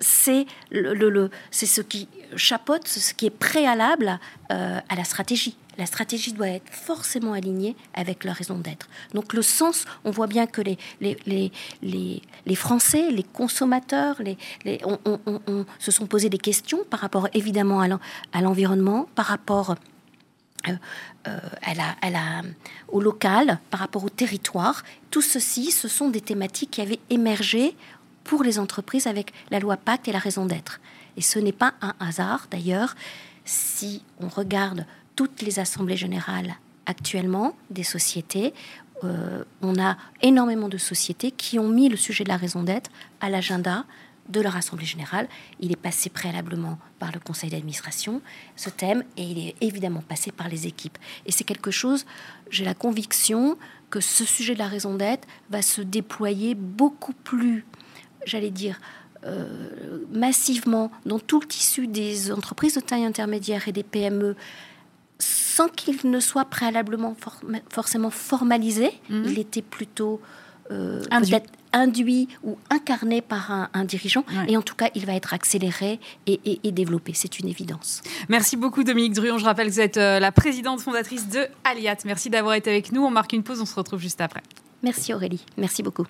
c'est 0.00 0.46
le, 0.70 0.94
le, 0.94 1.30
c'est 1.50 1.66
ce 1.66 1.80
qui 1.80 2.08
chapeaute, 2.36 2.88
ce 2.88 3.14
qui 3.14 3.26
est 3.26 3.30
préalable 3.30 4.18
euh, 4.50 4.80
à 4.88 4.94
la 4.94 5.04
stratégie. 5.04 5.56
La 5.78 5.86
stratégie 5.86 6.32
doit 6.32 6.48
être 6.48 6.70
forcément 6.70 7.32
alignée 7.32 7.76
avec 7.94 8.24
leur 8.24 8.34
raison 8.36 8.58
d'être. 8.58 8.88
Donc 9.14 9.32
le 9.32 9.40
sens, 9.40 9.86
on 10.04 10.10
voit 10.10 10.26
bien 10.26 10.46
que 10.46 10.60
les, 10.60 10.76
les, 11.00 11.16
les, 11.26 12.22
les, 12.44 12.54
Français, 12.54 13.10
les 13.10 13.22
consommateurs, 13.22 14.20
les, 14.20 14.36
on, 14.84 15.64
se 15.78 15.90
sont 15.90 16.06
posé 16.06 16.28
des 16.28 16.38
questions 16.38 16.80
par 16.90 17.00
rapport 17.00 17.28
évidemment 17.32 17.80
à 17.80 18.40
l'environnement, 18.40 19.08
par 19.14 19.26
rapport 19.26 19.76
euh, 20.68 20.72
euh, 21.28 21.38
elle 21.62 21.80
a, 21.80 21.96
elle 22.02 22.16
a, 22.16 22.42
au 22.88 23.00
local, 23.00 23.58
par 23.70 23.80
rapport 23.80 24.04
au 24.04 24.08
territoire. 24.08 24.82
Tout 25.10 25.22
ceci, 25.22 25.70
ce 25.70 25.88
sont 25.88 26.08
des 26.08 26.20
thématiques 26.20 26.72
qui 26.72 26.80
avaient 26.80 27.00
émergé 27.10 27.76
pour 28.24 28.42
les 28.42 28.58
entreprises 28.58 29.06
avec 29.06 29.32
la 29.50 29.58
loi 29.58 29.76
Pacte 29.76 30.08
et 30.08 30.12
la 30.12 30.18
raison 30.18 30.46
d'être. 30.46 30.80
Et 31.16 31.22
ce 31.22 31.38
n'est 31.38 31.52
pas 31.52 31.74
un 31.80 31.94
hasard, 32.00 32.46
d'ailleurs, 32.50 32.94
si 33.44 34.02
on 34.20 34.28
regarde 34.28 34.86
toutes 35.16 35.42
les 35.42 35.58
assemblées 35.58 35.96
générales 35.96 36.54
actuellement 36.86 37.56
des 37.70 37.82
sociétés, 37.82 38.54
euh, 39.04 39.44
on 39.62 39.80
a 39.80 39.96
énormément 40.22 40.68
de 40.68 40.78
sociétés 40.78 41.32
qui 41.32 41.58
ont 41.58 41.68
mis 41.68 41.88
le 41.88 41.96
sujet 41.96 42.24
de 42.24 42.28
la 42.28 42.36
raison 42.36 42.62
d'être 42.62 42.90
à 43.20 43.28
l'agenda 43.28 43.84
de 44.28 44.40
leur 44.40 44.56
assemblée 44.56 44.86
générale. 44.86 45.28
Il 45.60 45.72
est 45.72 45.76
passé 45.76 46.10
préalablement 46.10 46.78
par 46.98 47.12
le 47.12 47.20
conseil 47.20 47.50
d'administration, 47.50 48.20
ce 48.56 48.70
thème, 48.70 49.04
et 49.16 49.22
il 49.22 49.38
est 49.48 49.54
évidemment 49.60 50.02
passé 50.02 50.32
par 50.32 50.48
les 50.48 50.66
équipes. 50.66 50.98
Et 51.26 51.32
c'est 51.32 51.44
quelque 51.44 51.70
chose, 51.70 52.06
j'ai 52.50 52.64
la 52.64 52.74
conviction 52.74 53.56
que 53.90 54.00
ce 54.00 54.24
sujet 54.24 54.54
de 54.54 54.58
la 54.58 54.68
raison 54.68 54.94
d'être 54.94 55.28
va 55.50 55.62
se 55.62 55.82
déployer 55.82 56.54
beaucoup 56.54 57.12
plus, 57.12 57.64
j'allais 58.24 58.50
dire, 58.50 58.80
euh, 59.24 59.98
massivement 60.10 60.90
dans 61.06 61.18
tout 61.18 61.40
le 61.40 61.46
tissu 61.46 61.86
des 61.86 62.32
entreprises 62.32 62.74
de 62.74 62.80
taille 62.80 63.04
intermédiaire 63.04 63.68
et 63.68 63.72
des 63.72 63.84
PME 63.84 64.34
sans 65.18 65.68
qu'il 65.68 66.10
ne 66.10 66.18
soit 66.18 66.46
préalablement 66.46 67.14
forcément 67.70 68.10
formalisé. 68.10 68.90
Mhm. 69.08 69.24
Il 69.26 69.38
était 69.38 69.62
plutôt 69.62 70.20
euh, 70.72 71.02
peut-être 71.04 71.50
induit 71.72 72.28
ou 72.42 72.56
incarné 72.70 73.20
par 73.20 73.68
un, 73.72 73.84
dirigeant. 73.84 74.24
Et 74.48 74.56
en 74.56 74.62
tout 74.62 74.74
cas, 74.74 74.88
il 74.94 75.06
va 75.06 75.14
être 75.14 75.34
accéléré 75.34 76.00
et, 76.26 76.72
développé. 76.72 77.12
C'est 77.14 77.38
une 77.38 77.48
évidence. 77.48 78.02
Merci 78.28 78.56
beaucoup, 78.56 78.84
Dominique 78.84 79.14
Druon. 79.14 79.38
Je 79.38 79.44
rappelle 79.44 79.68
que 79.68 79.72
vous 79.72 79.80
êtes 79.80 79.96
euh, 79.96 80.18
la 80.18 80.32
présidente 80.32 80.80
fondatrice 80.80 81.28
de 81.28 81.46
Aliat. 81.64 81.96
Merci 82.04 82.30
d'avoir 82.30 82.54
été 82.54 82.70
avec 82.70 82.92
nous. 82.92 83.02
On 83.02 83.10
marque 83.10 83.32
une 83.32 83.42
pause. 83.42 83.60
On 83.60 83.66
se 83.66 83.74
retrouve 83.74 84.00
juste 84.00 84.20
après. 84.20 84.42
Merci, 84.82 85.12
Aurélie. 85.12 85.44
Merci 85.56 85.82
beaucoup. 85.82 86.06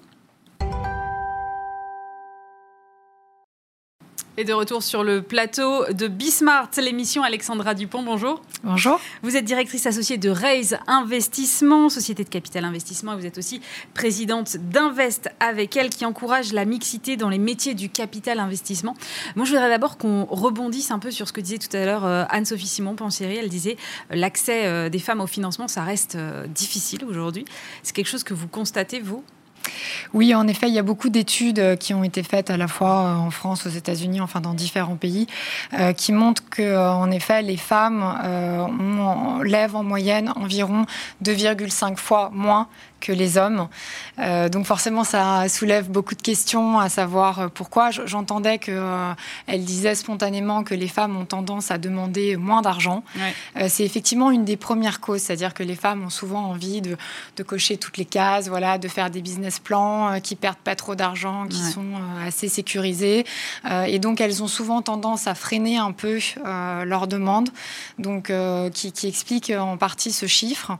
Et 4.39 4.45
de 4.45 4.55
retour 4.55 4.83
sur 4.83 5.05
le 5.05 5.21
plateau 5.21 5.85
de 5.93 6.09
Bismart, 6.09 6.71
l'émission 6.79 7.23
Alexandra 7.23 7.75
Dupont, 7.75 8.03
bonjour. 8.03 8.41
Bonjour. 8.65 8.99
Vous 9.23 9.37
êtes 9.37 9.45
directrice 9.45 9.85
associée 9.85 10.17
de 10.17 10.31
Raise 10.31 10.79
Investissement, 10.87 11.91
société 11.91 12.25
de 12.25 12.31
capital 12.31 12.65
investissement, 12.65 13.13
et 13.13 13.17
vous 13.17 13.27
êtes 13.27 13.37
aussi 13.37 13.61
présidente 13.93 14.57
d'Invest 14.57 15.29
avec 15.39 15.77
elle 15.77 15.91
qui 15.91 16.07
encourage 16.07 16.55
la 16.55 16.65
mixité 16.65 17.19
dans 17.19 17.29
les 17.29 17.37
métiers 17.37 17.75
du 17.75 17.91
capital 17.91 18.39
investissement. 18.39 18.97
Moi, 19.37 19.45
je 19.45 19.51
voudrais 19.51 19.69
d'abord 19.69 19.99
qu'on 19.99 20.25
rebondisse 20.25 20.91
un 20.93 20.99
peu 20.99 21.11
sur 21.11 21.29
ce 21.29 21.35
que 21.35 21.43
disait 21.43 21.59
tout 21.59 21.77
à 21.77 21.85
l'heure 21.85 22.07
euh, 22.07 22.25
Anne-Sophie 22.31 22.67
Simon, 22.67 22.95
Penséry. 22.95 23.37
Elle 23.37 23.51
disait 23.51 23.77
euh, 24.11 24.17
l'accès 24.17 24.65
euh, 24.65 24.89
des 24.89 24.99
femmes 24.99 25.21
au 25.21 25.27
financement, 25.27 25.69
ça 25.69 25.83
reste 25.83 26.17
difficile 26.49 27.05
aujourd'hui. 27.05 27.45
C'est 27.83 27.95
quelque 27.95 28.09
chose 28.09 28.25
que 28.25 28.33
vous 28.33 28.49
constatez, 28.49 29.01
vous? 29.01 29.23
Oui, 30.15 30.35
en 30.35 30.47
effet, 30.47 30.69
il 30.69 30.75
y 30.75 30.79
a 30.79 30.83
beaucoup 30.83 31.09
d'études 31.09 31.59
euh, 31.59 31.77
qui 31.77 31.95
ont 31.95 32.05
été 32.05 32.23
faites 32.23 32.51
à 32.51 32.57
la 32.57 32.69
fois 32.69 32.91
euh, 32.91 33.15
en 33.15 33.31
France, 33.31 33.67
aux 33.67 33.71
États-Unis, 33.71 34.21
enfin 34.21 34.41
dans 34.41 34.55
différents 34.55 34.97
pays, 34.97 35.27
euh, 35.75 35.93
qui 35.93 36.13
montrent 36.13 36.49
que, 36.51 36.77
en 36.77 37.11
effet, 37.11 37.43
les 37.43 37.57
femmes 37.57 38.03
lèvent 39.45 39.77
en 39.77 39.85
moyenne 39.85 40.33
environ 40.37 40.87
2,5 41.23 41.97
fois 41.97 42.31
moins 42.33 42.69
que 43.03 43.13
les 43.13 43.37
hommes. 43.37 43.69
Euh, 44.19 44.49
donc 44.49 44.65
forcément, 44.65 45.05
ça 45.05 45.49
soulève 45.49 45.91
beaucoup 45.91 46.15
de 46.15 46.23
questions, 46.23 46.79
à 46.79 46.89
savoir 46.89 47.41
euh, 47.41 47.49
pourquoi. 47.49 47.91
J'entendais 47.91 48.59
qu'elle 48.59 48.75
euh, 48.79 49.13
elle 49.47 49.65
disait 49.65 49.95
spontanément 49.95 50.63
que 50.63 50.75
les 50.75 50.89
femmes 50.89 51.17
ont 51.17 51.27
tendance 51.27 51.71
à 51.71 51.79
demander 51.79 52.37
moins 52.37 52.63
d'argent. 52.63 53.03
c'est 53.69 53.85
effectivement 53.85 54.31
une 54.31 54.45
des 54.45 54.57
premières 54.57 55.01
causes, 55.01 55.23
c'est-à-dire 55.23 55.53
que 55.53 55.65
les 55.65 55.75
femmes 55.75 56.05
ont 56.05 56.11
souvent 56.11 56.45
envie 56.45 56.81
de, 56.81 56.97
de, 57.37 57.43
cocher 57.43 57.77
toutes 57.77 57.97
les 57.97 58.05
cases, 58.05 58.49
voilà, 58.49 58.79
de 58.79 58.87
faire 58.87 59.11
des 59.11 59.21
business 59.21 59.52
plans 59.61 60.21
qui 60.21 60.37
perdent 60.37 60.57
pas 60.57 60.77
trop 60.77 60.95
d'argent, 60.95 61.47
qui 61.49 61.59
sont 61.59 61.95
assez 62.25 62.49
sécurisés. 62.49 63.25
et 63.87 63.99
donc 63.99 64.21
elles 64.21 64.43
ont 64.43 64.49
souvent 64.49 64.83
tendance 64.83 65.27
à 65.27 65.35
freiner 65.35 65.79
un 65.79 65.93
peu 65.93 66.19
leurs 66.45 67.07
demandes, 67.07 67.51
donc 67.99 68.33
qui, 68.73 68.93
qui 68.93 69.07
explique 69.07 69.51
en 69.51 69.77
partie 69.77 70.13
ce 70.13 70.27
chiffre. 70.27 70.79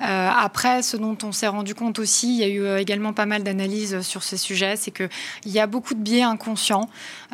après, 0.00 0.82
ce 0.82 0.96
dont 0.96 1.16
on 1.22 1.32
s'est 1.32 1.48
rendu 1.48 1.64
du 1.64 1.74
compte 1.74 1.98
aussi, 1.98 2.28
il 2.28 2.40
y 2.40 2.44
a 2.44 2.48
eu 2.48 2.62
euh, 2.62 2.78
également 2.78 3.12
pas 3.12 3.26
mal 3.26 3.42
d'analyses 3.42 4.02
sur 4.02 4.22
ces 4.22 4.36
sujets, 4.36 4.76
c'est 4.76 4.90
qu'il 4.90 5.08
y 5.46 5.58
a 5.58 5.66
beaucoup 5.66 5.94
de 5.94 6.00
biais 6.00 6.22
inconscients 6.22 6.88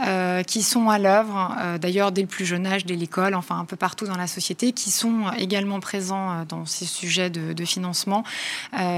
euh, 0.07 0.43
qui 0.43 0.63
sont 0.63 0.89
à 0.89 0.99
l'œuvre, 0.99 1.55
euh, 1.61 1.79
d'ailleurs 1.79 2.13
dès 2.13 2.23
le 2.23 2.29
plus 2.29 2.47
jeune 2.47 2.67
âge, 2.67 2.87
dès 2.87 2.95
l'école, 2.95 3.35
enfin 3.35 3.59
un 3.59 3.65
peu 3.65 3.77
partout 3.77 4.07
dans 4.07 4.17
la 4.17 4.29
société, 4.29 4.73
qui 4.73 4.91
sont 4.91 5.31
également 5.37 5.81
présents 5.81 6.45
dans 6.49 6.65
ces 6.65 6.87
sujets 6.87 7.29
de, 7.29 7.53
de 7.53 7.65
financement. 7.65 8.25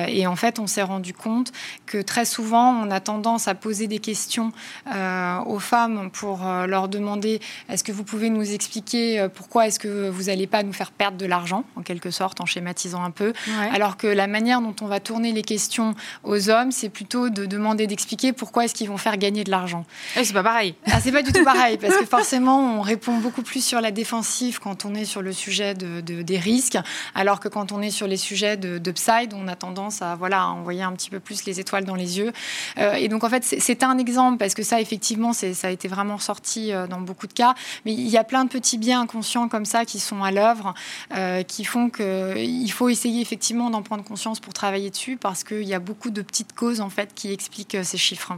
et 0.08 0.26
en 0.26 0.36
fait, 0.36 0.58
on 0.58 0.66
s'est 0.66 0.82
rendu 0.82 1.14
compte 1.14 1.52
que 1.86 2.00
très 2.00 2.24
souvent, 2.24 2.72
on 2.72 2.90
a 2.90 3.00
tendance 3.00 3.48
à 3.48 3.54
poser 3.54 3.86
des 3.86 3.98
questions 3.98 4.52
aux 4.86 5.58
femmes 5.58 6.10
pour 6.12 6.40
leur 6.66 6.88
demander 6.88 7.40
est-ce 7.68 7.84
que 7.84 7.92
vous 7.92 8.04
pouvez 8.04 8.30
nous 8.30 8.52
expliquer 8.52 9.26
pourquoi 9.34 9.66
est-ce 9.66 9.78
que 9.78 10.08
vous 10.08 10.24
n'allez 10.24 10.46
pas 10.46 10.62
nous 10.62 10.72
faire 10.72 10.90
perdre 10.90 11.16
de 11.16 11.26
l'argent, 11.26 11.64
en 11.76 11.82
quelque 11.82 12.10
sorte, 12.10 12.40
en 12.40 12.46
schématisant 12.46 13.02
un 13.02 13.10
peu, 13.10 13.32
alors 13.72 13.96
que 13.96 14.06
la 14.06 14.26
manière 14.26 14.60
dont 14.60 14.74
on 14.80 14.86
va 14.86 15.00
tourner 15.00 15.32
les 15.32 15.42
questions 15.42 15.94
aux 16.24 16.50
hommes, 16.50 16.72
c'est 16.72 16.88
plutôt 16.88 17.28
de 17.28 17.46
demander 17.46 17.86
d'expliquer 17.86 18.32
pourquoi 18.32 18.64
est-ce 18.64 18.74
qu'ils 18.74 18.88
vont 18.88 18.96
faire 18.96 19.16
gagner 19.16 19.44
de 19.44 19.50
l'argent. 19.50 19.84
Eh, 20.16 20.24
c'est 20.24 20.32
pas 20.32 20.42
pareil. 20.42 20.74
Ah, 20.86 21.00
c'est 21.00 21.12
pas 21.12 21.22
du 21.22 21.32
tout 21.32 21.44
pareil, 21.44 21.78
parce 21.78 21.96
que 21.96 22.06
forcément, 22.06 22.78
on 22.78 22.80
répond 22.80 23.18
beaucoup 23.18 23.42
plus 23.42 23.64
sur 23.64 23.80
la 23.80 23.90
défensive 23.90 24.60
quand 24.60 24.84
on 24.84 24.94
est 24.94 25.04
sur 25.04 25.22
le 25.22 25.32
sujet 25.32 25.74
de, 25.74 26.00
des 26.00 26.38
risques, 26.38 26.78
alors 27.14 27.40
que 27.40 27.48
quand 27.48 27.72
on 27.72 27.82
est 27.82 27.90
sur 27.90 28.06
les 28.06 28.16
sujets 28.16 28.56
de, 28.56 28.78
d'upside, 28.78 29.34
on 29.34 29.48
a 29.48 29.56
tendance 29.56 30.02
à, 30.02 30.14
voilà, 30.16 30.48
envoyer 30.48 30.82
un 30.82 30.92
petit 30.92 31.10
peu 31.10 31.20
plus 31.20 31.44
les 31.44 31.60
étoiles 31.60 31.71
dans 31.80 31.94
les 31.94 32.18
yeux. 32.18 32.32
Euh, 32.78 32.94
et 32.94 33.08
donc, 33.08 33.24
en 33.24 33.28
fait, 33.28 33.42
c'est 33.42 33.82
un 33.82 33.98
exemple, 33.98 34.38
parce 34.38 34.54
que 34.54 34.62
ça, 34.62 34.80
effectivement, 34.80 35.32
ça 35.32 35.46
a 35.62 35.70
été 35.70 35.88
vraiment 35.88 36.18
sorti 36.18 36.72
euh, 36.72 36.86
dans 36.86 37.00
beaucoup 37.00 37.26
de 37.26 37.32
cas. 37.32 37.54
Mais 37.84 37.92
il 37.92 38.08
y 38.08 38.18
a 38.18 38.24
plein 38.24 38.44
de 38.44 38.50
petits 38.50 38.78
biens 38.78 39.00
inconscients 39.00 39.48
comme 39.48 39.64
ça 39.64 39.84
qui 39.84 39.98
sont 39.98 40.22
à 40.22 40.30
l'œuvre, 40.30 40.74
euh, 41.16 41.42
qui 41.42 41.64
font 41.64 41.88
qu'il 41.88 42.72
faut 42.72 42.88
essayer 42.88 43.20
effectivement 43.22 43.70
d'en 43.70 43.82
prendre 43.82 44.04
conscience 44.04 44.40
pour 44.40 44.52
travailler 44.52 44.90
dessus 44.90 45.16
parce 45.16 45.44
qu'il 45.44 45.64
y 45.64 45.74
a 45.74 45.78
beaucoup 45.78 46.10
de 46.10 46.22
petites 46.22 46.54
causes 46.54 46.80
en 46.80 46.90
fait 46.90 47.14
qui 47.14 47.32
expliquent 47.32 47.78
ces 47.82 47.98
chiffres. 47.98 48.32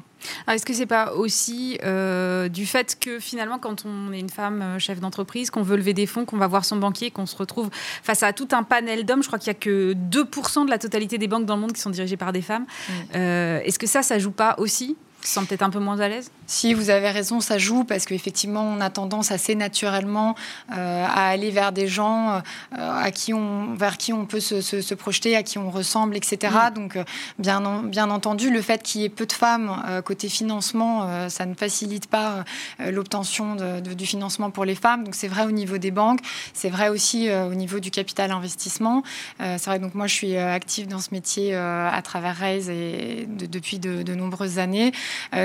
Est-ce 0.48 0.64
que 0.64 0.72
c'est 0.72 0.86
pas 0.86 1.12
aussi 1.12 1.78
euh, 1.84 2.48
du 2.48 2.66
fait 2.66 2.98
que 2.98 3.18
finalement, 3.18 3.58
quand 3.58 3.84
on 3.84 4.12
est 4.12 4.20
une 4.20 4.30
femme 4.30 4.62
euh, 4.62 4.78
chef 4.78 5.00
d'entreprise, 5.00 5.50
qu'on 5.50 5.62
veut 5.62 5.76
lever 5.76 5.94
des 5.94 6.06
fonds, 6.06 6.24
qu'on 6.24 6.36
va 6.36 6.46
voir 6.46 6.64
son 6.64 6.76
banquier, 6.76 7.10
qu'on 7.10 7.26
se 7.26 7.36
retrouve 7.36 7.70
face 8.02 8.22
à 8.22 8.32
tout 8.32 8.48
un 8.52 8.62
panel 8.62 9.04
d'hommes, 9.04 9.22
je 9.22 9.28
crois 9.28 9.38
qu'il 9.38 9.48
y 9.48 9.50
a 9.50 9.54
que 9.54 9.94
2% 9.94 10.66
de 10.66 10.70
la 10.70 10.78
totalité 10.78 11.18
des 11.18 11.28
banques 11.28 11.46
dans 11.46 11.56
le 11.56 11.60
monde 11.60 11.72
qui 11.72 11.80
sont 11.80 11.90
dirigées 11.90 12.16
par 12.16 12.32
des 12.32 12.42
femmes. 12.42 12.66
Est-ce 13.12 13.78
que 13.78 13.86
ça, 13.86 14.02
ça 14.02 14.18
joue 14.18 14.30
pas 14.30 14.54
aussi 14.58 14.96
se 15.24 15.34
sent 15.34 15.46
peut-être 15.46 15.62
un 15.62 15.70
peu 15.70 15.78
moins 15.78 16.00
à 16.00 16.08
l'aise 16.08 16.30
Si, 16.46 16.74
vous 16.74 16.90
avez 16.90 17.10
raison, 17.10 17.40
ça 17.40 17.58
joue 17.58 17.84
parce 17.84 18.04
qu'effectivement, 18.04 18.62
on 18.62 18.80
a 18.80 18.90
tendance 18.90 19.32
assez 19.32 19.54
naturellement 19.54 20.34
euh, 20.76 21.06
à 21.06 21.28
aller 21.28 21.50
vers 21.50 21.72
des 21.72 21.88
gens 21.88 22.34
euh, 22.34 22.40
à 22.78 23.10
qui 23.10 23.32
on, 23.32 23.74
vers 23.74 23.96
qui 23.96 24.12
on 24.12 24.26
peut 24.26 24.40
se, 24.40 24.94
projeter, 24.94 25.34
à 25.36 25.42
qui 25.42 25.58
on 25.58 25.70
ressemble, 25.70 26.16
etc. 26.16 26.52
Mm. 26.70 26.74
Donc, 26.74 26.96
euh, 26.96 27.04
bien, 27.38 27.82
bien 27.82 28.10
entendu, 28.10 28.50
le 28.50 28.60
fait 28.60 28.82
qu'il 28.82 29.00
y 29.00 29.04
ait 29.04 29.08
peu 29.08 29.26
de 29.26 29.32
femmes 29.32 29.82
côté 30.04 30.28
financement, 30.28 31.28
ça 31.28 31.46
ne 31.46 31.54
facilite 31.54 32.08
pas 32.08 32.44
l'obtention 32.78 33.56
du 33.80 34.06
financement 34.06 34.50
pour 34.50 34.64
les 34.64 34.74
femmes. 34.74 35.04
Donc, 35.04 35.14
c'est 35.14 35.28
vrai 35.28 35.44
au 35.44 35.50
niveau 35.50 35.78
des 35.78 35.90
banques, 35.90 36.20
c'est 36.52 36.68
vrai 36.68 36.88
aussi 36.88 37.30
au 37.30 37.54
niveau 37.54 37.80
du 37.80 37.90
capital 37.90 38.30
investissement. 38.30 39.02
c'est 39.38 39.64
vrai, 39.64 39.78
donc 39.78 39.94
moi, 39.94 40.06
je 40.06 40.14
suis 40.14 40.36
active 40.36 40.86
dans 40.88 40.98
ce 40.98 41.08
métier 41.12 41.54
à 41.54 42.00
travers 42.02 42.36
Raise 42.36 42.68
et 42.68 43.26
depuis 43.28 43.78
de, 43.78 44.02
de 44.02 44.14
nombreuses 44.14 44.58
années. 44.58 44.92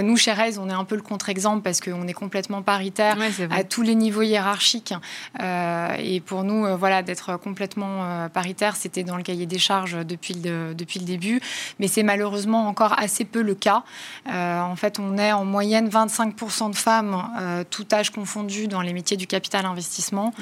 Nous, 0.03 0.17
chez 0.17 0.31
Raise, 0.31 0.59
on 0.59 0.69
est 0.69 0.73
un 0.73 0.83
peu 0.83 0.95
le 0.95 1.01
contre-exemple 1.01 1.61
parce 1.61 1.79
qu'on 1.81 2.07
est 2.07 2.13
complètement 2.13 2.61
paritaire 2.61 3.17
à 3.51 3.63
tous 3.63 3.81
les 3.81 3.95
niveaux 3.95 4.21
hiérarchiques. 4.21 4.93
et 5.39 6.21
pour 6.21 6.43
nous, 6.43 6.77
voilà, 6.77 7.03
d'être 7.03 7.37
complètement 7.37 8.27
paritaire, 8.29 8.75
c'était 8.75 9.03
dans 9.03 9.17
le 9.17 9.23
cahier 9.23 9.45
des 9.45 9.59
charges 9.59 9.97
depuis 10.05 10.33
le, 10.33 10.73
depuis 10.73 10.99
le 10.99 11.05
début. 11.05 11.41
Mais 11.79 11.87
c'est 11.87 12.03
malheureusement 12.03 12.67
encore 12.67 12.97
assez 12.99 13.25
peu 13.25 13.41
le 13.41 13.55
cas. 13.55 13.83
en 14.27 14.75
fait, 14.75 14.99
on 14.99 15.17
est 15.17 15.31
en 15.31 15.45
moyenne 15.45 15.89
25% 15.89 16.71
de 16.71 16.75
femmes, 16.75 17.65
tout 17.69 17.85
âge 17.91 18.11
confondu, 18.11 18.67
dans 18.67 18.81
les 18.81 18.93
métiers 18.93 19.17
du 19.17 19.27
capital 19.27 19.65
investissement. 19.65 20.33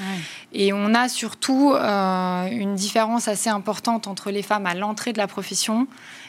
Et 0.54 0.74
on 0.74 0.94
a 0.94 1.10
surtout 1.10 1.74
une 1.74 2.76
différence 2.76 3.28
assez 3.28 3.50
importante 3.50 4.08
entre 4.08 4.32
les 4.32 4.42
femmes 4.42 4.66
à 4.66 4.74
l'entrée 4.74 5.14
de 5.14 5.18
la 5.18 5.28
profession 5.28 5.88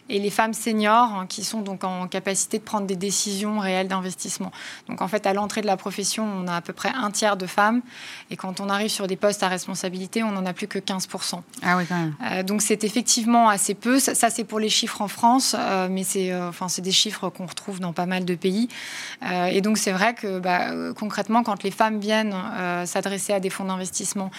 et 0.08 0.18
les 0.18 0.30
femmes 0.30 0.54
seniors 0.54 1.12
hein, 1.12 1.26
qui 1.28 1.44
sont 1.44 1.60
donc 1.60 1.84
en 1.84 2.06
capacité 2.08 2.58
de 2.58 2.62
prendre 2.62 2.86
des 2.86 2.96
décisions 2.96 3.58
réelles 3.58 3.88
d'investissement. 3.88 4.50
Donc 4.88 5.02
en 5.02 5.08
fait, 5.08 5.26
à 5.26 5.32
l'entrée 5.32 5.60
de 5.60 5.66
la 5.66 5.76
profession, 5.76 6.24
on 6.24 6.46
a 6.46 6.56
à 6.56 6.60
peu 6.60 6.72
près 6.72 6.90
un 6.94 7.10
tiers 7.10 7.36
de 7.36 7.46
femmes 7.46 7.82
et 8.30 8.36
quand 8.36 8.60
on 8.60 8.68
arrive 8.68 8.90
sur 8.90 9.06
des 9.06 9.16
postes 9.16 9.42
à 9.42 9.48
responsabilité, 9.48 10.22
on 10.22 10.32
n'en 10.32 10.46
a 10.46 10.52
plus 10.52 10.68
que 10.68 10.78
15%. 10.78 11.40
Ah 11.62 11.76
oui, 11.76 11.84
quand 11.88 11.96
même. 11.96 12.14
Euh, 12.30 12.42
donc 12.42 12.62
c'est 12.62 12.84
effectivement 12.84 13.48
assez 13.48 13.74
peu. 13.74 13.98
Ça, 13.98 14.30
c'est 14.30 14.44
pour 14.44 14.60
les 14.60 14.68
chiffres 14.68 15.02
en 15.02 15.08
France, 15.08 15.54
euh, 15.58 15.88
mais 15.90 16.04
c'est 16.04 16.32
euh, 16.32 16.48
enfin, 16.48 16.66
des 16.78 16.92
chiffres 16.92 17.28
qu'on 17.28 17.46
retrouve 17.46 17.80
dans 17.80 17.92
pas 17.92 18.06
mal 18.06 18.24
de 18.24 18.34
pays. 18.34 18.68
et 19.50 19.60
donc 19.60 19.78
c'est 19.78 19.92
vrai 19.92 20.14
que 20.14 20.38
bah, 20.38 20.92
concrètement, 20.94 21.42
quand 21.42 21.62
les 21.62 21.70
femmes 21.70 21.98
viennent 21.98 22.34
s'adresser 22.84 23.32
à 23.32 23.40
des 23.40 23.50
fonds 23.50 23.64
d'investissement 23.64 24.30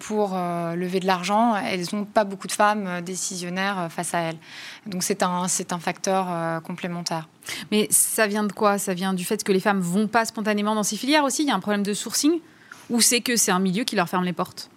pour 0.00 0.34
lever 0.34 1.00
de 1.00 1.06
l'argent, 1.06 1.54
elles 1.56 1.86
n'ont 1.92 2.04
pas 2.04 2.24
beaucoup 2.24 2.46
de 2.46 2.52
femmes 2.52 3.00
décisionnaires 3.02 3.88
face 3.90 4.14
à 4.14 4.20
elles. 4.20 4.38
Donc 4.86 5.02
c'est 5.02 5.22
un, 5.22 5.48
c'est 5.48 5.72
un 5.72 5.78
facteur 5.78 6.26
euh, 6.30 6.60
complémentaire. 6.60 7.28
Mais 7.70 7.88
ça 7.90 8.26
vient 8.26 8.44
de 8.44 8.52
quoi? 8.52 8.78
Ça 8.78 8.94
vient 8.94 9.14
du 9.14 9.24
fait 9.24 9.42
que 9.42 9.52
les 9.52 9.60
femmes 9.60 9.80
vont 9.80 10.06
pas 10.06 10.24
spontanément 10.24 10.74
dans 10.74 10.82
ces 10.82 10.96
filières 10.96 11.24
aussi? 11.24 11.42
Il 11.42 11.48
y 11.48 11.50
a 11.50 11.54
un 11.54 11.60
problème 11.60 11.82
de 11.82 11.94
sourcing? 11.94 12.40
Ou 12.90 13.00
c'est 13.00 13.20
que 13.20 13.36
c'est 13.36 13.50
un 13.50 13.58
milieu 13.58 13.84
qui 13.84 13.96
leur 13.96 14.08
ferme 14.08 14.24
les 14.24 14.32
portes? 14.32 14.70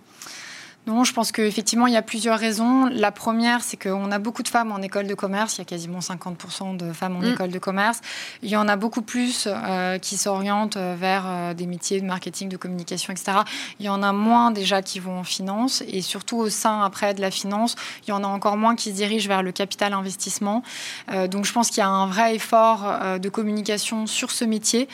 Non, 0.89 1.03
je 1.03 1.13
pense 1.13 1.31
qu'effectivement, 1.31 1.85
il 1.85 1.93
y 1.93 1.97
a 1.97 2.01
plusieurs 2.01 2.39
raisons. 2.39 2.87
La 2.87 3.11
première, 3.11 3.61
c'est 3.61 3.77
qu'on 3.77 4.11
a 4.11 4.17
beaucoup 4.17 4.41
de 4.41 4.47
femmes 4.47 4.71
en 4.71 4.81
école 4.81 5.05
de 5.05 5.13
commerce. 5.13 5.57
Il 5.57 5.59
y 5.59 5.61
a 5.61 5.65
quasiment 5.65 5.99
50% 5.99 6.77
de 6.77 6.91
femmes 6.93 7.15
en 7.15 7.19
mm. 7.19 7.33
école 7.33 7.51
de 7.51 7.59
commerce. 7.59 8.01
Il 8.41 8.49
y 8.49 8.57
en 8.57 8.67
a 8.67 8.75
beaucoup 8.75 9.03
plus 9.03 9.47
euh, 9.47 9.99
qui 9.99 10.17
s'orientent 10.17 10.77
vers 10.77 11.25
euh, 11.27 11.53
des 11.53 11.67
métiers 11.67 12.01
de 12.01 12.07
marketing, 12.07 12.49
de 12.49 12.57
communication, 12.57 13.13
etc. 13.13 13.37
Il 13.79 13.85
y 13.85 13.89
en 13.89 14.01
a 14.01 14.11
moins 14.13 14.49
déjà 14.49 14.81
qui 14.81 14.99
vont 14.99 15.19
en 15.19 15.23
finance. 15.23 15.83
Et 15.87 16.01
surtout 16.01 16.37
au 16.37 16.49
sein, 16.49 16.81
après, 16.81 17.13
de 17.13 17.21
la 17.21 17.29
finance, 17.29 17.75
il 18.07 18.09
y 18.09 18.13
en 18.13 18.23
a 18.23 18.27
encore 18.27 18.57
moins 18.57 18.75
qui 18.75 18.89
se 18.89 18.95
dirigent 18.95 19.27
vers 19.27 19.43
le 19.43 19.51
capital 19.51 19.93
investissement. 19.93 20.63
Euh, 21.11 21.27
donc, 21.27 21.45
je 21.45 21.53
pense 21.53 21.69
qu'il 21.69 21.81
y 21.81 21.85
a 21.85 21.89
un 21.89 22.07
vrai 22.07 22.33
effort 22.33 23.19
de 23.19 23.29
communication 23.29 24.07
sur 24.07 24.31
ce 24.31 24.43
métier. 24.43 24.87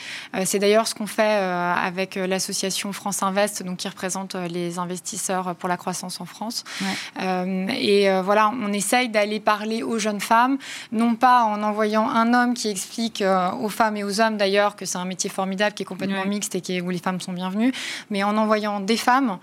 c'est 0.44 0.58
d'ailleurs 0.58 0.86
ce 0.88 0.94
qu'on 0.94 1.06
fait 1.06 1.22
avec 1.22 2.16
l'association 2.16 2.92
France 2.92 3.22
Invest, 3.22 3.62
donc 3.62 3.78
qui 3.78 3.88
représente 3.88 4.34
les 4.34 4.78
investisseurs 4.78 5.54
pour 5.54 5.70
la 5.70 5.78
croissance 5.86 6.20
en 6.20 6.24
France. 6.24 6.64
Euh, 7.20 7.68
et 7.68 8.10
euh, 8.10 8.20
voilà, 8.20 8.50
on 8.60 8.72
essaye 8.72 9.08
d'aller 9.08 9.38
parler 9.38 9.84
aux 9.84 10.00
jeunes 10.00 10.20
femmes, 10.20 10.58
non 10.90 11.14
pas 11.14 11.44
en 11.44 11.62
envoyant 11.62 12.08
un 12.08 12.34
homme 12.34 12.54
qui 12.54 12.68
explique 12.68 13.22
euh, 13.22 13.52
aux 13.52 13.68
femmes 13.68 13.96
et 13.96 14.02
aux 14.02 14.20
hommes 14.20 14.36
d'ailleurs 14.36 14.74
que 14.74 14.84
c'est 14.84 14.98
un 14.98 15.04
métier 15.04 15.30
formidable 15.30 15.76
qui 15.76 15.84
est 15.84 15.86
complètement 15.86 16.24
mixte 16.24 16.56
et 16.56 16.60
qui 16.60 16.80
où 16.80 16.90
les 16.90 16.98
femmes 16.98 17.20
sont 17.20 17.32
bienvenues, 17.32 17.72
mais 18.10 18.24
en 18.24 18.36
envoyant 18.36 18.80
des 18.80 18.96
femmes 18.96 19.38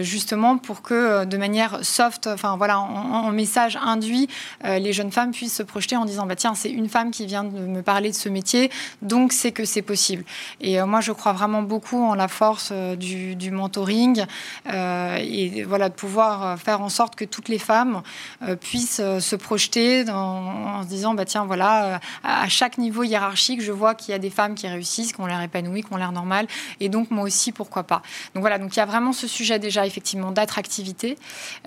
justement 0.00 0.58
pour 0.58 0.82
que 0.82 1.24
de 1.24 1.36
manière 1.36 1.84
soft, 1.84 2.26
enfin 2.26 2.56
voilà, 2.56 2.80
en, 2.80 3.30
message 3.30 3.78
induit, 3.80 4.28
les 4.64 4.92
jeunes 4.92 5.12
femmes 5.12 5.30
puissent 5.30 5.54
se 5.54 5.62
projeter 5.62 5.96
en 5.96 6.04
disant 6.04 6.26
bah 6.26 6.34
tiens 6.34 6.54
c'est 6.56 6.70
une 6.70 6.88
femme 6.88 7.12
qui 7.12 7.26
vient 7.26 7.44
de 7.44 7.60
me 7.60 7.82
parler 7.82 8.10
de 8.10 8.16
ce 8.16 8.28
métier, 8.28 8.70
donc 9.02 9.32
c'est 9.32 9.52
que 9.52 9.64
c'est 9.64 9.82
possible. 9.82 10.24
Et 10.60 10.82
moi 10.82 11.00
je 11.00 11.12
crois 11.12 11.32
vraiment 11.32 11.62
beaucoup 11.62 12.02
en 12.02 12.16
la 12.16 12.26
force 12.26 12.72
du, 12.72 13.36
du 13.36 13.52
mentoring 13.52 14.26
et 14.66 15.35
voilà, 15.66 15.88
de 15.88 15.94
pouvoir 15.94 16.46
euh, 16.46 16.56
faire 16.56 16.80
en 16.80 16.88
sorte 16.88 17.16
que 17.16 17.24
toutes 17.24 17.48
les 17.48 17.58
femmes 17.58 18.02
euh, 18.42 18.56
puissent 18.56 19.00
euh, 19.00 19.20
se 19.20 19.36
projeter 19.36 20.08
en 20.10 20.82
se 20.82 20.88
disant, 20.88 21.14
bah, 21.14 21.24
tiens, 21.24 21.44
voilà, 21.44 22.00
à 22.22 22.48
chaque 22.48 22.78
niveau 22.78 23.02
hiérarchique, 23.02 23.62
je 23.62 23.72
vois 23.72 23.94
qu'il 23.94 24.12
y 24.12 24.14
a 24.14 24.18
des 24.18 24.30
femmes 24.30 24.54
qui 24.54 24.66
réussissent, 24.68 25.12
qui 25.12 25.20
ont 25.20 25.26
l'air 25.26 25.42
épanouies, 25.42 25.82
qui 25.82 25.92
ont 25.92 25.96
l'air 25.96 26.12
normales, 26.12 26.46
et 26.80 26.88
donc 26.88 27.10
moi 27.10 27.24
aussi, 27.24 27.52
pourquoi 27.52 27.84
pas. 27.84 28.02
Donc 28.34 28.42
voilà, 28.42 28.58
donc 28.58 28.74
il 28.74 28.78
y 28.78 28.82
a 28.82 28.86
vraiment 28.86 29.12
ce 29.12 29.26
sujet 29.26 29.58
déjà 29.58 29.86
effectivement 29.86 30.32
d'attractivité. 30.32 31.16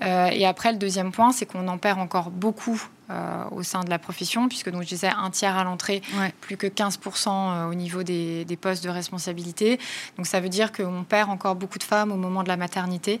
et 0.00 0.46
après, 0.46 0.72
le 0.72 0.78
deuxième 0.78 1.12
point, 1.12 1.32
c'est 1.32 1.46
qu'on 1.46 1.66
en 1.68 1.78
perd 1.78 1.98
encore 1.98 2.30
beaucoup 2.30 2.82
au 3.50 3.62
sein 3.64 3.82
de 3.82 3.90
la 3.90 3.98
profession, 3.98 4.48
puisque 4.48 4.70
donc 4.70 4.82
je 4.82 4.88
disais 4.88 5.08
un 5.08 5.30
tiers 5.30 5.56
à 5.56 5.64
l'entrée, 5.64 6.00
plus 6.40 6.56
que 6.56 6.66
15% 6.66 7.68
au 7.68 7.74
niveau 7.74 8.02
des, 8.02 8.44
des, 8.44 8.56
postes 8.56 8.84
de 8.84 8.90
responsabilité. 8.90 9.80
Donc 10.16 10.26
ça 10.26 10.40
veut 10.40 10.48
dire 10.48 10.72
qu'on 10.72 11.04
perd 11.04 11.28
encore 11.30 11.56
beaucoup 11.56 11.78
de 11.78 11.84
femmes 11.84 12.12
au 12.12 12.16
moment 12.16 12.42
de 12.42 12.48
la 12.48 12.56
maternité. 12.56 13.20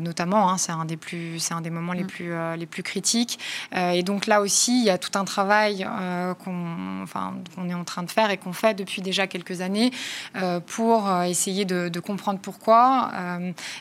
notamment. 0.00 0.50
Hein, 0.50 0.58
c'est 0.58 0.72
un 0.72 0.84
des 0.84 0.96
plus, 0.96 1.38
c'est 1.38 1.54
un 1.54 1.60
des 1.60 1.70
moments 1.70 1.92
les 1.92 2.04
mm. 2.04 2.08
plus 2.08 2.32
euh, 2.32 2.56
les 2.56 2.66
plus 2.66 2.82
critiques. 2.82 3.38
Euh, 3.74 3.90
et 3.90 4.02
donc 4.02 4.26
là 4.26 4.40
aussi, 4.40 4.80
il 4.80 4.84
y 4.84 4.90
a 4.90 4.98
tout 4.98 5.18
un 5.18 5.24
travail 5.24 5.86
qu'on, 6.44 7.02
enfin, 7.02 7.34
qu'on 7.54 7.68
est 7.68 7.74
en 7.74 7.84
train 7.84 8.02
de 8.02 8.10
faire 8.10 8.30
et 8.30 8.36
qu'on 8.36 8.52
fait 8.52 8.74
depuis 8.74 9.02
déjà 9.02 9.26
quelques 9.26 9.60
années 9.60 9.90
pour 10.66 11.10
essayer 11.22 11.64
de, 11.64 12.00
comprendre 12.00 12.38
pourquoi. 12.40 13.10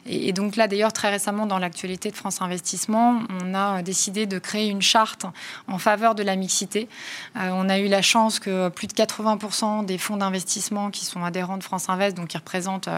Et, 0.06 0.30
et, 0.30 0.34
donc 0.34 0.56
là, 0.56 0.68
d'ailleurs, 0.68 0.94
très 0.94 1.10
récemment, 1.10 1.46
dans 1.46 1.60
l'actualité 1.60 2.12
de 2.12 2.16
France 2.16 2.42
Investissement, 2.42 3.22
on 3.42 3.54
a 3.54 3.82
décidé 3.82 4.26
de 4.26 4.40
créer 4.40 4.70
une 4.70 4.82
charte 4.82 5.26
en 5.68 5.78
faveur 5.78 6.16
de 6.16 6.24
la 6.24 6.36
mixité. 6.36 6.88
on 7.36 7.70
a 7.70 7.80
eu 7.80 7.88
la 7.88 8.02
chance 8.02 8.40
que 8.40 8.70
plus 8.70 8.88
de 8.88 8.94
80% 8.94 9.86
des 9.86 9.98
fonds 9.98 10.18
d'investissement 10.18 10.90
qui 10.92 11.06
sont 11.06 11.24
adhérents 11.24 11.58
de 11.58 11.64
France 11.64 11.90
Invest, 11.90 12.16
donc 12.16 12.30
qui 12.30 12.38
représentent 12.38 12.90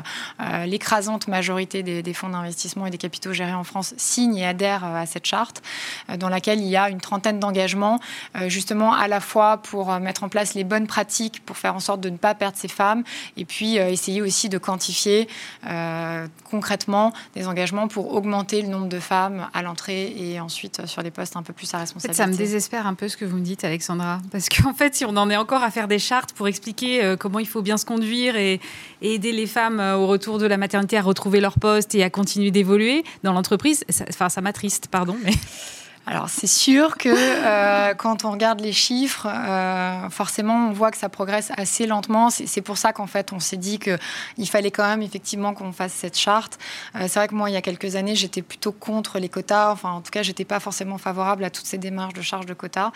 l'écrasante 0.66 1.28
majorité 1.28 1.84
des, 1.84 2.04
des 2.04 2.14
fonds 2.14 2.30
d'investissement 2.30 2.85
et 2.86 2.90
des 2.90 2.98
capitaux 2.98 3.34
gérés 3.34 3.54
en 3.54 3.64
France 3.64 3.94
signent 3.98 4.38
et 4.38 4.46
adhèrent 4.46 4.86
euh, 4.86 5.02
à 5.02 5.06
cette 5.06 5.26
charte, 5.26 5.62
euh, 6.10 6.18
dans 6.18 6.30
laquelle 6.30 6.60
il 6.60 6.68
y 6.68 6.78
a 6.78 6.90
une 6.90 7.02
trentaine 7.02 7.40
d'engagements, 7.40 8.00
euh, 8.36 8.50
justement 8.50 8.94
à 8.94 9.08
la 9.08 9.20
fois 9.20 9.58
pour 9.58 9.92
mettre 10.00 10.24
en 10.24 10.30
place 10.30 10.54
les 10.54 10.64
bonnes 10.64 10.88
pratiques 10.88 11.46
pour 11.46 11.58
faire 11.58 11.76
en 11.76 11.80
sorte 11.80 12.02
de 12.02 12.10
ne 12.10 12.18
pas 12.18 12.36
perdre 12.36 12.58
ces 12.58 12.68
femmes, 12.68 13.04
et 13.38 13.46
puis 13.46 13.76
essayer 13.76 14.22
aussi 14.22 14.50
de 14.50 14.58
quantifier 14.58 15.28
concrètement 16.50 17.14
des 17.36 17.48
engagements 17.48 17.88
pour 17.88 18.14
augmenter 18.14 18.62
le 18.62 18.68
nombre 18.68 18.88
de 18.88 19.00
femmes 19.00 19.48
à 19.54 19.62
l'entrée 19.62 20.14
et 20.18 20.40
ensuite 20.40 20.86
sur 20.86 21.04
des 21.04 21.12
postes 21.12 21.36
un 21.36 21.44
peu 21.44 21.54
plus 21.54 21.74
à 21.74 21.80
responsabilité. 21.80 22.18
ça 22.18 22.28
me 22.28 22.36
désespère 22.36 22.88
un 22.88 22.94
peu 22.94 23.08
ce 23.08 23.18
que 23.18 23.26
vous 23.26 23.38
me 23.38 23.44
dites, 23.44 23.64
Alexandra, 23.64 24.20
parce 24.32 24.50
qu'en 24.50 24.74
fait, 24.74 24.96
si 24.96 25.06
on 25.06 25.16
en 25.18 25.30
est 25.30 25.38
encore 25.38 25.64
à 25.64 25.72
faire 25.72 25.88
des 25.88 26.00
chartes 26.00 26.34
pour 26.34 26.48
expliquer 26.48 27.16
comment 27.20 27.40
il 27.40 27.48
faut 27.48 27.62
bien 27.62 27.78
se 27.78 27.86
conduire 27.86 28.36
et, 28.36 28.60
et 29.02 29.16
aider 29.16 29.32
les 29.32 29.48
femmes 29.48 29.80
au 29.80 30.08
retour 30.08 30.38
de 30.38 30.46
la 30.46 30.58
maternité 30.58 30.98
à 30.98 31.02
retrouver 31.02 31.40
leur 31.40 31.60
poste 31.60 31.96
et 31.96 32.04
à 32.04 32.10
continuer 32.10 32.52
d'évoluer 32.52 32.75
dans 33.24 33.34
l'entreprise. 33.34 33.84
Enfin, 34.10 34.30
ça 34.30 34.42
m'attriste, 34.42 34.88
pardon. 34.88 35.18
Mais... 35.24 35.34
Alors 36.08 36.30
c'est 36.30 36.48
sûr 36.48 36.98
que 36.98 37.10
euh, 37.10 37.96
quand 37.96 38.26
on 38.26 38.32
regarde 38.32 38.62
les 38.62 38.74
chiffres, 38.74 39.28
euh, 39.28 40.08
forcément 40.12 40.68
on 40.68 40.72
voit 40.72 40.92
que 40.92 40.98
ça 40.98 41.10
progresse 41.10 41.52
assez 41.58 41.88
lentement. 41.88 42.30
C'est 42.30 42.62
pour 42.62 42.78
ça 42.78 42.94
qu'en 42.94 43.08
fait 43.08 43.34
on 43.34 43.40
s'est 43.40 43.58
dit 43.58 43.80
qu'il 43.80 44.48
fallait 44.48 44.70
quand 44.70 44.88
même 44.88 45.02
effectivement 45.02 45.56
qu'on 45.56 45.72
fasse 45.72 45.94
cette 45.94 46.18
charte. 46.18 46.60
Euh, 46.96 47.06
c'est 47.08 47.18
vrai 47.18 47.28
que 47.28 47.34
moi 47.34 47.50
il 47.50 47.54
y 47.54 47.58
a 47.58 47.64
quelques 47.64 47.96
années 47.96 48.16
j'étais 48.16 48.44
plutôt 48.44 48.72
contre 48.72 49.18
les 49.18 49.30
quotas. 49.30 49.72
Enfin 49.72 49.90
en 49.94 50.02
tout 50.02 50.12
cas 50.12 50.22
j'étais 50.22 50.46
pas 50.46 50.60
forcément 50.60 51.00
favorable 51.00 51.44
à 51.44 51.50
toutes 51.50 51.66
ces 51.66 51.80
démarches 51.80 52.14
de 52.14 52.22
charge 52.22 52.46
de 52.46 52.54
quotas. 52.54 52.92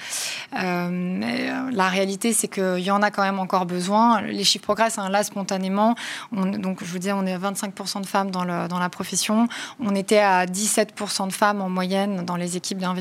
la 0.53 1.89
réalité 1.89 2.31
c'est 2.31 2.47
qu'il 2.47 2.79
y 2.79 2.91
en 2.91 3.01
a 3.01 3.09
quand 3.09 3.23
même 3.23 3.39
encore 3.39 3.65
besoin. 3.65 4.21
Les 4.21 4.43
chiffres 4.43 4.65
progressent 4.65 4.99
hein, 4.99 5.09
là 5.09 5.23
spontanément. 5.23 5.95
donc 6.31 6.83
je 6.83 6.91
vous 6.91 6.99
dis 6.99 7.11
on 7.11 7.25
est 7.25 7.33
à 7.33 7.39
25% 7.39 8.01
de 8.01 8.05
femmes 8.05 8.29
dans 8.29 8.43
la 8.43 8.89
profession. 8.89 9.47
On 9.79 9.95
était 9.95 10.19
à 10.19 10.45
17% 10.45 11.27
de 11.27 11.33
femmes 11.33 11.61
en 11.63 11.69
moyenne 11.69 12.23
dans 12.23 12.35
les 12.35 12.55
équipes 12.55 12.77
d'investissement 12.77 12.98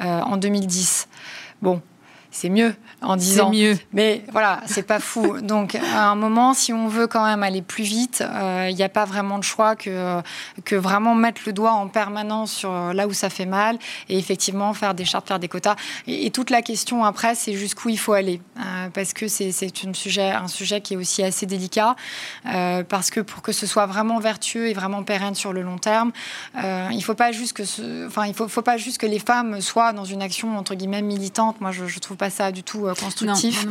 euh, 0.00 0.20
en 0.22 0.36
2010. 0.36 1.08
Bon, 1.62 1.82
c'est 2.30 2.50
mieux 2.50 2.74
en 3.00 3.16
disant. 3.16 3.50
mieux. 3.50 3.78
Mais 3.92 4.24
voilà, 4.32 4.60
c'est 4.66 4.82
pas 4.82 5.00
fou. 5.00 5.40
Donc, 5.42 5.74
à 5.74 6.10
un 6.10 6.14
moment, 6.14 6.52
si 6.52 6.72
on 6.72 6.88
veut 6.88 7.06
quand 7.06 7.24
même 7.24 7.42
aller 7.42 7.62
plus 7.62 7.84
vite, 7.84 8.22
il 8.26 8.36
euh, 8.36 8.72
n'y 8.72 8.82
a 8.82 8.88
pas 8.88 9.04
vraiment 9.04 9.38
de 9.38 9.44
choix 9.44 9.76
que, 9.76 10.20
que 10.64 10.74
vraiment 10.74 11.14
mettre 11.14 11.42
le 11.46 11.52
doigt 11.52 11.72
en 11.72 11.88
permanence 11.88 12.52
sur 12.52 12.92
là 12.92 13.06
où 13.06 13.12
ça 13.12 13.30
fait 13.30 13.46
mal 13.46 13.78
et 14.08 14.18
effectivement 14.18 14.74
faire 14.74 14.94
des 14.94 15.04
chartes, 15.04 15.28
faire 15.28 15.38
des 15.38 15.48
quotas. 15.48 15.76
Et, 16.06 16.30
toute 16.30 16.50
la 16.50 16.62
question 16.62 17.04
après, 17.04 17.34
c'est 17.34 17.54
jusqu'où 17.54 17.88
il 17.88 17.98
faut 17.98 18.12
aller. 18.12 18.40
Euh, 18.58 18.88
parce 18.92 19.12
que 19.12 19.28
c'est 19.28 19.48
un 19.86 19.94
sujet, 19.94 20.30
un 20.30 20.48
sujet 20.48 20.80
qui 20.80 20.94
est 20.94 20.96
aussi 20.96 21.22
assez 21.22 21.46
délicat. 21.46 21.96
Euh, 22.46 22.82
parce 22.82 23.10
que 23.10 23.20
pour 23.20 23.42
que 23.42 23.52
ce 23.52 23.66
soit 23.66 23.86
vraiment 23.86 24.18
vertueux 24.18 24.68
et 24.68 24.74
vraiment 24.74 25.02
pérenne 25.02 25.34
sur 25.34 25.52
le 25.52 25.62
long 25.62 25.78
terme, 25.78 26.12
il 26.90 27.02
faut 27.02 27.14
pas 27.14 27.32
juste 27.32 27.54
que 27.54 27.64
ce, 27.64 28.06
enfin, 28.06 28.26
il 28.26 28.34
faut, 28.34 28.48
faut 28.48 28.62
pas 28.62 28.76
juste 28.76 28.98
que 28.98 29.06
les 29.06 29.18
femmes 29.18 29.60
soient 29.60 29.92
dans 29.92 30.04
une 30.04 30.22
action 30.22 30.56
entre 30.58 30.74
guillemets 30.74 31.02
militante. 31.02 31.60
Moi, 31.60 31.70
je, 31.72 31.86
je 31.86 31.98
trouve 31.98 32.17
pas 32.18 32.30
ça 32.30 32.52
du 32.52 32.62
tout 32.62 32.86
euh, 32.86 32.94
constructif. 32.94 33.64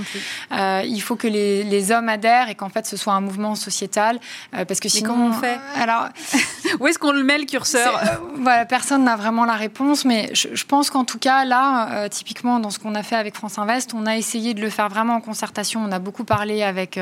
Euh, 0.52 0.82
il 0.86 1.02
faut 1.02 1.16
que 1.16 1.28
les, 1.28 1.92
hommes 1.92 2.10
adhèrent 2.10 2.50
et 2.50 2.56
qu'en 2.56 2.70
fait 2.70 2.86
ce 2.86 2.98
soit 2.98 3.14
un 3.14 3.22
mouvement 3.22 3.56
sociétal, 3.56 4.20
euh, 4.56 4.66
parce 4.66 4.80
que 4.80 4.90
sinon. 4.90 5.12
comment 5.12 5.28
on 5.28 5.34
fait 5.34 5.60
Alors, 5.76 6.08
Où 6.80 6.88
est-ce 6.88 7.00
qu'on 7.00 7.12
le 7.12 7.24
met 7.24 7.38
le 7.38 7.46
curseur 7.46 8.02
voilà, 8.36 8.66
Personne 8.66 9.04
n'a 9.04 9.16
vraiment 9.16 9.46
la 9.46 9.54
réponse, 9.54 10.06
mais 10.06 10.30
je, 10.34 10.64
pense 10.66 10.90
qu'en 10.90 11.06
tout 11.06 11.18
cas, 11.18 11.46
là, 11.46 12.10
typiquement 12.10 12.60
dans 12.60 12.70
ce 12.70 12.80
qu'on 12.80 12.94
a 12.96 13.04
fait 13.04 13.16
avec 13.16 13.36
France 13.36 13.58
Invest, 13.58 13.94
on 13.94 14.06
a 14.06 14.18
essayé 14.18 14.54
de 14.54 14.62
le 14.62 14.70
faire 14.70 14.90
vraiment 14.90 15.16
en 15.16 15.22
concertation. 15.22 15.82
On 15.84 15.92
a 15.92 16.00
beaucoup 16.00 16.24
parlé 16.24 16.64
avec 16.64 17.00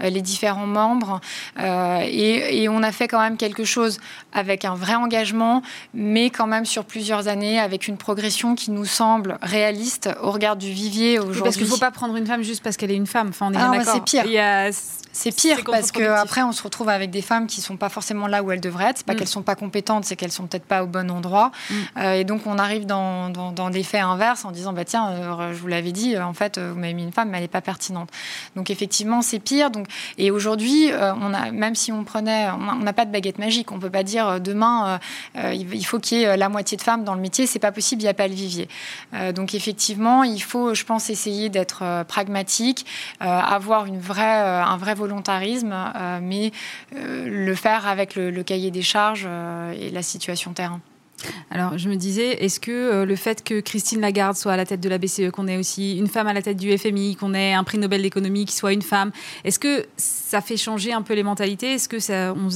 les 0.00 0.20
différents 0.20 0.66
membres 0.66 1.20
et, 1.58 2.62
et 2.62 2.68
on 2.68 2.82
a 2.82 2.92
fait 2.92 3.08
quand 3.08 3.20
même 3.20 3.36
quelque 3.36 3.64
chose 3.64 4.00
avec 4.32 4.64
un 4.64 4.74
vrai 4.74 4.94
engagement, 4.94 5.62
mais 5.94 6.30
quand 6.30 6.46
même 6.46 6.66
sur 6.66 6.84
plusieurs 6.84 7.28
années, 7.28 7.58
avec 7.58 7.88
une 7.88 7.96
progression 7.96 8.54
qui 8.54 8.70
nous 8.70 8.84
semble 8.84 9.38
réaliste 9.42 10.10
au 10.22 10.30
regard 10.30 10.56
du 10.56 10.72
vivier 10.84 11.18
aujourd'hui. 11.18 11.42
parce 11.42 11.56
qu'il 11.56 11.64
ne 11.64 11.70
faut 11.70 11.78
pas 11.78 11.90
prendre 11.90 12.16
une 12.16 12.26
femme 12.26 12.42
juste 12.42 12.62
parce 12.62 12.76
qu'elle 12.76 12.90
est 12.90 12.96
une 12.96 13.06
femme. 13.06 13.28
Enfin, 13.28 13.48
on 13.50 13.52
est 13.52 13.58
ah, 13.58 13.84
C'est 13.84 14.04
pire. 14.04 14.24
C'est 15.14 15.34
pire 15.34 15.58
parce 15.64 15.92
qu'après, 15.92 16.42
on 16.42 16.50
se 16.50 16.62
retrouve 16.62 16.88
avec 16.88 17.10
des 17.10 17.22
femmes 17.22 17.46
qui 17.46 17.60
sont 17.60 17.76
pas 17.76 17.88
forcément 17.88 18.26
là 18.26 18.42
où 18.42 18.50
elles 18.50 18.60
devraient 18.60 18.90
être. 18.90 18.98
C'est 18.98 19.06
pas 19.06 19.14
mm. 19.14 19.16
qu'elles 19.16 19.28
sont 19.28 19.42
pas 19.42 19.54
compétentes, 19.54 20.04
c'est 20.04 20.16
qu'elles 20.16 20.32
sont 20.32 20.46
peut-être 20.46 20.64
pas 20.64 20.82
au 20.82 20.88
bon 20.88 21.08
endroit. 21.08 21.52
Mm. 21.70 21.74
Euh, 21.98 22.12
et 22.14 22.24
donc, 22.24 22.46
on 22.46 22.58
arrive 22.58 22.84
dans, 22.84 23.30
dans, 23.30 23.70
des 23.70 23.84
faits 23.84 24.02
inverses 24.02 24.44
en 24.44 24.50
disant 24.50 24.72
bah 24.72 24.84
tiens, 24.84 25.08
euh, 25.10 25.54
je 25.54 25.58
vous 25.58 25.68
l'avais 25.68 25.92
dit, 25.92 26.16
euh, 26.16 26.24
en 26.24 26.34
fait, 26.34 26.58
vous 26.58 26.78
m'avez 26.78 26.94
mis 26.94 27.04
une 27.04 27.12
femme, 27.12 27.30
mais 27.30 27.38
elle 27.38 27.44
n'est 27.44 27.48
pas 27.48 27.60
pertinente. 27.60 28.10
Donc, 28.56 28.70
effectivement, 28.70 29.22
c'est 29.22 29.38
pire. 29.38 29.70
Donc, 29.70 29.86
et 30.18 30.32
aujourd'hui, 30.32 30.90
on 30.92 31.32
a, 31.32 31.52
même 31.52 31.76
si 31.76 31.92
on 31.92 32.02
prenait, 32.02 32.48
on 32.50 32.82
n'a 32.82 32.92
pas 32.92 33.04
de 33.04 33.12
baguette 33.12 33.38
magique. 33.38 33.70
On 33.70 33.78
peut 33.78 33.90
pas 33.90 34.02
dire 34.02 34.40
demain, 34.40 34.98
il 35.36 35.86
faut 35.86 36.00
qu'il 36.00 36.18
y 36.18 36.22
ait 36.22 36.36
la 36.36 36.48
moitié 36.48 36.76
de 36.76 36.82
femmes 36.82 37.04
dans 37.04 37.14
le 37.14 37.20
métier. 37.20 37.46
C'est 37.46 37.60
pas 37.60 37.72
possible, 37.72 38.02
il 38.02 38.06
n'y 38.06 38.10
a 38.10 38.14
pas 38.14 38.26
le 38.26 38.34
vivier. 38.34 38.68
donc, 39.32 39.54
effectivement, 39.54 40.24
il 40.24 40.42
faut, 40.42 40.73
je 40.74 40.84
pense, 40.84 41.10
essayer 41.10 41.48
d'être 41.48 42.04
pragmatique, 42.04 42.86
avoir 43.20 43.86
une 43.86 43.98
vraie, 43.98 44.24
un 44.24 44.76
vrai 44.76 44.94
volontarisme, 44.94 45.72
euh, 45.72 46.18
mais 46.22 46.52
euh, 46.94 47.28
le 47.28 47.54
faire 47.54 47.86
avec 47.86 48.14
le, 48.16 48.42
cahier 48.42 48.70
des 48.70 48.82
charges 48.82 49.24
euh, 49.26 49.72
et 49.72 49.90
la 49.90 50.02
situation 50.02 50.52
terrain. 50.52 50.80
Alors, 51.50 51.78
je 51.78 51.88
me 51.88 51.96
disais, 51.96 52.44
est-ce 52.44 52.60
que 52.60 53.04
le 53.04 53.16
fait 53.16 53.42
que 53.42 53.60
Christine 53.60 54.00
Lagarde 54.00 54.36
soit 54.36 54.52
à 54.52 54.56
la 54.56 54.66
tête 54.66 54.80
de 54.80 54.88
la 54.90 54.98
BCE, 54.98 55.30
qu'on 55.32 55.46
ait 55.46 55.56
aussi 55.56 55.96
une 55.96 56.08
femme 56.08 56.26
à 56.26 56.34
la 56.34 56.42
tête 56.42 56.58
du 56.58 56.76
FMI, 56.76 57.16
qu'on 57.16 57.32
ait 57.32 57.54
un 57.54 57.64
prix 57.64 57.78
Nobel 57.78 58.02
d'économie 58.02 58.44
qui 58.44 58.54
soit 58.54 58.74
une 58.74 58.82
femme, 58.82 59.10
est-ce 59.44 59.58
que 59.58 59.86
ça 59.96 60.42
fait 60.42 60.58
changer 60.58 60.92
un 60.92 61.00
peu 61.00 61.14
les 61.14 61.22
mentalités? 61.22 61.74
Est-ce 61.74 61.88
que 61.88 62.32
on, 62.32 62.50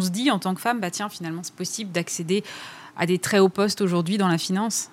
se 0.00 0.10
dit 0.10 0.30
en 0.30 0.38
tant 0.38 0.54
que 0.54 0.60
femme, 0.60 0.80
bah 0.80 0.90
tiens, 0.90 1.10
finalement, 1.10 1.42
c'est 1.42 1.54
possible 1.54 1.92
d'accéder 1.92 2.42
à 2.96 3.04
des 3.04 3.18
très 3.18 3.38
hauts 3.38 3.50
postes 3.50 3.82
aujourd'hui 3.82 4.16
dans 4.16 4.28
la 4.28 4.38
finance? 4.38 4.88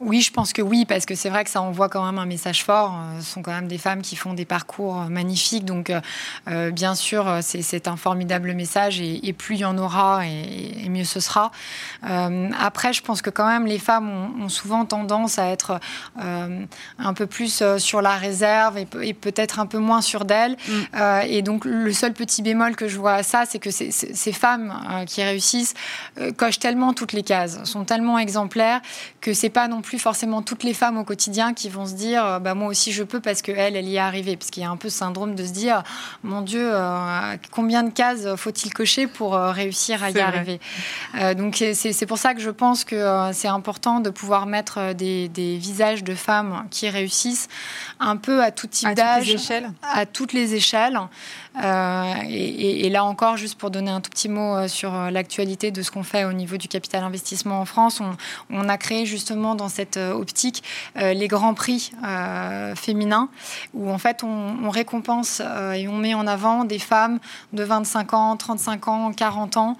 Oui, 0.00 0.22
je 0.22 0.32
pense 0.32 0.54
que 0.54 0.62
oui, 0.62 0.86
parce 0.86 1.04
que 1.04 1.14
c'est 1.14 1.28
vrai 1.28 1.44
que 1.44 1.50
ça 1.50 1.60
envoie 1.60 1.90
quand 1.90 2.04
même 2.04 2.18
un 2.18 2.24
message 2.24 2.64
fort. 2.64 2.94
Euh, 2.96 3.20
ce 3.20 3.32
sont 3.32 3.42
quand 3.42 3.52
même 3.52 3.68
des 3.68 3.76
femmes 3.76 4.00
qui 4.00 4.16
font 4.16 4.32
des 4.32 4.46
parcours 4.46 5.02
euh, 5.02 5.08
magnifiques. 5.08 5.66
Donc, 5.66 5.92
euh, 6.48 6.70
bien 6.70 6.94
sûr, 6.94 7.38
c'est 7.42 7.86
un 7.86 7.96
formidable 7.96 8.54
message 8.54 9.00
et, 9.00 9.32
plus 9.34 9.56
il 9.56 9.60
y 9.60 9.64
en 9.64 9.76
aura 9.76 10.26
et, 10.26 10.88
mieux 10.88 11.04
ce 11.04 11.20
sera. 11.20 11.52
après, 12.02 12.92
je 12.92 13.02
pense 13.02 13.22
que 13.22 13.30
quand 13.30 13.46
même 13.46 13.66
les 13.66 13.78
femmes 13.78 14.42
ont, 14.42 14.48
souvent 14.48 14.84
tendance 14.84 15.38
à 15.38 15.46
être 15.46 15.78
un 16.18 17.14
peu 17.14 17.26
plus 17.26 17.62
sur 17.78 18.02
la 18.02 18.16
réserve 18.16 18.78
et, 18.78 19.14
peut-être 19.14 19.60
un 19.60 19.66
peu 19.66 19.78
moins 19.78 20.00
sur 20.00 20.24
d'elles. 20.24 20.56
Mm. 20.68 20.72
et 21.26 21.42
donc, 21.42 21.64
le 21.64 21.92
seul 21.92 22.12
petit 22.12 22.42
bémol 22.42 22.74
que 22.74 22.88
je 22.88 22.98
vois 22.98 23.14
à 23.14 23.22
ça, 23.22 23.44
c'est 23.46 23.58
que 23.58 23.70
ces 23.70 24.32
femmes 24.32 25.04
qui 25.06 25.22
réussissent 25.22 25.74
cochent 26.36 26.58
tellement 26.58 26.92
toutes 26.92 27.12
les 27.12 27.22
cases, 27.22 27.62
sont 27.64 27.84
tellement 27.84 28.18
exemplaires 28.18 28.80
que 29.20 29.32
c'est 29.32 29.50
pas 29.50 29.68
non 29.68 29.82
plus 29.82 29.89
plus 29.90 29.98
forcément 29.98 30.40
toutes 30.40 30.62
les 30.62 30.72
femmes 30.72 30.98
au 30.98 31.02
quotidien 31.02 31.52
qui 31.52 31.68
vont 31.68 31.84
se 31.84 31.94
dire 31.94 32.24
euh, 32.24 32.38
bah, 32.38 32.54
moi 32.54 32.68
aussi 32.68 32.92
je 32.92 33.02
peux 33.02 33.18
parce 33.18 33.42
qu'elle, 33.42 33.74
elle 33.74 33.88
y 33.88 33.96
est 33.96 33.98
arrivée. 33.98 34.36
Parce 34.36 34.52
qu'il 34.52 34.62
y 34.62 34.66
a 34.66 34.70
un 34.70 34.76
peu 34.76 34.88
ce 34.88 34.98
syndrome 34.98 35.34
de 35.34 35.44
se 35.44 35.50
dire 35.50 35.82
mon 36.22 36.42
Dieu, 36.42 36.70
euh, 36.72 37.36
combien 37.50 37.82
de 37.82 37.90
cases 37.90 38.36
faut-il 38.36 38.72
cocher 38.72 39.08
pour 39.08 39.34
euh, 39.34 39.50
réussir 39.50 40.04
à 40.04 40.10
y 40.10 40.20
arriver? 40.20 40.60
Donc 41.36 41.56
c'est 41.74 42.06
pour 42.06 42.18
ça 42.18 42.34
que 42.34 42.40
je 42.40 42.50
pense 42.50 42.84
que 42.84 43.30
c'est 43.32 43.48
important 43.48 43.98
de 43.98 44.10
pouvoir 44.10 44.46
mettre 44.46 44.94
des, 44.94 45.28
des, 45.28 45.56
visages 45.56 46.04
de 46.04 46.14
femmes 46.14 46.66
qui 46.70 46.88
réussissent 46.88 47.48
un 47.98 48.16
peu 48.16 48.44
à 48.44 48.52
tout 48.52 48.68
type 48.68 48.94
d'âge, 48.94 49.34
à 49.82 50.06
toutes 50.06 50.32
les 50.32 50.54
échelles. 50.54 51.00
Et, 51.56 52.88
là 52.90 53.04
encore, 53.04 53.36
juste 53.36 53.58
pour 53.58 53.70
donner 53.70 53.90
un 53.90 54.00
tout 54.00 54.10
petit 54.10 54.28
mot 54.28 54.68
sur 54.68 54.92
l'actualité 55.10 55.72
de 55.72 55.82
ce 55.82 55.90
qu'on 55.90 56.04
fait 56.04 56.24
au 56.24 56.32
niveau 56.32 56.56
du 56.56 56.68
capital 56.68 57.02
investissement 57.02 57.60
en 57.60 57.64
France, 57.64 58.00
on, 58.50 58.68
a 58.68 58.78
créé 58.78 59.04
justement 59.04 59.54
dans 59.54 59.68
cette 59.68 59.79
optique 59.96 60.62
les 60.96 61.28
grands 61.28 61.54
prix 61.54 61.92
féminins, 62.74 63.28
où 63.74 63.90
en 63.90 63.98
fait 63.98 64.22
on, 64.22 64.70
récompense 64.70 65.40
et 65.74 65.88
on 65.88 65.96
met 65.96 66.14
en 66.14 66.26
avant 66.26 66.64
des 66.64 66.78
femmes 66.78 67.18
de 67.52 67.64
25 67.64 68.14
ans, 68.14 68.36
35 68.36 68.88
ans, 68.88 69.12
40 69.12 69.56
ans, 69.56 69.76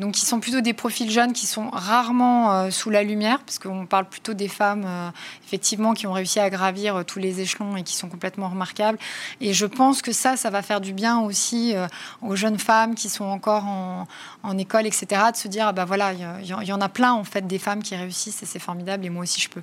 donc 0.00 0.12
qui 0.12 0.26
sont 0.26 0.40
plutôt 0.40 0.60
des 0.60 0.72
profils 0.72 1.10
jeunes 1.10 1.32
qui 1.32 1.46
sont 1.46 1.70
rarement 1.70 2.70
sous 2.70 2.90
la 2.90 3.02
lumière, 3.02 3.40
parce 3.40 3.58
qu'on 3.58 3.86
parle 3.86 4.06
plutôt 4.06 4.34
des 4.34 4.48
femmes 4.48 4.86
effectivement 5.46 5.94
qui 5.94 6.06
ont 6.06 6.12
réussi 6.12 6.40
à 6.40 6.50
gravir 6.50 7.04
tous 7.06 7.18
les 7.18 7.40
échelons 7.40 7.76
et 7.76 7.82
qui 7.82 7.94
sont 7.94 8.08
complètement 8.08 8.48
remarquables. 8.48 8.98
Et 9.40 9.52
je 9.52 9.66
pense 9.66 10.02
que 10.02 10.12
ça, 10.12 10.36
ça 10.36 10.50
va 10.50 10.62
faire 10.62 10.80
du 10.80 10.92
bien 10.92 11.20
aussi 11.20 11.74
euh, 11.74 11.86
aux 12.22 12.36
jeunes 12.36 12.58
femmes 12.58 12.94
qui 12.94 13.08
sont 13.08 13.24
encore 13.24 13.64
en, 13.64 14.58
école, 14.58 14.86
etc., 14.86 15.06
de 15.32 15.36
se 15.36 15.48
dire, 15.48 15.68
ah 15.68 15.72
bah 15.72 15.84
voilà, 15.84 16.12
il 16.12 16.46
y, 16.46 16.72
en 16.72 16.80
a 16.80 16.88
plein 16.88 17.12
en 17.12 17.24
fait 17.24 17.46
des 17.46 17.58
femmes 17.58 17.82
qui 17.82 17.94
réussissent 17.94 18.42
et 18.42 18.46
c'est 18.46 18.58
formidable 18.58 19.04
moi 19.10 19.22
aussi 19.22 19.40
je 19.40 19.48
peux. 19.48 19.62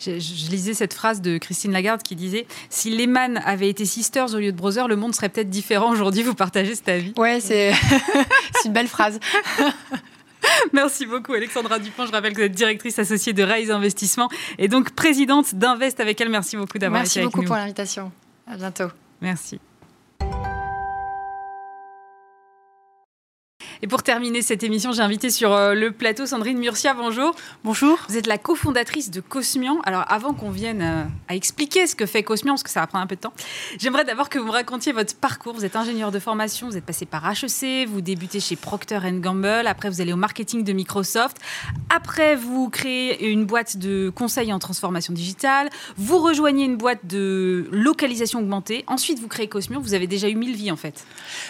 Je, 0.00 0.50
lisais 0.50 0.74
cette 0.74 0.94
phrase 0.94 1.20
de 1.20 1.38
Christine 1.38 1.72
Lagarde 1.72 2.02
qui 2.02 2.16
disait 2.16 2.46
Si 2.70 2.90
Lehman 2.90 3.40
avait 3.44 3.68
été 3.68 3.84
Sisters 3.84 4.34
au 4.34 4.38
lieu 4.38 4.52
de 4.52 4.56
Brothers, 4.56 4.88
le 4.88 4.96
monde 4.96 5.14
serait 5.14 5.28
peut-être 5.28 5.50
différent 5.50 5.90
aujourd'hui. 5.90 6.22
Vous 6.22 6.34
partagez 6.34 6.74
cet 6.74 6.88
avis? 6.88 7.12
Ouais, 7.16 7.40
c'est 7.40 7.72
une 8.64 8.72
belle 8.72 8.88
phrase. 8.88 9.18
Merci 10.72 11.06
beaucoup 11.06 11.34
Alexandra 11.34 11.78
Dupont. 11.78 12.04
Je 12.06 12.12
rappelle 12.12 12.32
que 12.32 12.38
vous 12.38 12.46
êtes 12.46 12.52
directrice 12.52 12.98
associée 12.98 13.32
de 13.32 13.42
Rise 13.42 13.70
Investissement 13.70 14.28
et 14.58 14.68
donc 14.68 14.90
présidente 14.90 15.54
d'Invest 15.54 16.00
avec 16.00 16.20
elle. 16.20 16.30
Merci 16.30 16.56
beaucoup 16.56 16.78
d'avoir 16.78 17.02
été 17.02 17.20
avec 17.20 17.24
nous. 17.24 17.28
Merci 17.28 17.36
beaucoup 17.36 17.46
pour 17.46 17.56
l'invitation. 17.56 18.12
À 18.46 18.56
bientôt. 18.56 18.88
Merci. 19.20 19.60
Et 23.84 23.88
pour 23.88 24.04
terminer 24.04 24.42
cette 24.42 24.62
émission, 24.62 24.92
j'ai 24.92 25.02
invité 25.02 25.28
sur 25.28 25.52
euh, 25.52 25.74
le 25.74 25.90
plateau 25.90 26.24
Sandrine 26.24 26.56
Murcia. 26.56 26.94
Bonjour. 26.94 27.34
Bonjour. 27.64 27.98
Vous 28.08 28.16
êtes 28.16 28.28
la 28.28 28.38
cofondatrice 28.38 29.10
de 29.10 29.20
Cosmian. 29.20 29.80
Alors, 29.82 30.04
avant 30.06 30.34
qu'on 30.34 30.52
vienne 30.52 30.82
euh, 30.82 31.02
à 31.26 31.34
expliquer 31.34 31.88
ce 31.88 31.96
que 31.96 32.06
fait 32.06 32.22
Cosmian, 32.22 32.52
parce 32.52 32.62
que 32.62 32.70
ça 32.70 32.78
va 32.78 32.86
prendre 32.86 33.02
un 33.02 33.08
peu 33.08 33.16
de 33.16 33.22
temps, 33.22 33.32
j'aimerais 33.80 34.04
d'abord 34.04 34.28
que 34.28 34.38
vous 34.38 34.46
me 34.46 34.52
racontiez 34.52 34.92
votre 34.92 35.16
parcours. 35.16 35.54
Vous 35.54 35.64
êtes 35.64 35.74
ingénieur 35.74 36.12
de 36.12 36.20
formation, 36.20 36.68
vous 36.68 36.76
êtes 36.76 36.84
passé 36.84 37.06
par 37.06 37.28
HEC, 37.28 37.88
vous 37.88 38.00
débutez 38.00 38.38
chez 38.38 38.54
Procter 38.54 39.00
Gamble, 39.14 39.66
après 39.66 39.90
vous 39.90 40.00
allez 40.00 40.12
au 40.12 40.16
marketing 40.16 40.62
de 40.62 40.72
Microsoft, 40.72 41.38
après 41.92 42.36
vous 42.36 42.70
créez 42.70 43.32
une 43.32 43.46
boîte 43.46 43.78
de 43.78 44.12
conseil 44.14 44.52
en 44.52 44.60
transformation 44.60 45.12
digitale, 45.12 45.70
vous 45.96 46.18
rejoignez 46.18 46.66
une 46.66 46.76
boîte 46.76 47.04
de 47.04 47.66
localisation 47.72 48.38
augmentée, 48.38 48.84
ensuite 48.86 49.18
vous 49.18 49.26
créez 49.26 49.48
Cosmian. 49.48 49.80
Vous 49.80 49.94
avez 49.94 50.06
déjà 50.06 50.28
eu 50.28 50.36
mille 50.36 50.54
vies 50.54 50.70
en 50.70 50.76
fait. 50.76 51.04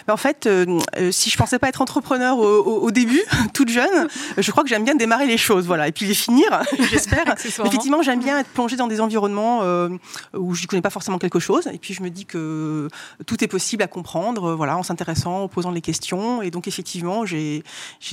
en 0.07 0.17
fait, 0.17 0.47
euh, 0.47 0.79
si 1.11 1.29
je 1.29 1.37
pensais 1.37 1.59
pas 1.59 1.69
être 1.69 1.81
entrepreneur, 1.81 2.22
au, 2.31 2.91
début, 2.91 3.21
toute 3.53 3.69
jeune. 3.69 4.07
Je 4.37 4.51
crois 4.51 4.63
que 4.63 4.69
j'aime 4.69 4.83
bien 4.83 4.95
démarrer 4.95 5.27
les 5.27 5.37
choses, 5.37 5.65
voilà, 5.65 5.87
et 5.87 5.91
puis 5.91 6.05
les 6.05 6.13
finir, 6.13 6.61
j'espère. 6.91 7.25
Effectivement, 7.65 8.01
j'aime 8.01 8.19
bien 8.19 8.39
être 8.39 8.49
plongée 8.49 8.75
dans 8.75 8.87
des 8.87 9.01
environnements 9.01 9.59
euh, 9.63 9.89
où 10.33 10.55
je 10.55 10.63
ne 10.63 10.67
connais 10.67 10.81
pas 10.81 10.89
forcément 10.89 11.17
quelque 11.17 11.39
chose, 11.39 11.67
et 11.67 11.77
puis 11.77 11.93
je 11.93 12.01
me 12.01 12.09
dis 12.09 12.25
que 12.25 12.87
tout 13.25 13.43
est 13.43 13.47
possible 13.47 13.83
à 13.83 13.87
comprendre, 13.87 14.53
voilà, 14.53 14.77
en 14.77 14.83
s'intéressant, 14.83 15.43
en 15.43 15.47
posant 15.47 15.71
les 15.71 15.81
questions, 15.81 16.41
et 16.41 16.51
donc 16.51 16.67
effectivement, 16.67 17.25
j'ai, 17.25 17.63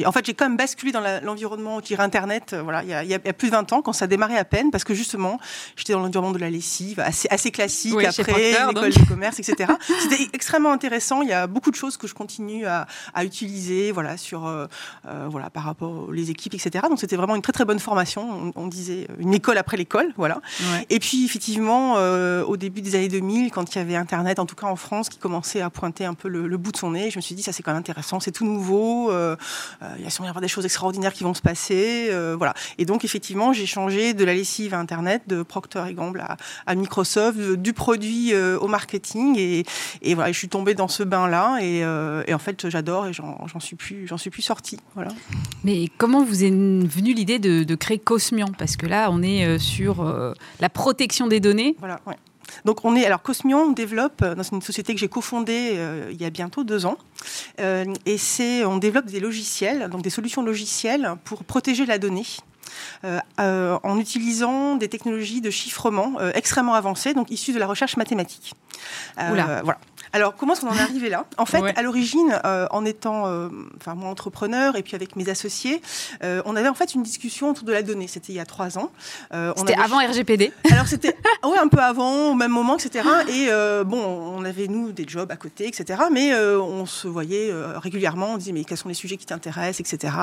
en 0.04 0.12
fait, 0.12 0.26
j'ai 0.26 0.34
quand 0.34 0.46
même 0.46 0.56
basculé 0.56 0.92
dans 0.92 1.02
l'environnement, 1.22 1.80
je 1.88 2.00
Internet, 2.00 2.52
euh, 2.52 2.62
voilà, 2.62 2.82
il 2.82 3.08
y, 3.08 3.14
a, 3.14 3.18
plus 3.18 3.48
de 3.48 3.52
20 3.52 3.72
ans, 3.72 3.82
quand 3.82 3.92
ça 3.92 4.06
démarrait 4.06 4.38
à 4.38 4.44
peine, 4.44 4.70
parce 4.70 4.84
que 4.84 4.94
justement, 4.94 5.38
j'étais 5.76 5.92
dans 5.92 6.00
l'environnement 6.00 6.32
de 6.32 6.38
la 6.38 6.50
lessive, 6.50 6.98
assez, 7.00 7.28
assez 7.30 7.50
classique, 7.50 7.94
après 8.02 8.52
l'école 8.52 8.90
de 8.90 9.08
commerce, 9.08 9.38
etc. 9.38 9.72
C'était 10.00 10.28
extrêmement 10.32 10.72
intéressant. 10.72 11.22
Il 11.22 11.28
y 11.28 11.32
a 11.32 11.46
beaucoup 11.46 11.70
de 11.70 11.76
choses 11.76 11.96
que 11.96 12.06
je 12.06 12.14
continue 12.14 12.66
à, 12.66 12.86
à 13.14 13.24
utiliser 13.24 13.92
voilà, 13.92 13.99
sur, 14.16 14.46
euh, 14.46 14.66
euh, 15.06 15.26
voilà, 15.28 15.50
par 15.50 15.64
rapport 15.64 16.08
aux 16.08 16.12
les 16.12 16.30
équipes, 16.30 16.54
etc. 16.54 16.84
Donc 16.88 16.98
c'était 16.98 17.16
vraiment 17.16 17.36
une 17.36 17.42
très 17.42 17.52
très 17.52 17.64
bonne 17.64 17.78
formation. 17.78 18.52
On, 18.56 18.66
disait 18.66 19.08
une 19.18 19.34
école 19.34 19.58
après 19.58 19.76
l'école, 19.76 20.12
voilà. 20.16 20.40
Et 20.90 21.00
puis 21.00 21.24
effectivement, 21.24 21.94
euh, 21.96 22.44
au 22.44 22.56
début 22.56 22.82
des 22.82 22.94
années 22.94 23.08
2000, 23.08 23.50
quand 23.50 23.74
il 23.74 23.78
y 23.78 23.80
avait 23.80 23.96
Internet, 23.96 24.38
en 24.38 24.46
tout 24.46 24.54
cas 24.54 24.68
en 24.68 24.76
France, 24.76 25.08
qui 25.08 25.18
commençait 25.18 25.60
à 25.60 25.70
pointer 25.70 26.04
un 26.04 26.14
peu 26.14 26.28
le, 26.28 26.56
bout 26.56 26.72
de 26.72 26.76
son 26.76 26.92
nez, 26.92 27.10
je 27.10 27.18
me 27.18 27.20
suis 27.20 27.34
dit 27.34 27.42
ça 27.42 27.52
c'est 27.52 27.62
quand 27.62 27.72
même 27.72 27.80
intéressant, 27.80 28.20
c'est 28.20 28.30
tout 28.30 28.44
nouveau. 28.44 29.10
il 29.10 30.02
y 30.02 30.06
a 30.06 30.10
sûrement 30.10 30.28
y 30.28 30.30
avoir 30.30 30.42
des 30.42 30.48
choses 30.48 30.64
extraordinaires 30.64 31.12
qui 31.12 31.24
vont 31.24 31.34
se 31.34 31.42
passer, 31.42 32.10
voilà. 32.36 32.54
Et 32.78 32.84
donc 32.84 33.04
effectivement, 33.04 33.52
j'ai 33.52 33.66
changé 33.66 34.14
de 34.14 34.24
la 34.24 34.34
lessive 34.34 34.74
à 34.74 34.78
Internet, 34.78 35.22
de 35.26 35.42
Procter 35.42 35.82
et 35.88 35.94
Gamble 35.94 36.24
à, 36.66 36.74
Microsoft, 36.74 37.38
du 37.38 37.72
produit 37.72 38.34
au 38.34 38.68
marketing, 38.68 39.36
et, 39.38 39.64
et, 40.02 40.14
voilà, 40.14 40.30
je 40.30 40.38
suis 40.38 40.48
tombée 40.48 40.74
dans 40.74 40.88
ce 40.88 41.02
bain 41.02 41.26
là, 41.28 41.58
et, 41.60 41.78
et 41.80 42.34
en 42.34 42.38
fait 42.38 42.68
j'adore 42.68 43.06
et 43.06 43.12
j'en 43.12 43.60
suis 43.60 43.76
j'en 44.06 44.18
suis 44.18 44.30
plus 44.30 44.42
sortie. 44.42 44.78
Voilà. 44.94 45.10
Mais 45.64 45.86
comment 45.98 46.24
vous 46.24 46.44
est 46.44 46.50
venue 46.50 47.12
l'idée 47.12 47.38
de, 47.38 47.74
créer 47.74 47.98
Cosmian? 47.98 48.52
Parce 48.58 48.76
que 48.76 48.86
là, 48.86 49.10
on 49.10 49.22
est 49.22 49.44
euh, 49.44 49.58
sur 49.58 50.02
euh, 50.02 50.32
la 50.60 50.68
protection 50.68 51.26
des 51.26 51.40
données. 51.40 51.76
Voilà, 51.78 52.00
Donc 52.64 52.84
on 52.84 52.96
est 52.96 53.06
alors 53.06 53.22
Cosmion 53.22 53.58
on 53.58 53.72
développe 53.72 54.24
dans 54.24 54.42
une 54.42 54.62
société 54.62 54.94
que 54.94 55.00
j'ai 55.00 55.08
cofondée 55.08 55.78
il 56.10 56.20
y 56.20 56.24
a 56.24 56.30
bientôt 56.30 56.64
deux 56.64 56.84
ans 56.84 56.98
et 57.58 58.18
c'est 58.18 58.64
on 58.64 58.78
développe 58.78 59.06
des 59.06 59.20
logiciels 59.20 59.88
donc 59.88 60.02
des 60.02 60.10
solutions 60.10 60.42
logicielles 60.42 61.14
pour 61.24 61.44
protéger 61.44 61.86
la 61.86 61.98
donnée 61.98 62.26
euh, 63.04 63.18
euh, 63.40 63.78
en 63.82 63.98
utilisant 63.98 64.76
des 64.76 64.88
technologies 64.88 65.40
de 65.40 65.50
chiffrement 65.50 66.14
euh, 66.20 66.30
extrêmement 66.34 66.74
avancées, 66.74 67.14
donc 67.14 67.30
issues 67.30 67.52
de 67.52 67.58
la 67.58 67.66
recherche 67.66 67.96
mathématique. 67.96 68.54
voilà. 69.16 69.62
Alors, 70.12 70.34
comment 70.36 70.52
est-ce 70.52 70.62
qu'on 70.62 70.68
en 70.68 70.74
est 70.74 70.80
arrivé 70.80 71.08
là 71.08 71.26
En 71.36 71.46
fait, 71.46 71.62
à 71.76 71.82
l'origine, 71.82 72.40
en 72.44 72.84
étant, 72.84 73.24
enfin, 73.76 73.94
moi 73.94 74.08
entrepreneur 74.08 74.76
et 74.76 74.82
puis 74.82 74.94
avec 74.94 75.16
mes 75.16 75.28
associés, 75.28 75.80
on 76.22 76.56
avait 76.56 76.68
en 76.68 76.74
fait 76.74 76.94
une 76.94 77.02
discussion 77.02 77.50
autour 77.50 77.64
de 77.64 77.72
la 77.72 77.82
donnée. 77.82 78.08
C'était 78.08 78.32
il 78.32 78.36
y 78.36 78.40
a 78.40 78.46
trois 78.46 78.78
ans. 78.78 78.90
c'était 79.56 79.74
avant 79.74 79.98
RGPD 79.98 80.52
Alors, 80.70 80.86
c'était 80.86 81.16
oui, 81.44 81.56
un 81.60 81.68
peu 81.68 81.78
avant, 81.78 82.30
au 82.30 82.34
même 82.34 82.50
moment, 82.50 82.76
etc. 82.76 83.04
Et 83.28 83.48
bon, 83.84 84.02
on 84.36 84.44
avait, 84.44 84.68
nous, 84.68 84.92
des 84.92 85.06
jobs 85.06 85.30
à 85.30 85.36
côté, 85.36 85.66
etc. 85.68 86.02
Mais 86.12 86.34
on 86.34 86.86
se 86.86 87.08
voyait 87.08 87.52
régulièrement, 87.76 88.34
on 88.34 88.36
disait, 88.36 88.52
mais 88.52 88.64
quels 88.64 88.78
sont 88.78 88.88
les 88.88 88.94
sujets 88.94 89.16
qui 89.16 89.26
t'intéressent, 89.26 89.80
etc. 89.80 90.14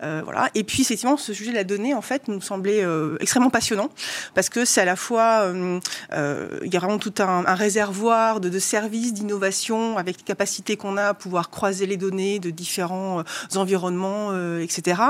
voilà. 0.00 0.50
Et 0.54 0.64
puis, 0.64 0.82
effectivement, 0.82 1.16
ce 1.16 1.32
sujet 1.32 1.50
de 1.50 1.56
la 1.56 1.64
donnée, 1.64 1.94
en 1.94 2.02
fait, 2.02 2.28
nous 2.28 2.40
semblait 2.40 2.84
euh, 2.84 3.16
extrêmement 3.20 3.50
passionnant 3.50 3.88
parce 4.34 4.48
que 4.48 4.64
c'est 4.64 4.80
à 4.80 4.84
la 4.84 4.96
fois, 4.96 5.42
euh, 5.42 5.80
euh, 6.12 6.58
il 6.64 6.72
y 6.72 6.76
a 6.76 6.80
vraiment 6.80 6.98
tout 6.98 7.14
un, 7.18 7.42
réservoir 7.54 8.40
de, 8.40 8.58
services, 8.58 9.01
d'innovation 9.10 9.98
avec 9.98 10.18
les 10.18 10.22
capacités 10.22 10.76
qu'on 10.76 10.96
a 10.96 11.08
à 11.08 11.14
pouvoir 11.14 11.50
croiser 11.50 11.86
les 11.86 11.96
données 11.96 12.38
de 12.38 12.50
différents 12.50 13.24
environnements, 13.56 14.32
etc. 14.58 15.00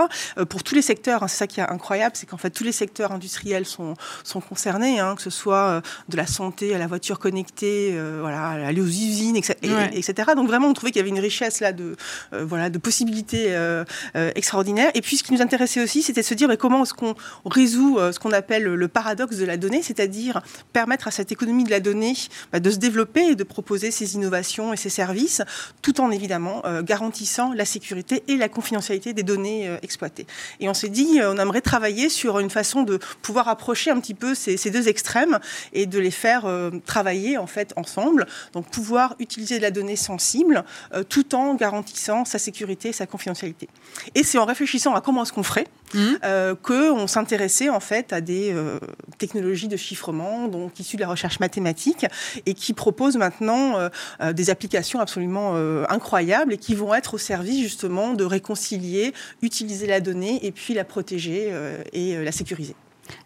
pour 0.48 0.62
tous 0.62 0.74
les 0.74 0.82
secteurs, 0.82 1.22
hein, 1.22 1.28
c'est 1.28 1.36
ça 1.36 1.46
qui 1.46 1.60
est 1.60 1.68
incroyable, 1.68 2.16
c'est 2.16 2.26
qu'en 2.26 2.36
fait 2.36 2.50
tous 2.50 2.64
les 2.64 2.72
secteurs 2.72 3.12
industriels 3.12 3.66
sont, 3.66 3.94
sont 4.24 4.40
concernés, 4.40 5.00
hein, 5.00 5.14
que 5.16 5.22
ce 5.22 5.30
soit 5.30 5.82
de 6.08 6.16
la 6.16 6.26
santé 6.26 6.74
à 6.74 6.78
la 6.78 6.86
voiture 6.86 7.18
connectée, 7.18 7.98
voilà, 8.20 8.66
aller 8.66 8.80
aux 8.80 8.86
usines, 8.86 9.36
etc., 9.36 9.56
etc. 9.92 10.30
Donc 10.36 10.48
vraiment, 10.48 10.68
on 10.68 10.72
trouvait 10.72 10.92
qu'il 10.92 11.00
y 11.00 11.04
avait 11.04 11.10
une 11.10 11.20
richesse 11.20 11.60
là 11.60 11.72
de, 11.72 11.96
voilà, 12.32 12.70
de 12.70 12.78
possibilités 12.78 13.56
extraordinaires. 14.14 14.90
Et 14.94 15.02
puis 15.02 15.16
ce 15.16 15.22
qui 15.22 15.32
nous 15.34 15.42
intéressait 15.42 15.82
aussi, 15.82 16.02
c'était 16.02 16.22
de 16.22 16.26
se 16.26 16.34
dire 16.34 16.48
mais 16.48 16.56
comment 16.56 16.84
est-ce 16.84 16.94
qu'on 16.94 17.14
résout 17.44 17.98
euh, 17.98 18.12
ce 18.12 18.18
qu'on 18.18 18.32
appelle 18.32 18.64
le 18.64 18.88
paradoxe 18.88 19.36
de 19.36 19.44
la 19.44 19.56
donnée, 19.56 19.82
c'est-à-dire 19.82 20.42
permettre 20.72 21.08
à 21.08 21.10
cette 21.10 21.32
économie 21.32 21.64
de 21.64 21.70
la 21.70 21.80
donnée 21.80 22.14
bah, 22.52 22.60
de 22.60 22.70
se 22.70 22.76
développer 22.76 23.28
et 23.28 23.34
de 23.34 23.44
proposer 23.44 23.81
ses 23.90 24.14
innovations 24.14 24.72
et 24.72 24.76
ses 24.76 24.88
services, 24.88 25.42
tout 25.82 26.00
en 26.00 26.10
évidemment 26.10 26.62
euh, 26.64 26.82
garantissant 26.82 27.52
la 27.52 27.64
sécurité 27.64 28.22
et 28.28 28.36
la 28.36 28.48
confidentialité 28.48 29.12
des 29.12 29.22
données 29.22 29.68
euh, 29.68 29.76
exploitées. 29.82 30.26
Et 30.60 30.68
on 30.68 30.74
s'est 30.74 30.88
dit, 30.88 31.20
on 31.22 31.36
aimerait 31.36 31.60
travailler 31.60 32.08
sur 32.08 32.38
une 32.38 32.50
façon 32.50 32.82
de 32.82 32.98
pouvoir 33.22 33.48
approcher 33.48 33.90
un 33.90 34.00
petit 34.00 34.14
peu 34.14 34.34
ces, 34.34 34.56
deux 34.70 34.88
extrêmes 34.88 35.38
et 35.72 35.86
de 35.86 35.98
les 35.98 36.10
faire 36.10 36.46
travailler 36.86 37.38
en 37.38 37.46
fait 37.46 37.72
ensemble. 37.76 38.26
Donc 38.52 38.70
pouvoir 38.70 39.14
utiliser 39.18 39.58
de 39.58 39.62
la 39.62 39.70
donnée 39.70 39.96
sensible 39.96 40.64
tout 41.08 41.34
en 41.34 41.54
garantissant 41.54 42.24
sa 42.24 42.38
sécurité 42.38 42.90
et 42.90 42.92
sa 42.92 43.06
confidentialité. 43.06 43.68
Et 44.14 44.22
c'est 44.22 44.38
en 44.38 44.44
réfléchissant 44.44 44.94
à 44.94 45.00
comment 45.00 45.22
est-ce 45.22 45.32
qu'on 45.32 45.42
ferait 45.42 45.66
Mmh. 45.94 46.00
Euh, 46.24 46.54
qu'on 46.54 47.06
s'intéressait 47.06 47.68
en 47.68 47.80
fait 47.80 48.12
à 48.12 48.20
des 48.20 48.52
euh, 48.52 48.78
technologies 49.18 49.68
de 49.68 49.76
chiffrement, 49.76 50.48
donc 50.48 50.78
issues 50.80 50.96
de 50.96 51.02
la 51.02 51.08
recherche 51.08 51.38
mathématique, 51.38 52.06
et 52.46 52.54
qui 52.54 52.72
proposent 52.72 53.16
maintenant 53.16 53.71
euh, 53.76 54.32
des 54.32 54.50
applications 54.50 55.00
absolument 55.00 55.54
incroyables 55.88 56.52
et 56.52 56.58
qui 56.58 56.74
vont 56.74 56.94
être 56.94 57.14
au 57.14 57.18
service 57.18 57.60
justement 57.60 58.14
de 58.14 58.24
réconcilier, 58.24 59.12
utiliser 59.42 59.86
la 59.86 60.00
donnée 60.00 60.44
et 60.44 60.52
puis 60.52 60.74
la 60.74 60.84
protéger 60.84 61.52
et 61.92 62.22
la 62.22 62.32
sécuriser. 62.32 62.74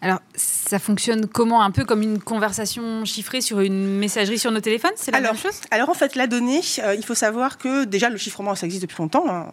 Alors, 0.03 0.21
ça 0.35 0.79
fonctionne 0.79 1.27
comment 1.27 1.63
Un 1.63 1.71
peu 1.71 1.85
comme 1.85 2.03
une 2.03 2.19
conversation 2.19 3.05
chiffrée 3.05 3.41
sur 3.41 3.61
une 3.61 3.99
messagerie 3.99 4.39
sur 4.39 4.51
nos 4.51 4.61
téléphones 4.61 4.93
C'est 4.97 5.11
la 5.11 5.21
même 5.21 5.37
chose 5.37 5.61
Alors, 5.71 5.89
en 5.89 5.95
fait, 5.95 6.17
la 6.17 6.27
donnée, 6.27 6.61
euh, 6.81 6.95
il 6.95 7.05
faut 7.05 7.15
savoir 7.15 7.59
que 7.59 7.85
déjà, 7.85 8.11
le 8.11 8.17
chiffrement, 8.17 8.55
ça 8.55 8.67
existe 8.67 8.83
depuis 8.83 8.97
longtemps. 8.99 9.25
Hein. 9.29 9.49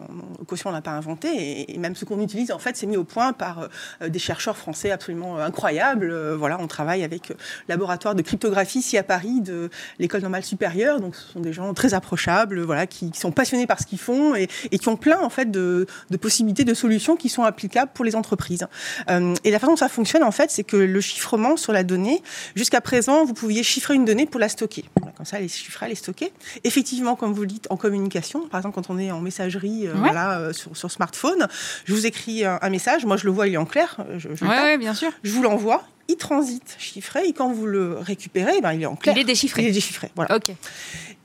On 0.66 0.70
l'a 0.70 0.80
pas 0.80 0.92
inventé. 0.92 1.72
Et, 1.72 1.78
même 1.78 1.94
ce 1.94 2.04
qu'on 2.04 2.20
utilise, 2.20 2.50
en 2.50 2.58
fait, 2.58 2.76
c'est 2.76 2.86
mis 2.86 2.96
au 2.96 3.04
point 3.04 3.32
par 3.32 3.68
euh, 4.02 4.08
des 4.08 4.18
chercheurs 4.18 4.56
français 4.56 4.90
absolument 4.90 5.38
incroyables. 5.38 6.10
Euh, 6.10 6.36
voilà, 6.36 6.58
on 6.60 6.66
travaille 6.66 7.04
avec 7.04 7.28
le 7.28 7.36
laboratoire 7.68 8.14
de 8.14 8.22
cryptographie 8.22 8.78
ici 8.78 8.96
à 8.98 9.02
Paris 9.02 9.40
de 9.40 9.70
l'École 9.98 10.22
normale 10.22 10.44
supérieure. 10.44 11.00
Donc, 11.00 11.16
ce 11.16 11.32
sont 11.32 11.40
des 11.40 11.52
gens 11.52 11.72
très 11.74 11.94
approchables, 11.94 12.60
voilà, 12.62 12.86
qui, 12.86 13.10
sont 13.14 13.32
passionnés 13.32 13.66
par 13.66 13.78
ce 13.78 13.86
qu'ils 13.86 13.98
font 13.98 14.34
et, 14.34 14.48
qui 14.48 14.88
ont 14.88 14.96
plein, 14.96 15.20
en 15.20 15.30
fait, 15.30 15.50
de, 15.50 15.86
de, 16.10 16.16
possibilités, 16.16 16.64
de 16.64 16.74
solutions 16.74 17.16
qui 17.16 17.28
sont 17.28 17.44
applicables 17.44 17.92
pour 17.94 18.04
les 18.04 18.16
entreprises. 18.16 18.66
et 19.08 19.50
la 19.50 19.58
façon 19.58 19.72
dont 19.72 19.76
ça 19.76 19.88
fonctionne, 19.88 20.23
en 20.24 20.30
fait, 20.30 20.50
c'est 20.50 20.64
que 20.64 20.76
le 20.76 21.00
chiffrement 21.00 21.56
sur 21.56 21.72
la 21.72 21.84
donnée, 21.84 22.22
jusqu'à 22.54 22.80
présent, 22.80 23.24
vous 23.24 23.34
pouviez 23.34 23.62
chiffrer 23.62 23.94
une 23.94 24.04
donnée 24.04 24.26
pour 24.26 24.40
la 24.40 24.48
stocker. 24.48 24.84
Comme 25.16 25.26
ça, 25.26 25.38
les 25.38 25.48
chiffrer, 25.48 25.88
les 25.88 25.94
stocker. 25.94 26.32
Effectivement, 26.64 27.14
comme 27.16 27.32
vous 27.32 27.42
le 27.42 27.48
dites, 27.48 27.66
en 27.70 27.76
communication, 27.76 28.48
par 28.48 28.60
exemple, 28.60 28.74
quand 28.74 28.90
on 28.90 28.98
est 28.98 29.10
en 29.10 29.20
messagerie, 29.20 29.86
euh, 29.86 29.92
voilà, 29.94 30.38
euh, 30.38 30.52
sur, 30.52 30.90
smartphone, 30.90 31.46
je 31.84 31.94
vous 31.94 32.06
écris 32.06 32.44
un, 32.44 32.70
message, 32.70 33.04
moi 33.04 33.16
je 33.16 33.26
le 33.26 33.30
vois, 33.30 33.46
il 33.46 33.54
est 33.54 33.58
en 33.58 33.66
clair. 33.66 33.96
Je, 34.18 34.28
je 34.34 34.76
bien 34.76 34.94
sûr. 34.94 35.12
Je 35.22 35.30
vous 35.30 35.42
l'envoie, 35.42 35.84
il 36.08 36.16
transite 36.16 36.76
chiffré, 36.78 37.26
et 37.26 37.32
quand 37.32 37.52
vous 37.52 37.66
le 37.66 37.98
récupérez, 37.98 38.60
ben, 38.60 38.72
il 38.72 38.82
est 38.82 38.86
en 38.86 38.96
clair. 38.96 39.14
Il 39.16 39.20
est 39.20 39.24
déchiffré. 39.24 39.62
Il 39.62 39.68
est 39.68 39.72
déchiffré, 39.72 40.10
voilà. 40.16 40.36
Ok. 40.36 40.52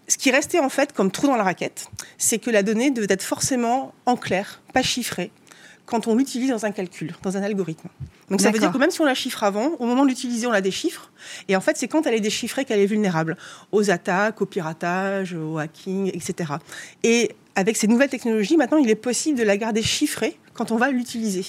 Ce 0.07 0.17
qui 0.17 0.31
restait 0.31 0.59
en 0.59 0.69
fait 0.69 0.91
comme 0.91 1.11
trou 1.11 1.27
dans 1.27 1.35
la 1.35 1.43
raquette, 1.43 1.87
c'est 2.17 2.39
que 2.39 2.49
la 2.49 2.63
donnée 2.63 2.89
devait 2.89 3.07
être 3.13 3.23
forcément 3.23 3.93
en 4.07 4.15
clair, 4.15 4.61
pas 4.73 4.81
chiffrée, 4.81 5.31
quand 5.89 6.07
on 6.07 6.15
l'utilise 6.15 6.51
dans 6.51 6.65
un 6.67 6.71
calcul, 6.71 7.15
dans 7.23 7.35
un 7.35 7.41
algorithme. 7.41 7.89
Donc 8.29 8.41
ça 8.41 8.51
veut 8.51 8.59
dire 8.59 8.71
que 8.71 8.77
même 8.77 8.91
si 8.91 9.01
on 9.01 9.05
la 9.05 9.15
chiffre 9.15 9.43
avant, 9.43 9.71
au 9.79 9.85
moment 9.87 10.03
de 10.03 10.09
l'utiliser, 10.09 10.45
on 10.45 10.51
la 10.51 10.61
déchiffre. 10.61 11.11
Et 11.47 11.55
en 11.55 11.61
fait, 11.61 11.77
c'est 11.77 11.87
quand 11.87 12.05
elle 12.05 12.13
est 12.13 12.19
déchiffrée 12.19 12.63
qu'elle 12.63 12.79
est 12.79 12.85
vulnérable 12.85 13.37
aux 13.71 13.89
attaques, 13.89 14.39
au 14.39 14.45
piratage, 14.45 15.33
au 15.33 15.57
hacking, 15.57 16.11
etc. 16.13 16.53
Et 17.01 17.31
avec 17.55 17.75
ces 17.75 17.87
nouvelles 17.87 18.09
technologies, 18.09 18.55
maintenant, 18.55 18.77
il 18.77 18.87
est 18.87 18.95
possible 18.95 19.39
de 19.39 19.43
la 19.43 19.57
garder 19.57 19.81
chiffrée 19.81 20.37
quand 20.53 20.71
on 20.71 20.75
va 20.75 20.91
l'utiliser. 20.91 21.45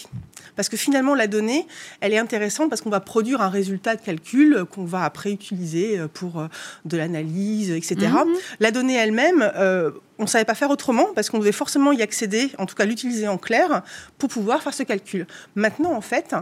Parce 0.57 0.68
que 0.68 0.76
finalement, 0.76 1.14
la 1.14 1.26
donnée, 1.26 1.66
elle 2.01 2.12
est 2.12 2.18
intéressante 2.18 2.70
parce 2.70 2.80
qu'on 2.80 2.91
va 2.91 3.01
produire 3.01 3.43
un 3.43 3.49
résultat 3.49 3.97
de 3.97 4.01
calcul 4.01 4.64
qu'on 4.70 4.84
va 4.84 5.05
après 5.05 5.32
utiliser 5.32 5.99
euh, 5.99 6.09
pour 6.09 6.38
euh, 6.38 6.49
de 6.84 6.97
l'analyse, 6.97 7.70
etc. 7.70 7.97
Mhm. 7.97 8.34
La 8.61 8.70
donnée 8.70 8.95
elle-même, 8.95 9.51
euh, 9.57 9.91
on 10.20 10.24
ne 10.24 10.28
savait 10.28 10.44
pas 10.44 10.54
faire 10.54 10.70
autrement 10.70 11.06
parce 11.14 11.30
qu'on 11.30 11.38
devait 11.38 11.50
forcément 11.50 11.90
y 11.90 12.02
accéder, 12.02 12.52
en 12.58 12.66
tout 12.66 12.76
cas 12.76 12.84
l'utiliser 12.84 13.26
en 13.26 13.38
clair, 13.38 13.82
pour 14.18 14.28
pouvoir 14.28 14.62
faire 14.62 14.74
ce 14.74 14.84
calcul. 14.84 15.26
Maintenant, 15.56 15.92
en 15.92 16.00
fait, 16.00 16.34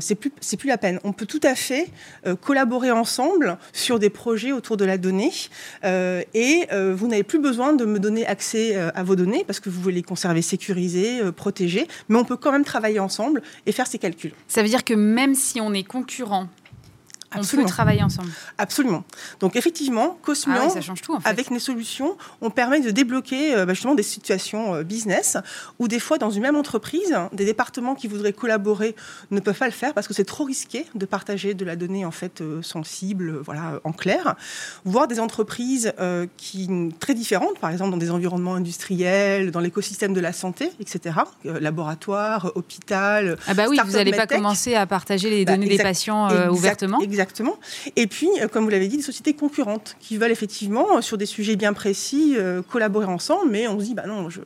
c'est 0.00 0.14
plus, 0.14 0.30
plus 0.30 0.68
la 0.68 0.78
peine. 0.78 1.00
On 1.04 1.12
peut 1.12 1.26
tout 1.26 1.40
à 1.42 1.54
fait 1.54 1.88
collaborer 2.40 2.90
ensemble 2.90 3.58
sur 3.72 3.98
des 3.98 4.08
projets 4.08 4.52
autour 4.52 4.76
de 4.76 4.84
la 4.84 4.96
donnée 4.96 5.32
et 5.84 6.66
vous 6.70 7.08
n'avez 7.08 7.24
plus 7.24 7.40
besoin 7.40 7.72
de 7.72 7.84
me 7.84 7.98
donner 7.98 8.26
accès 8.26 8.76
à 8.76 9.02
vos 9.02 9.16
données 9.16 9.44
parce 9.44 9.60
que 9.60 9.68
vous 9.68 9.80
voulez 9.80 9.96
les 9.96 10.02
conserver 10.02 10.40
sécurisées, 10.40 11.20
protégées 11.32 11.88
mais 12.08 12.18
on 12.18 12.24
peut 12.24 12.36
quand 12.36 12.52
même 12.52 12.64
travailler 12.64 13.00
ensemble 13.00 13.42
et 13.66 13.72
faire 13.72 13.88
ces 13.88 13.98
calculs. 13.98 14.32
Ça 14.46 14.62
veut 14.62 14.68
dire 14.68 14.84
que 14.84 14.94
même 14.94 15.34
si 15.34 15.60
on 15.60 15.74
est 15.74 15.82
concurrent 15.82 16.46
Absolument. 17.30 17.64
On 17.64 17.68
peut 17.68 17.72
travailler 17.72 18.02
ensemble. 18.02 18.30
Absolument. 18.56 19.04
Donc 19.40 19.56
effectivement, 19.56 20.18
Cosmian, 20.22 20.68
ah 20.74 21.20
avec 21.24 21.50
nos 21.50 21.58
solutions, 21.58 22.16
on 22.40 22.48
permet 22.48 22.80
de 22.80 22.90
débloquer 22.90 23.54
euh, 23.54 23.66
bah, 23.66 23.74
justement 23.74 23.94
des 23.94 24.02
situations 24.02 24.74
euh, 24.74 24.82
business 24.82 25.36
où 25.78 25.88
des 25.88 26.00
fois 26.00 26.16
dans 26.16 26.30
une 26.30 26.42
même 26.42 26.56
entreprise, 26.56 27.14
des 27.32 27.44
départements 27.44 27.94
qui 27.94 28.08
voudraient 28.08 28.32
collaborer 28.32 28.96
ne 29.30 29.40
peuvent 29.40 29.58
pas 29.58 29.66
le 29.66 29.72
faire 29.72 29.92
parce 29.92 30.08
que 30.08 30.14
c'est 30.14 30.24
trop 30.24 30.44
risqué 30.44 30.86
de 30.94 31.04
partager 31.04 31.52
de 31.52 31.64
la 31.66 31.76
donnée 31.76 32.06
en 32.06 32.10
fait 32.10 32.40
euh, 32.40 32.62
sensible, 32.62 33.40
voilà, 33.44 33.80
en 33.84 33.92
clair. 33.92 34.34
Voire 34.84 35.06
des 35.06 35.20
entreprises 35.20 35.92
qui 36.36 36.68
très 37.00 37.14
différentes, 37.14 37.58
par 37.58 37.70
exemple 37.70 37.90
dans 37.90 37.96
des 37.96 38.10
environnements 38.10 38.54
industriels, 38.54 39.50
dans 39.50 39.60
l'écosystème 39.60 40.14
de 40.14 40.20
la 40.20 40.32
santé, 40.32 40.70
etc. 40.80 41.16
laboratoire, 41.44 42.52
hôpital. 42.54 43.36
Ah 43.46 43.54
bah 43.54 43.66
oui, 43.68 43.78
vous 43.84 43.92
n'allez 43.92 44.12
pas 44.12 44.26
commencer 44.26 44.74
à 44.74 44.86
partager 44.86 45.30
les 45.30 45.44
bah, 45.44 45.52
données 45.52 45.68
des 45.68 45.78
patients 45.78 46.28
ouvertement. 46.48 46.98
Exactement. 47.18 47.58
Et 47.96 48.06
puis, 48.06 48.28
euh, 48.40 48.46
comme 48.46 48.62
vous 48.62 48.70
l'avez 48.70 48.86
dit, 48.86 48.96
des 48.96 49.02
sociétés 49.02 49.34
concurrentes 49.34 49.96
qui 49.98 50.16
veulent 50.16 50.30
effectivement, 50.30 50.98
euh, 50.98 51.00
sur 51.00 51.18
des 51.18 51.26
sujets 51.26 51.56
bien 51.56 51.72
précis, 51.72 52.34
euh, 52.36 52.62
collaborer 52.62 53.06
ensemble, 53.06 53.50
mais 53.50 53.66
on 53.66 53.80
se 53.80 53.86
dit, 53.86 53.94
bah 53.94 54.04
non, 54.06 54.30
je, 54.30 54.38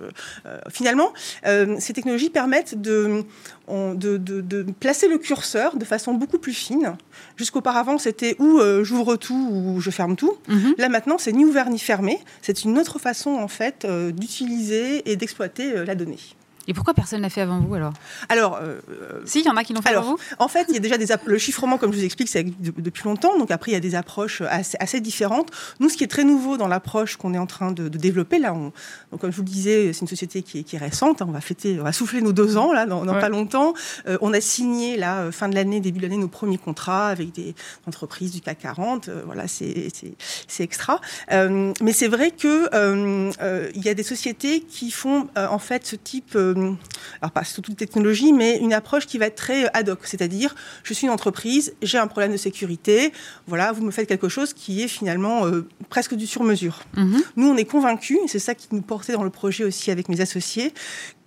finalement, 0.70 1.12
ces 1.44 1.92
technologies 1.92 2.30
permettent 2.30 2.80
de, 2.80 3.24
de, 3.68 4.16
de, 4.16 4.62
placer 4.80 5.06
le 5.06 5.18
curseur 5.18 5.76
de 5.76 5.84
façon 5.84 6.14
beaucoup 6.14 6.38
plus 6.38 6.54
fine. 6.54 6.96
Jusqu'auparavant, 7.36 7.98
c'était 7.98 8.36
ou 8.38 8.60
j'ouvre 8.82 9.16
tout 9.16 9.48
ou 9.52 9.80
je 9.80 9.90
ferme 9.90 10.16
tout. 10.16 10.34
Mhm. 10.48 10.74
Là, 10.78 10.88
maintenant, 10.88 11.16
c'est 11.18 11.32
ni 11.32 11.44
ouvert 11.44 11.68
ni 11.68 11.78
fermé. 11.78 12.18
C'est 12.40 12.64
une 12.64 12.78
autre 12.78 12.98
façon, 12.98 13.30
en 13.30 13.48
fait, 13.48 13.86
d'utiliser 13.86 15.10
et 15.10 15.16
d'exploiter 15.16 15.84
la 15.84 15.94
donnée. 15.94 16.18
Et 16.68 16.74
pourquoi 16.74 16.94
personne 16.94 17.18
ne 17.18 17.22
l'a 17.22 17.30
fait 17.30 17.40
avant 17.40 17.60
vous 17.60 17.74
alors 17.74 17.92
Alors, 18.28 18.58
euh, 18.62 18.80
si, 19.24 19.40
il 19.40 19.46
y 19.46 19.48
en 19.48 19.56
a 19.56 19.64
qui 19.64 19.72
l'ont 19.72 19.82
fait 19.82 19.94
avant 19.94 20.12
vous. 20.12 20.18
En 20.38 20.48
fait, 20.48 20.66
il 20.68 20.74
y 20.74 20.76
a 20.76 20.80
déjà 20.80 20.98
des 20.98 21.06
le 21.24 21.38
chiffrement, 21.38 21.78
comme 21.78 21.92
je 21.92 21.98
vous 21.98 22.04
explique, 22.04 22.28
c'est 22.28 22.44
depuis 22.60 23.04
longtemps. 23.04 23.38
Donc 23.38 23.50
après, 23.50 23.70
il 23.72 23.74
y 23.74 23.76
a 23.76 23.80
des 23.80 23.94
approches 23.94 24.42
assez, 24.42 25.00
différentes. 25.00 25.50
Nous, 25.80 25.88
ce 25.88 25.96
qui 25.96 26.04
est 26.04 26.08
très 26.08 26.24
nouveau 26.24 26.56
dans 26.56 26.68
l'approche 26.68 27.16
qu'on 27.16 27.34
est 27.34 27.38
en 27.38 27.46
train 27.46 27.72
de, 27.72 27.88
développer 27.88 28.38
là, 28.38 28.54
on, 28.54 28.72
donc 29.10 29.20
comme 29.20 29.30
je 29.30 29.36
vous 29.36 29.42
le 29.42 29.48
disais, 29.48 29.92
c'est 29.92 30.00
une 30.00 30.08
société 30.08 30.42
qui 30.42 30.58
est, 30.58 30.78
récente. 30.78 31.22
Hein. 31.22 31.26
on 31.28 31.32
va 31.32 31.40
fêter, 31.40 31.78
on 31.80 31.84
va 31.84 31.92
souffler 31.92 32.22
nos 32.22 32.32
deux 32.32 32.56
ans 32.56 32.72
là, 32.72 32.86
dans, 32.86 33.04
pas 33.04 33.28
longtemps. 33.28 33.74
Euh, 34.06 34.16
on 34.20 34.32
a 34.32 34.40
signé 34.40 34.96
là, 34.96 35.20
euh, 35.20 35.32
fin 35.32 35.48
de 35.48 35.54
l'année, 35.54 35.80
début 35.80 35.98
de 35.98 36.04
l'année, 36.04 36.16
nos 36.16 36.28
premiers 36.28 36.58
contrats 36.58 37.08
avec 37.08 37.32
des 37.32 37.54
entreprises 37.86 38.32
du 38.32 38.40
CAC 38.40 38.60
40. 38.60 39.10
voilà, 39.26 39.48
c'est 39.48 39.90
extra. 40.60 41.00
mais 41.30 41.92
c'est 41.92 42.08
vrai 42.08 42.30
que 42.30 42.70
il 43.74 43.84
y 43.84 43.88
a 43.88 43.94
des 43.94 44.02
sociétés 44.02 44.60
qui 44.60 44.90
font 44.90 45.28
en 45.36 45.58
fait 45.58 45.86
ce 45.86 45.96
type 45.96 46.36
euh, 46.56 46.72
alors 47.20 47.32
pas 47.32 47.44
sous 47.44 47.60
toute 47.60 47.76
technologie, 47.76 48.32
mais 48.32 48.58
une 48.58 48.72
approche 48.72 49.06
qui 49.06 49.18
va 49.18 49.26
être 49.26 49.36
très 49.36 49.68
ad 49.74 49.88
hoc, 49.88 50.00
c'est-à-dire 50.04 50.54
je 50.82 50.94
suis 50.94 51.06
une 51.06 51.12
entreprise, 51.12 51.74
j'ai 51.82 51.98
un 51.98 52.06
problème 52.06 52.32
de 52.32 52.36
sécurité, 52.36 53.12
voilà, 53.46 53.72
vous 53.72 53.84
me 53.84 53.90
faites 53.90 54.08
quelque 54.08 54.28
chose 54.28 54.52
qui 54.52 54.82
est 54.82 54.88
finalement 54.88 55.46
euh, 55.46 55.66
presque 55.88 56.14
du 56.14 56.26
sur-mesure. 56.26 56.80
Mhm. 56.96 57.22
Nous, 57.36 57.48
on 57.48 57.56
est 57.56 57.64
convaincus, 57.64 58.18
et 58.24 58.28
c'est 58.28 58.38
ça 58.38 58.54
qui 58.54 58.68
nous 58.72 58.82
portait 58.82 59.12
dans 59.12 59.24
le 59.24 59.30
projet 59.30 59.64
aussi 59.64 59.90
avec 59.90 60.08
mes 60.08 60.20
associés, 60.20 60.72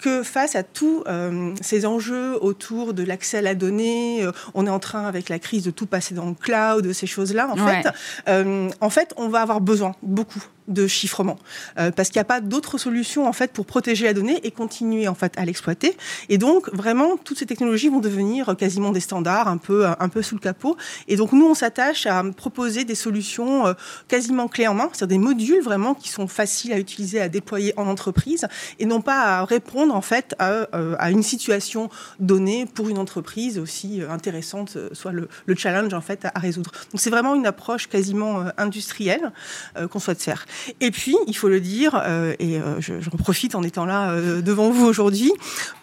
que 0.05 0.21
face 0.21 0.55
à 0.55 0.61
tous 0.61 1.03
euh, 1.07 1.55
ces 1.61 1.87
enjeux 1.87 2.37
autour 2.39 2.93
de 2.93 3.01
l'accès 3.01 3.39
à 3.39 3.41
la 3.41 3.55
donnée, 3.55 4.23
on 4.53 4.67
est 4.67 4.69
en 4.69 4.77
train 4.77 5.07
avec 5.07 5.29
la 5.29 5.39
crise 5.39 5.63
de 5.63 5.71
tout 5.71 5.87
passer 5.87 6.13
dans 6.13 6.27
le 6.27 6.35
cloud, 6.35 6.93
ces 6.93 7.07
choses-là, 7.07 7.49
en 7.49 7.57
fait, 7.57 8.75
en 8.81 8.89
fait, 8.91 9.13
on 9.17 9.29
va 9.29 9.41
avoir 9.41 9.61
besoin 9.61 9.93
beaucoup 10.03 10.43
de 10.67 10.87
chiffrement 10.87 11.37
euh, 11.77 11.91
parce 11.91 12.09
qu'il 12.09 12.19
n'y 12.19 12.23
a 12.23 12.25
pas 12.25 12.41
d'autre 12.41 12.77
solution 12.77 13.27
en 13.27 13.33
fait 13.33 13.51
pour 13.51 13.65
protéger 13.65 14.05
la 14.05 14.13
donnée 14.13 14.39
et 14.43 14.51
continuer 14.51 15.07
en 15.07 15.15
fait 15.15 15.33
à 15.37 15.45
l'exploiter. 15.45 15.95
Et 16.29 16.37
donc 16.37 16.73
vraiment 16.73 17.17
toutes 17.17 17.37
ces 17.37 17.45
technologies 17.45 17.89
vont 17.89 17.99
devenir 17.99 18.55
quasiment 18.57 18.91
des 18.91 18.99
standards 18.99 19.47
un 19.47 19.57
peu 19.57 19.85
un 19.87 20.09
peu 20.09 20.21
sous 20.21 20.35
le 20.35 20.41
capot. 20.41 20.75
Et 21.07 21.15
donc 21.15 21.33
nous 21.33 21.45
on 21.45 21.53
s'attache 21.53 22.05
à 22.05 22.23
proposer 22.35 22.83
des 22.83 22.95
solutions 22.95 23.67
euh, 23.67 23.73
quasiment 24.07 24.47
clés 24.47 24.67
en 24.67 24.73
main 24.73 24.89
c'est-à-dire 24.91 25.19
des 25.19 25.23
modules 25.23 25.61
vraiment 25.61 25.93
qui 25.93 26.09
sont 26.09 26.27
faciles 26.27 26.73
à 26.73 26.79
utiliser 26.79 27.21
à 27.21 27.29
déployer 27.29 27.73
en 27.77 27.87
entreprise 27.87 28.47
et 28.79 28.85
non 28.85 29.01
pas 29.01 29.39
à 29.39 29.45
répondre 29.45 29.94
en 29.95 30.01
fait 30.01 30.35
à, 30.39 30.49
euh, 30.75 30.95
à 30.99 31.11
une 31.11 31.23
situation 31.23 31.89
donnée 32.19 32.65
pour 32.65 32.89
une 32.89 32.97
entreprise 32.97 33.57
aussi 33.59 34.01
intéressante 34.09 34.77
soit 34.93 35.11
le, 35.11 35.27
le 35.45 35.55
challenge 35.55 35.93
en 35.93 36.01
fait 36.01 36.25
à, 36.25 36.39
résoudre 36.39 36.71
donc 36.91 37.01
c'est 37.01 37.09
vraiment 37.09 37.35
une 37.35 37.45
approche 37.45 37.87
quasiment 37.87 38.45
industrielle 38.57 39.31
qu'on 39.89 39.99
souhaite 39.99 40.21
faire 40.21 40.45
et 40.81 40.91
puis, 40.91 41.15
il 41.27 41.35
faut 41.35 41.49
le 41.49 41.59
dire, 41.59 42.01
euh, 42.03 42.33
et 42.39 42.59
euh, 42.59 42.79
je, 42.79 43.09
profite 43.09 43.55
en 43.55 43.63
étant 43.63 43.85
là 43.85 44.11
euh, 44.11 44.41
devant 44.41 44.69
vous 44.69 44.85
aujourd'hui, 44.85 45.31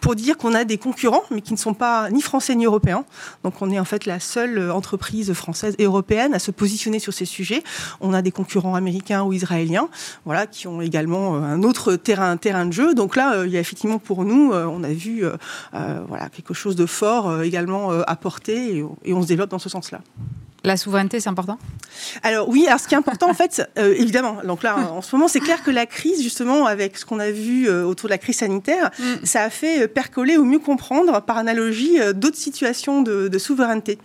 pour 0.01 0.15
dire 0.15 0.37
qu'on 0.37 0.53
a 0.53 0.63
des 0.63 0.77
concurrents, 0.77 1.23
mais 1.31 1.41
qui 1.41 1.53
ne 1.53 1.57
sont 1.57 1.73
pas 1.73 2.09
ni 2.09 2.21
français 2.21 2.55
ni 2.55 2.65
européens. 2.65 3.05
Donc, 3.43 3.61
on 3.61 3.71
est 3.71 3.79
en 3.79 3.85
fait 3.85 4.05
la 4.05 4.19
seule 4.19 4.71
entreprise 4.71 5.33
française 5.33 5.75
et 5.77 5.85
européenne 5.85 6.33
à 6.33 6.39
se 6.39 6.51
positionner 6.51 6.99
sur 6.99 7.13
ces 7.13 7.25
sujets. 7.25 7.63
On 8.01 8.13
a 8.13 8.21
des 8.21 8.31
concurrents 8.31 8.75
américains 8.75 9.23
ou 9.23 9.33
israéliens, 9.33 9.89
voilà, 10.25 10.47
qui 10.47 10.67
ont 10.67 10.81
également 10.81 11.35
un 11.35 11.63
autre 11.63 11.95
terrain, 11.95 12.37
terrain 12.37 12.65
de 12.65 12.73
jeu. 12.73 12.93
Donc 12.93 13.15
là, 13.15 13.43
il 13.45 13.51
y 13.51 13.57
a 13.57 13.59
effectivement 13.59 13.92
pour 13.99 14.25
nous, 14.25 14.51
on 14.53 14.83
a 14.83 14.93
vu, 14.93 15.23
voilà, 15.71 16.29
quelque 16.29 16.53
chose 16.53 16.75
de 16.75 16.85
fort 16.85 17.41
également 17.41 17.91
apporté, 18.01 18.77
et, 18.77 18.85
et 19.05 19.13
on 19.13 19.21
se 19.21 19.27
développe 19.27 19.49
dans 19.49 19.59
ce 19.59 19.69
sens-là. 19.69 20.01
La 20.65 20.77
souveraineté, 20.77 21.19
c'est 21.19 21.29
important? 21.29 21.59
Alors 22.21 22.47
oui, 22.47 22.65
alors 22.67 22.79
ce 22.79 22.87
qui 22.87 22.93
est 22.93 22.97
important 22.97 23.29
en 23.29 23.33
fait, 23.33 23.69
euh, 23.77 23.93
évidemment, 23.97 24.37
donc 24.45 24.63
là 24.63 24.77
en 24.77 25.01
ce 25.01 25.13
moment 25.13 25.27
c'est 25.27 25.41
clair 25.41 25.61
que 25.61 25.71
la 25.71 25.85
crise 25.85 26.23
justement 26.23 26.67
avec 26.67 26.97
ce 26.97 27.05
qu'on 27.05 27.19
a 27.19 27.31
vu 27.31 27.67
euh, 27.67 27.83
autour 27.83 28.07
de 28.07 28.13
la 28.13 28.17
crise 28.17 28.37
sanitaire, 28.37 28.89
mm. 28.97 29.25
ça 29.25 29.43
a 29.43 29.49
fait 29.49 29.83
euh, 29.83 29.87
percoler 29.89 30.37
ou 30.37 30.45
mieux 30.45 30.59
comprendre 30.59 31.21
par 31.21 31.37
analogie 31.37 31.99
d'autres 32.15 32.37
situations 32.37 33.01
de, 33.01 33.37
souveraineté. 33.37 33.97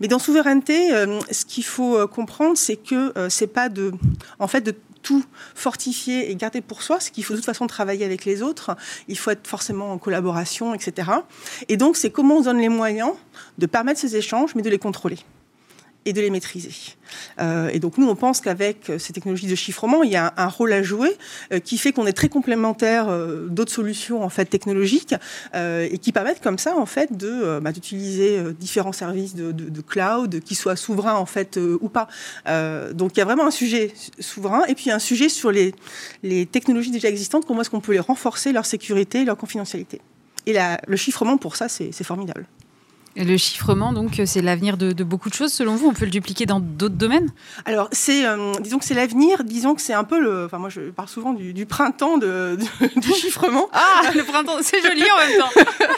Mais 0.00 0.08
dans 0.08 0.18
souveraineté, 0.18 0.90
ce 1.30 1.44
qu'il 1.44 1.64
faut 1.64 2.08
comprendre, 2.08 2.56
c'est 2.56 2.76
que 2.76 3.12
c'est 3.28 3.46
pas 3.46 3.68
de, 3.68 3.92
en 4.40 4.48
fait, 4.48 4.62
de 4.62 4.74
tout 5.02 5.24
fortifier 5.54 6.30
et 6.30 6.36
garder 6.36 6.60
pour 6.60 6.82
soi, 6.82 6.98
c'est 7.00 7.10
qu'il 7.10 7.24
faut 7.24 7.34
de 7.34 7.38
toute 7.38 7.46
façon 7.46 7.66
travailler 7.66 8.04
avec 8.04 8.24
les 8.24 8.42
autres, 8.42 8.76
il 9.08 9.18
faut 9.18 9.30
être 9.30 9.46
forcément 9.46 9.92
en 9.92 9.98
collaboration, 9.98 10.74
etc. 10.74 11.10
Et 11.68 11.76
donc 11.76 11.96
c'est 11.96 12.10
comment 12.10 12.36
on 12.36 12.42
donne 12.42 12.58
les 12.58 12.68
moyens 12.68 13.12
de 13.58 13.66
permettre 13.66 14.00
ces 14.00 14.16
échanges, 14.16 14.54
mais 14.54 14.62
de 14.62 14.70
les 14.70 14.78
contrôler 14.78 15.18
et 16.04 16.12
de 16.12 16.20
les 16.20 16.30
maîtriser. 16.30 16.72
Euh, 17.40 17.70
et 17.72 17.78
donc 17.78 17.98
nous, 17.98 18.08
on 18.08 18.16
pense 18.16 18.40
qu'avec 18.40 18.90
euh, 18.90 18.98
ces 18.98 19.12
technologies 19.12 19.46
de 19.46 19.54
chiffrement, 19.54 20.02
il 20.02 20.10
y 20.10 20.16
a 20.16 20.32
un, 20.36 20.48
rôle 20.48 20.72
à 20.72 20.82
jouer 20.82 21.16
euh, 21.52 21.60
qui 21.60 21.78
fait 21.78 21.92
qu'on 21.92 22.06
est 22.06 22.12
très 22.12 22.28
complémentaire 22.28 23.06
d'autres 23.48 23.72
solutions 23.72 24.22
en 24.22 24.28
fait 24.28 24.46
technologiques 24.46 25.14
et 25.54 25.98
qui 25.98 26.12
permettent 26.12 26.42
comme 26.42 26.58
ça 26.58 26.76
en 26.76 26.86
fait 26.86 27.16
de 27.16 27.58
bah, 27.60 27.72
d'utiliser 27.72 28.52
différents 28.52 28.92
services 28.92 29.34
de, 29.34 29.52
de, 29.52 29.80
cloud, 29.80 30.40
qui 30.40 30.54
soient 30.54 30.76
souverains 30.76 31.14
en 31.14 31.26
fait 31.26 31.58
ou 31.80 31.88
pas. 31.88 32.08
donc 32.92 33.16
il 33.16 33.18
y 33.18 33.22
a 33.22 33.24
vraiment 33.24 33.46
un 33.46 33.50
sujet 33.50 33.92
souverain 34.18 34.64
et 34.66 34.74
puis 34.74 34.90
un 34.90 34.98
sujet 34.98 35.28
sur 35.28 35.50
les, 35.50 35.74
les 36.22 36.46
technologies 36.46 36.90
déjà 36.90 37.08
existantes, 37.08 37.46
comment 37.46 37.62
est-ce 37.62 37.70
qu'on 37.70 37.80
peut 37.80 37.92
les 37.92 38.00
renforcer, 38.00 38.52
leur 38.52 38.66
sécurité, 38.66 39.24
leur 39.24 39.36
confidentialité. 39.36 40.00
Et 40.46 40.52
la, 40.52 40.80
le 40.86 40.96
chiffrement 40.96 41.36
pour 41.36 41.56
ça, 41.56 41.68
c'est 41.68 42.04
formidable. 42.04 42.46
Le 43.14 43.36
chiffrement, 43.36 43.92
donc, 43.92 44.22
c'est 44.24 44.40
l'avenir 44.40 44.78
de, 44.78 45.04
beaucoup 45.04 45.28
de 45.28 45.34
choses. 45.34 45.52
Selon 45.52 45.76
vous, 45.76 45.86
on 45.86 45.92
peut 45.92 46.06
le 46.06 46.10
dupliquer 46.10 46.46
dans 46.46 46.60
d'autres 46.60 46.94
domaines? 46.94 47.30
Alors, 47.66 47.88
c'est, 47.92 48.24
euh, 48.24 48.52
disons 48.60 48.78
que 48.78 48.86
c'est 48.86 48.94
l'avenir. 48.94 49.44
Disons 49.44 49.74
que 49.74 49.82
c'est 49.82 49.92
un 49.92 50.04
peu 50.04 50.18
le. 50.18 50.46
Enfin, 50.46 50.58
moi, 50.58 50.70
je 50.70 50.90
parle 50.90 51.08
souvent 51.08 51.34
du, 51.34 51.66
printemps 51.66 52.16
de, 52.16 52.56
du 52.96 53.12
chiffrement. 53.12 53.68
Ah, 53.72 54.02
le 54.14 54.24
printemps, 54.24 54.56
c'est 54.62 54.80
joli 54.80 55.02
en 55.02 55.28
même 55.28 55.38
temps. 55.38 55.88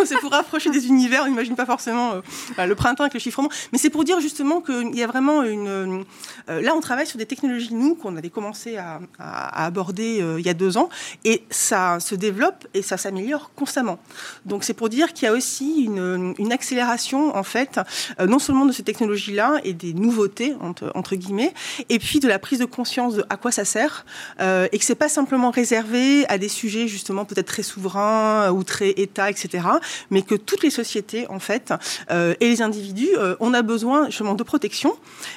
c'est 0.04 0.18
pour 0.18 0.30
rapprocher 0.30 0.70
des 0.70 0.86
univers. 0.88 1.22
On 1.24 1.28
n'imagine 1.28 1.56
pas 1.56 1.64
forcément 1.64 2.12
euh, 2.58 2.66
le 2.66 2.74
printemps 2.74 3.04
avec 3.04 3.14
le 3.14 3.20
chiffrement, 3.20 3.48
mais 3.72 3.78
c'est 3.78 3.90
pour 3.90 4.04
dire 4.04 4.20
justement 4.20 4.60
qu'il 4.60 4.94
y 4.94 5.02
a 5.02 5.06
vraiment 5.06 5.42
une. 5.44 6.04
Euh, 6.48 6.60
là, 6.60 6.74
on 6.74 6.80
travaille 6.80 7.06
sur 7.06 7.18
des 7.18 7.26
technologies 7.26 7.74
nous 7.74 7.94
qu'on 7.94 8.16
avait 8.16 8.30
commencé 8.30 8.76
à, 8.76 9.00
aborder 9.18 10.22
il 10.38 10.44
y 10.44 10.48
a 10.48 10.54
deux 10.54 10.76
ans, 10.76 10.90
et 11.24 11.44
ça 11.50 11.98
se 12.00 12.14
développe 12.14 12.66
et 12.74 12.82
ça 12.82 12.96
s'améliore 12.96 13.50
constamment. 13.54 13.98
Donc, 14.44 14.64
c'est 14.64 14.74
pour 14.74 14.88
dire 14.88 15.12
qu'il 15.12 15.24
y 15.24 15.28
a 15.28 15.32
aussi 15.32 15.84
une, 15.84 16.34
une 16.38 16.52
accélération 16.58 17.36
en 17.36 17.44
fait, 17.44 17.78
euh, 18.20 18.26
non 18.26 18.40
seulement 18.40 18.66
de 18.66 18.72
ces 18.72 18.82
technologies-là 18.82 19.60
et 19.62 19.74
des 19.74 19.94
nouveautés 19.94 20.56
entre, 20.60 21.14
guillemets, 21.14 21.54
et 21.88 22.00
puis 22.00 22.18
de 22.18 22.26
la 22.26 22.40
prise 22.40 22.58
de 22.58 22.64
conscience 22.64 23.14
de 23.14 23.24
à 23.30 23.36
quoi 23.36 23.52
ça 23.52 23.64
sert 23.64 24.04
euh, 24.40 24.66
et 24.72 24.78
que 24.78 24.84
c'est 24.84 24.96
pas 24.96 25.08
simplement 25.08 25.50
réservé 25.50 26.26
à 26.28 26.36
des 26.36 26.48
sujets 26.48 26.88
justement 26.88 27.24
peut-être 27.24 27.46
très 27.46 27.62
souverains 27.62 28.50
ou 28.50 28.64
très 28.64 28.90
État, 28.90 29.30
etc., 29.30 29.68
mais 30.10 30.22
que 30.22 30.34
toutes 30.34 30.64
les 30.64 30.70
sociétés 30.70 31.26
en 31.28 31.38
fait 31.38 31.72
euh, 32.10 32.34
et 32.40 32.48
les 32.48 32.60
individus, 32.60 33.14
on 33.38 33.54
a 33.54 33.62
besoin 33.62 34.06
justement 34.06 34.34
de 34.34 34.42
protection 34.42 34.96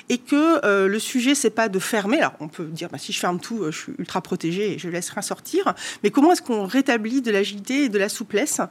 et 0.09 0.17
que 0.17 0.87
le 0.87 0.99
sujet 0.99 1.35
c'est 1.35 1.49
pas 1.51 1.69
de 1.69 1.79
fermer. 1.79 2.17
Alors 2.17 2.33
on 2.39 2.47
peut 2.47 2.65
dire 2.65 2.89
bah, 2.89 2.97
si 2.97 3.13
je 3.13 3.19
ferme 3.19 3.39
tout, 3.39 3.65
je 3.69 3.77
suis 3.77 3.93
ultra 3.99 4.21
protégé 4.21 4.73
et 4.73 4.79
je 4.79 4.89
laisse 4.89 5.09
rien 5.09 5.21
sortir, 5.21 5.73
mais 6.03 6.09
comment 6.09 6.31
est-ce 6.31 6.41
qu'on 6.41 6.65
rétablit 6.65 7.21
de 7.21 7.31
l'agilité 7.31 7.85
et 7.85 7.89
de 7.89 7.99
la 7.99 8.09
souplesse 8.09 8.61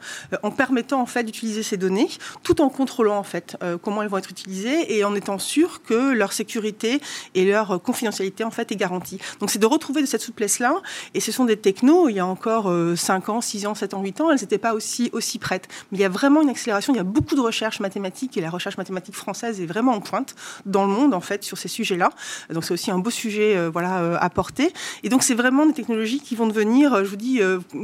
en 0.42 0.50
permettant 0.50 1.00
en 1.00 1.06
fait 1.06 1.22
d'utiliser 1.22 1.62
ces 1.62 1.76
données 1.76 2.08
tout 2.42 2.60
en 2.60 2.68
contrôlant 2.68 3.18
en 3.18 3.22
fait 3.22 3.56
euh, 3.62 3.78
comment 3.78 4.02
elles 4.02 4.08
vont 4.08 4.18
être 4.18 4.30
utilisées 4.30 4.96
et 4.96 5.04
en 5.04 5.14
étant 5.14 5.38
sûr 5.38 5.82
que 5.82 6.12
leur 6.12 6.32
sécurité 6.32 7.00
et 7.34 7.44
leur 7.44 7.82
confidentialité 7.82 8.44
en 8.44 8.50
fait 8.50 8.72
est 8.72 8.76
garantie. 8.76 9.18
Donc 9.40 9.50
c'est 9.50 9.58
de 9.58 9.66
retrouver 9.66 10.00
de 10.00 10.06
cette 10.06 10.22
souplesse 10.22 10.58
là 10.58 10.74
et 11.14 11.20
ce 11.20 11.32
sont 11.32 11.44
des 11.44 11.56
technos 11.56 12.08
il 12.08 12.16
y 12.16 12.20
a 12.20 12.26
encore 12.26 12.64
5 12.96 13.28
euh, 13.28 13.32
ans, 13.32 13.40
6 13.40 13.66
ans, 13.66 13.74
7 13.74 13.94
ans, 13.94 14.02
8 14.02 14.20
ans, 14.20 14.30
elles 14.30 14.40
n'étaient 14.40 14.58
pas 14.58 14.74
aussi 14.74 15.10
aussi 15.12 15.38
prêtes. 15.38 15.68
Mais 15.90 15.98
il 15.98 16.00
y 16.00 16.04
a 16.04 16.08
vraiment 16.08 16.42
une 16.42 16.48
accélération, 16.48 16.92
il 16.92 16.96
y 16.96 17.00
a 17.00 17.04
beaucoup 17.04 17.34
de 17.34 17.40
recherches 17.40 17.80
mathématiques 17.80 18.36
et 18.36 18.40
la 18.40 18.50
recherche 18.50 18.78
mathématique 18.78 19.14
française 19.14 19.60
est 19.60 19.66
vraiment 19.66 19.92
en 19.92 20.00
pointe 20.00 20.34
dans 20.66 20.86
le 20.86 20.92
monde 20.92 21.14
en 21.14 21.20
fait 21.20 21.44
sur 21.44 21.58
ces 21.58 21.68
sujets-là. 21.68 22.10
Donc 22.50 22.64
c'est 22.64 22.74
aussi 22.74 22.90
un 22.90 22.98
beau 22.98 23.10
sujet 23.10 23.56
euh, 23.56 23.70
voilà 23.70 24.18
à 24.20 24.30
porter 24.30 24.72
et 25.02 25.08
donc 25.08 25.22
c'est 25.22 25.34
vraiment 25.34 25.66
des 25.66 25.72
technologies 25.72 26.20
qui 26.20 26.34
vont 26.34 26.46
devenir 26.46 27.04
je 27.04 27.10
vous 27.10 27.16
dis 27.16 27.40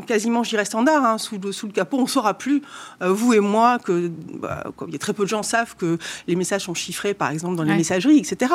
quasiment 0.07 0.43
je 0.43 0.57
standard 0.65 1.05
hein, 1.05 1.19
sous, 1.19 1.39
le, 1.39 1.53
sous 1.53 1.67
le 1.67 1.73
capot, 1.73 1.99
on 1.99 2.07
saura 2.07 2.35
plus 2.35 2.63
vous 3.01 3.35
et 3.35 3.41
moi 3.41 3.79
que 3.79 4.11
bah, 4.47 4.65
il 4.87 4.93
y 4.93 4.97
a 4.97 4.99
très 4.99 5.13
peu 5.13 5.25
de 5.25 5.29
gens 5.29 5.43
savent 5.43 5.75
que 5.77 5.99
les 6.29 6.37
messages 6.37 6.63
sont 6.63 6.75
chiffrés, 6.75 7.15
par 7.15 7.31
exemple, 7.31 7.57
dans 7.57 7.65
les 7.65 7.75
messageries, 7.75 8.19
etc. 8.19 8.53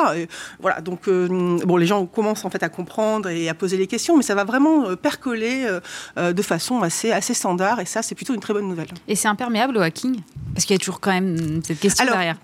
voilà, 0.60 0.80
donc 0.80 1.08
euh, 1.08 1.58
bon, 1.64 1.76
les 1.76 1.86
gens 1.86 2.06
commencent 2.06 2.44
en 2.44 2.50
fait 2.50 2.62
à 2.62 2.68
comprendre 2.68 3.28
et 3.28 3.48
à 3.48 3.54
poser 3.54 3.76
les 3.76 3.86
questions, 3.86 4.16
mais 4.16 4.22
ça 4.22 4.34
va 4.34 4.44
vraiment 4.44 4.88
euh, 4.88 4.96
percoler 4.96 5.66
euh, 6.16 6.32
de 6.32 6.42
façon 6.42 6.80
assez, 6.80 7.12
assez 7.12 7.34
standard, 7.34 7.80
et 7.80 7.84
ça, 7.84 8.02
c'est 8.02 8.14
plutôt 8.14 8.34
une 8.34 8.40
très 8.40 8.54
bonne 8.54 8.68
nouvelle. 8.68 8.88
Et 9.06 9.16
c'est 9.16 9.28
imperméable 9.28 9.76
au 9.76 9.80
hacking? 9.80 10.20
Parce 10.54 10.64
qu'il 10.64 10.74
y 10.74 10.76
a 10.76 10.78
toujours 10.78 11.00
quand 11.00 11.12
même 11.12 11.62
cette 11.62 11.80
question 11.80 12.06
derrière. 12.06 12.36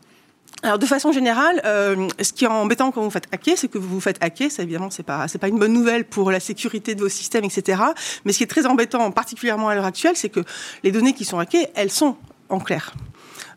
Alors 0.64 0.78
de 0.78 0.86
façon 0.86 1.12
générale, 1.12 1.60
ce 1.64 2.32
qui 2.32 2.44
est 2.44 2.48
embêtant 2.48 2.90
quand 2.90 3.00
vous 3.00 3.10
faites 3.10 3.28
hacker, 3.30 3.56
c'est 3.56 3.68
que 3.68 3.78
vous 3.78 3.88
vous 3.88 4.00
faites 4.00 4.18
hacker. 4.20 4.50
Ça 4.50 4.64
évidemment, 4.64 4.90
c'est 4.90 5.04
pas 5.04 5.28
c'est 5.28 5.38
pas 5.38 5.46
une 5.46 5.58
bonne 5.58 5.72
nouvelle 5.72 6.04
pour 6.04 6.32
la 6.32 6.40
sécurité 6.40 6.96
de 6.96 7.00
vos 7.00 7.08
systèmes, 7.08 7.44
etc. 7.44 7.80
Mais 8.24 8.32
ce 8.32 8.38
qui 8.38 8.44
est 8.44 8.48
très 8.48 8.66
embêtant, 8.66 9.12
particulièrement 9.12 9.68
à 9.68 9.76
l'heure 9.76 9.84
actuelle, 9.84 10.16
c'est 10.16 10.30
que 10.30 10.40
les 10.82 10.90
données 10.90 11.12
qui 11.12 11.24
sont 11.24 11.38
hackées, 11.38 11.68
elles 11.76 11.92
sont 11.92 12.16
en 12.48 12.58
clair. 12.58 12.92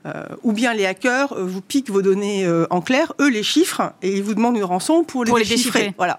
Euh, 0.08 0.24
ou 0.42 0.52
bien 0.52 0.74
les 0.74 0.88
hackers 0.88 1.32
euh, 1.34 1.46
vous 1.46 1.62
piquent 1.62 1.92
vos 1.92 2.02
données 2.02 2.44
euh, 2.44 2.66
en 2.72 2.82
clair, 2.82 3.14
eux 3.22 3.30
les 3.30 3.44
chiffrent 3.44 3.94
et 4.02 4.18
ils 4.18 4.24
vous 4.24 4.34
demandent 4.34 4.58
une 4.58 4.64
rançon 4.64 5.04
pour 5.04 5.24
les, 5.24 5.32
déchiffrer. 5.32 5.94
Voilà. 5.96 6.18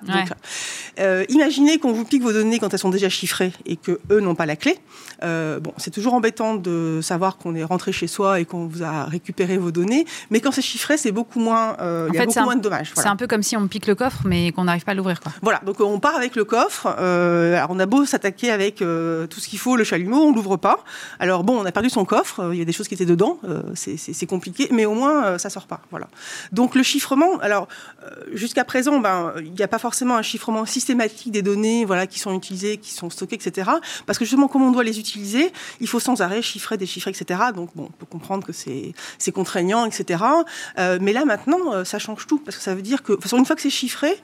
imaginez 1.28 1.78
qu'on 1.78 1.92
vous 1.92 2.04
pique 2.04 2.22
vos 2.22 2.32
données 2.32 2.60
quand 2.60 2.72
elles 2.72 2.78
sont 2.78 2.90
déjà 2.90 3.08
chiffrées 3.08 3.52
et 3.66 3.74
que 3.74 3.98
eux 4.12 4.20
n'ont 4.20 4.36
pas 4.36 4.46
la 4.46 4.54
clé. 4.54 4.78
bon, 5.20 5.72
c'est 5.78 5.90
toujours 5.90 6.14
embêtant 6.14 6.54
de 6.54 7.00
savoir 7.02 7.38
qu'on 7.38 7.56
est 7.56 7.64
rentré 7.64 7.90
chez 7.90 8.06
soi 8.06 8.38
et 8.38 8.44
qu'on 8.44 8.66
vous 8.66 8.84
a 8.84 9.04
récupéré 9.06 9.58
vos 9.58 9.72
données, 9.72 10.06
mais 10.30 10.38
quand 10.38 10.52
c'est 10.52 10.62
chiffré, 10.62 10.96
c'est 10.96 11.12
beaucoup 11.12 11.40
moins, 11.40 11.76
il 11.80 12.14
y 12.14 12.18
a 12.18 12.26
beaucoup 12.26 12.40
moins 12.40 12.56
de 12.56 12.62
dommages. 12.62 12.92
C'est 12.94 13.08
un 13.08 13.16
peu 13.16 13.26
comme 13.26 13.42
si 13.42 13.56
on 13.56 13.66
pique 13.66 13.88
le 13.88 13.96
coffre, 13.96 14.22
mais 14.24 14.52
qu'on 14.52 14.64
n'arrive 14.64 14.84
pas 14.84 14.92
à 14.92 14.94
l'ouvrir. 14.94 15.18
Voilà, 15.40 15.60
donc 15.66 15.80
on 15.80 15.98
part 15.98 16.14
avec 16.14 16.36
le 16.36 16.44
coffre. 16.44 16.86
alors 16.86 17.70
on 17.70 17.80
a 17.80 17.86
beau 17.86 18.04
s'attaquer 18.04 18.50
avec 18.50 18.76
tout 18.76 19.40
ce 19.40 19.48
qu'il 19.48 19.58
faut, 19.58 19.74
le 19.74 19.84
chalumeau, 19.84 20.22
on 20.22 20.32
l'ouvre 20.32 20.56
pas. 20.56 20.84
Alors 21.18 21.42
bon, 21.42 21.58
on 21.60 21.64
a 21.64 21.72
perdu 21.72 21.90
son 21.90 22.04
coffre, 22.04 22.50
il 22.52 22.58
y 22.58 22.62
a 22.62 22.64
des 22.64 22.72
choses 22.72 22.86
qui 22.86 22.94
étaient 22.94 23.06
dedans, 23.06 23.38
c'est 23.74 24.26
compliqué, 24.26 24.68
mais 24.70 24.84
au 24.86 24.94
moins 24.94 25.38
ça 25.38 25.50
sort 25.50 25.66
pas. 25.66 25.80
Voilà. 25.90 26.08
Donc 26.52 26.74
le 26.74 26.82
chiffrement, 26.82 27.38
alors 27.38 27.68
jusqu'à 28.32 28.64
présent, 28.64 28.98
ben 28.98 29.34
il 29.38 29.52
n'y 29.52 29.62
a 29.62 29.68
pas 29.68 29.78
forcément 29.78 30.16
un 30.16 30.22
chiffrement 30.22 30.66
systématique 30.66 31.30
des 31.30 31.42
données, 31.42 31.84
voilà, 31.84 32.06
qui 32.06 32.18
sont 32.18 32.34
utilisées, 32.34 32.76
qui 32.76 32.92
sont 32.92 33.10
stockées, 33.10 33.36
etc. 33.36 33.70
Parce 34.06 34.18
que 34.18 34.24
justement, 34.24 34.48
comme 34.48 34.62
on 34.62 34.72
doit 34.72 34.84
les 34.84 34.98
utiliser, 34.98 35.52
il 35.80 35.88
faut 35.88 36.00
sans 36.00 36.20
arrêt 36.20 36.42
chiffrer, 36.42 36.76
déchiffrer, 36.76 37.10
etc. 37.10 37.40
Donc 37.54 37.70
bon, 37.74 37.84
on 37.88 37.92
peut 37.92 38.06
comprendre 38.06 38.46
que 38.46 38.52
c'est 38.52 39.32
contraignant, 39.32 39.84
etc. 39.84 40.22
mais 41.00 41.12
là 41.12 41.24
maintenant, 41.24 41.84
ça 41.84 41.98
change 41.98 42.26
tout 42.26 42.38
parce 42.38 42.56
que 42.56 42.62
ça 42.62 42.74
veut 42.74 42.82
dire 42.82 43.02
que, 43.02 43.12
une 43.36 43.46
fois 43.46 43.56
que 43.56 43.62
c'est 43.62 43.70
chiffré, 43.70 44.20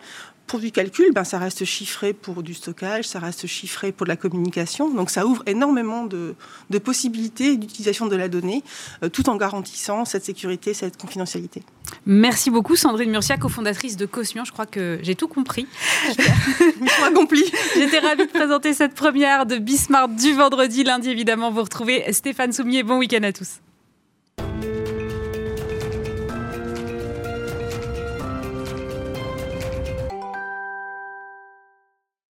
pour 0.48 0.58
du 0.58 0.72
calcul, 0.72 1.12
ben, 1.12 1.22
ça 1.22 1.38
reste 1.38 1.64
chiffré 1.64 2.12
pour 2.12 2.42
du 2.42 2.54
stockage, 2.54 3.04
ça 3.06 3.20
reste 3.20 3.46
chiffré 3.46 3.92
pour 3.92 4.06
de 4.06 4.08
la 4.08 4.16
communication. 4.16 4.92
Donc 4.92 5.10
ça 5.10 5.26
ouvre 5.26 5.42
énormément 5.46 6.06
de, 6.06 6.34
possibilités 6.82 7.56
d'utilisation 7.56 8.06
de 8.06 8.16
la 8.16 8.28
donnée, 8.28 8.64
euh, 9.04 9.08
tout 9.08 9.28
en 9.28 9.36
garantissant 9.36 10.04
cette 10.04 10.24
sécurité, 10.24 10.74
cette 10.74 10.96
confidentialité. 10.96 11.62
Merci 12.06 12.50
beaucoup 12.50 12.76
Sandrine 12.76 13.10
Murcia, 13.10 13.36
cofondatrice 13.36 13.96
de 13.96 14.06
Cosmion. 14.06 14.44
Je 14.44 14.52
crois 14.52 14.66
que 14.66 14.98
j'ai 15.02 15.14
tout 15.14 15.28
compris. 15.28 15.66
Mission 16.80 17.04
accomplie. 17.04 17.44
J'étais 17.76 17.98
ravie 18.00 18.26
de 18.26 18.32
présenter 18.32 18.74
cette 18.74 18.94
première 18.94 19.46
de 19.46 19.58
Bismarck 19.58 20.14
du 20.14 20.32
vendredi. 20.32 20.82
Lundi, 20.82 21.10
évidemment, 21.10 21.50
vous 21.50 21.62
retrouvez 21.62 22.12
Stéphane 22.12 22.52
Soumier. 22.52 22.82
Bon 22.82 22.98
week-end 22.98 23.22
à 23.22 23.32
tous. 23.32 23.60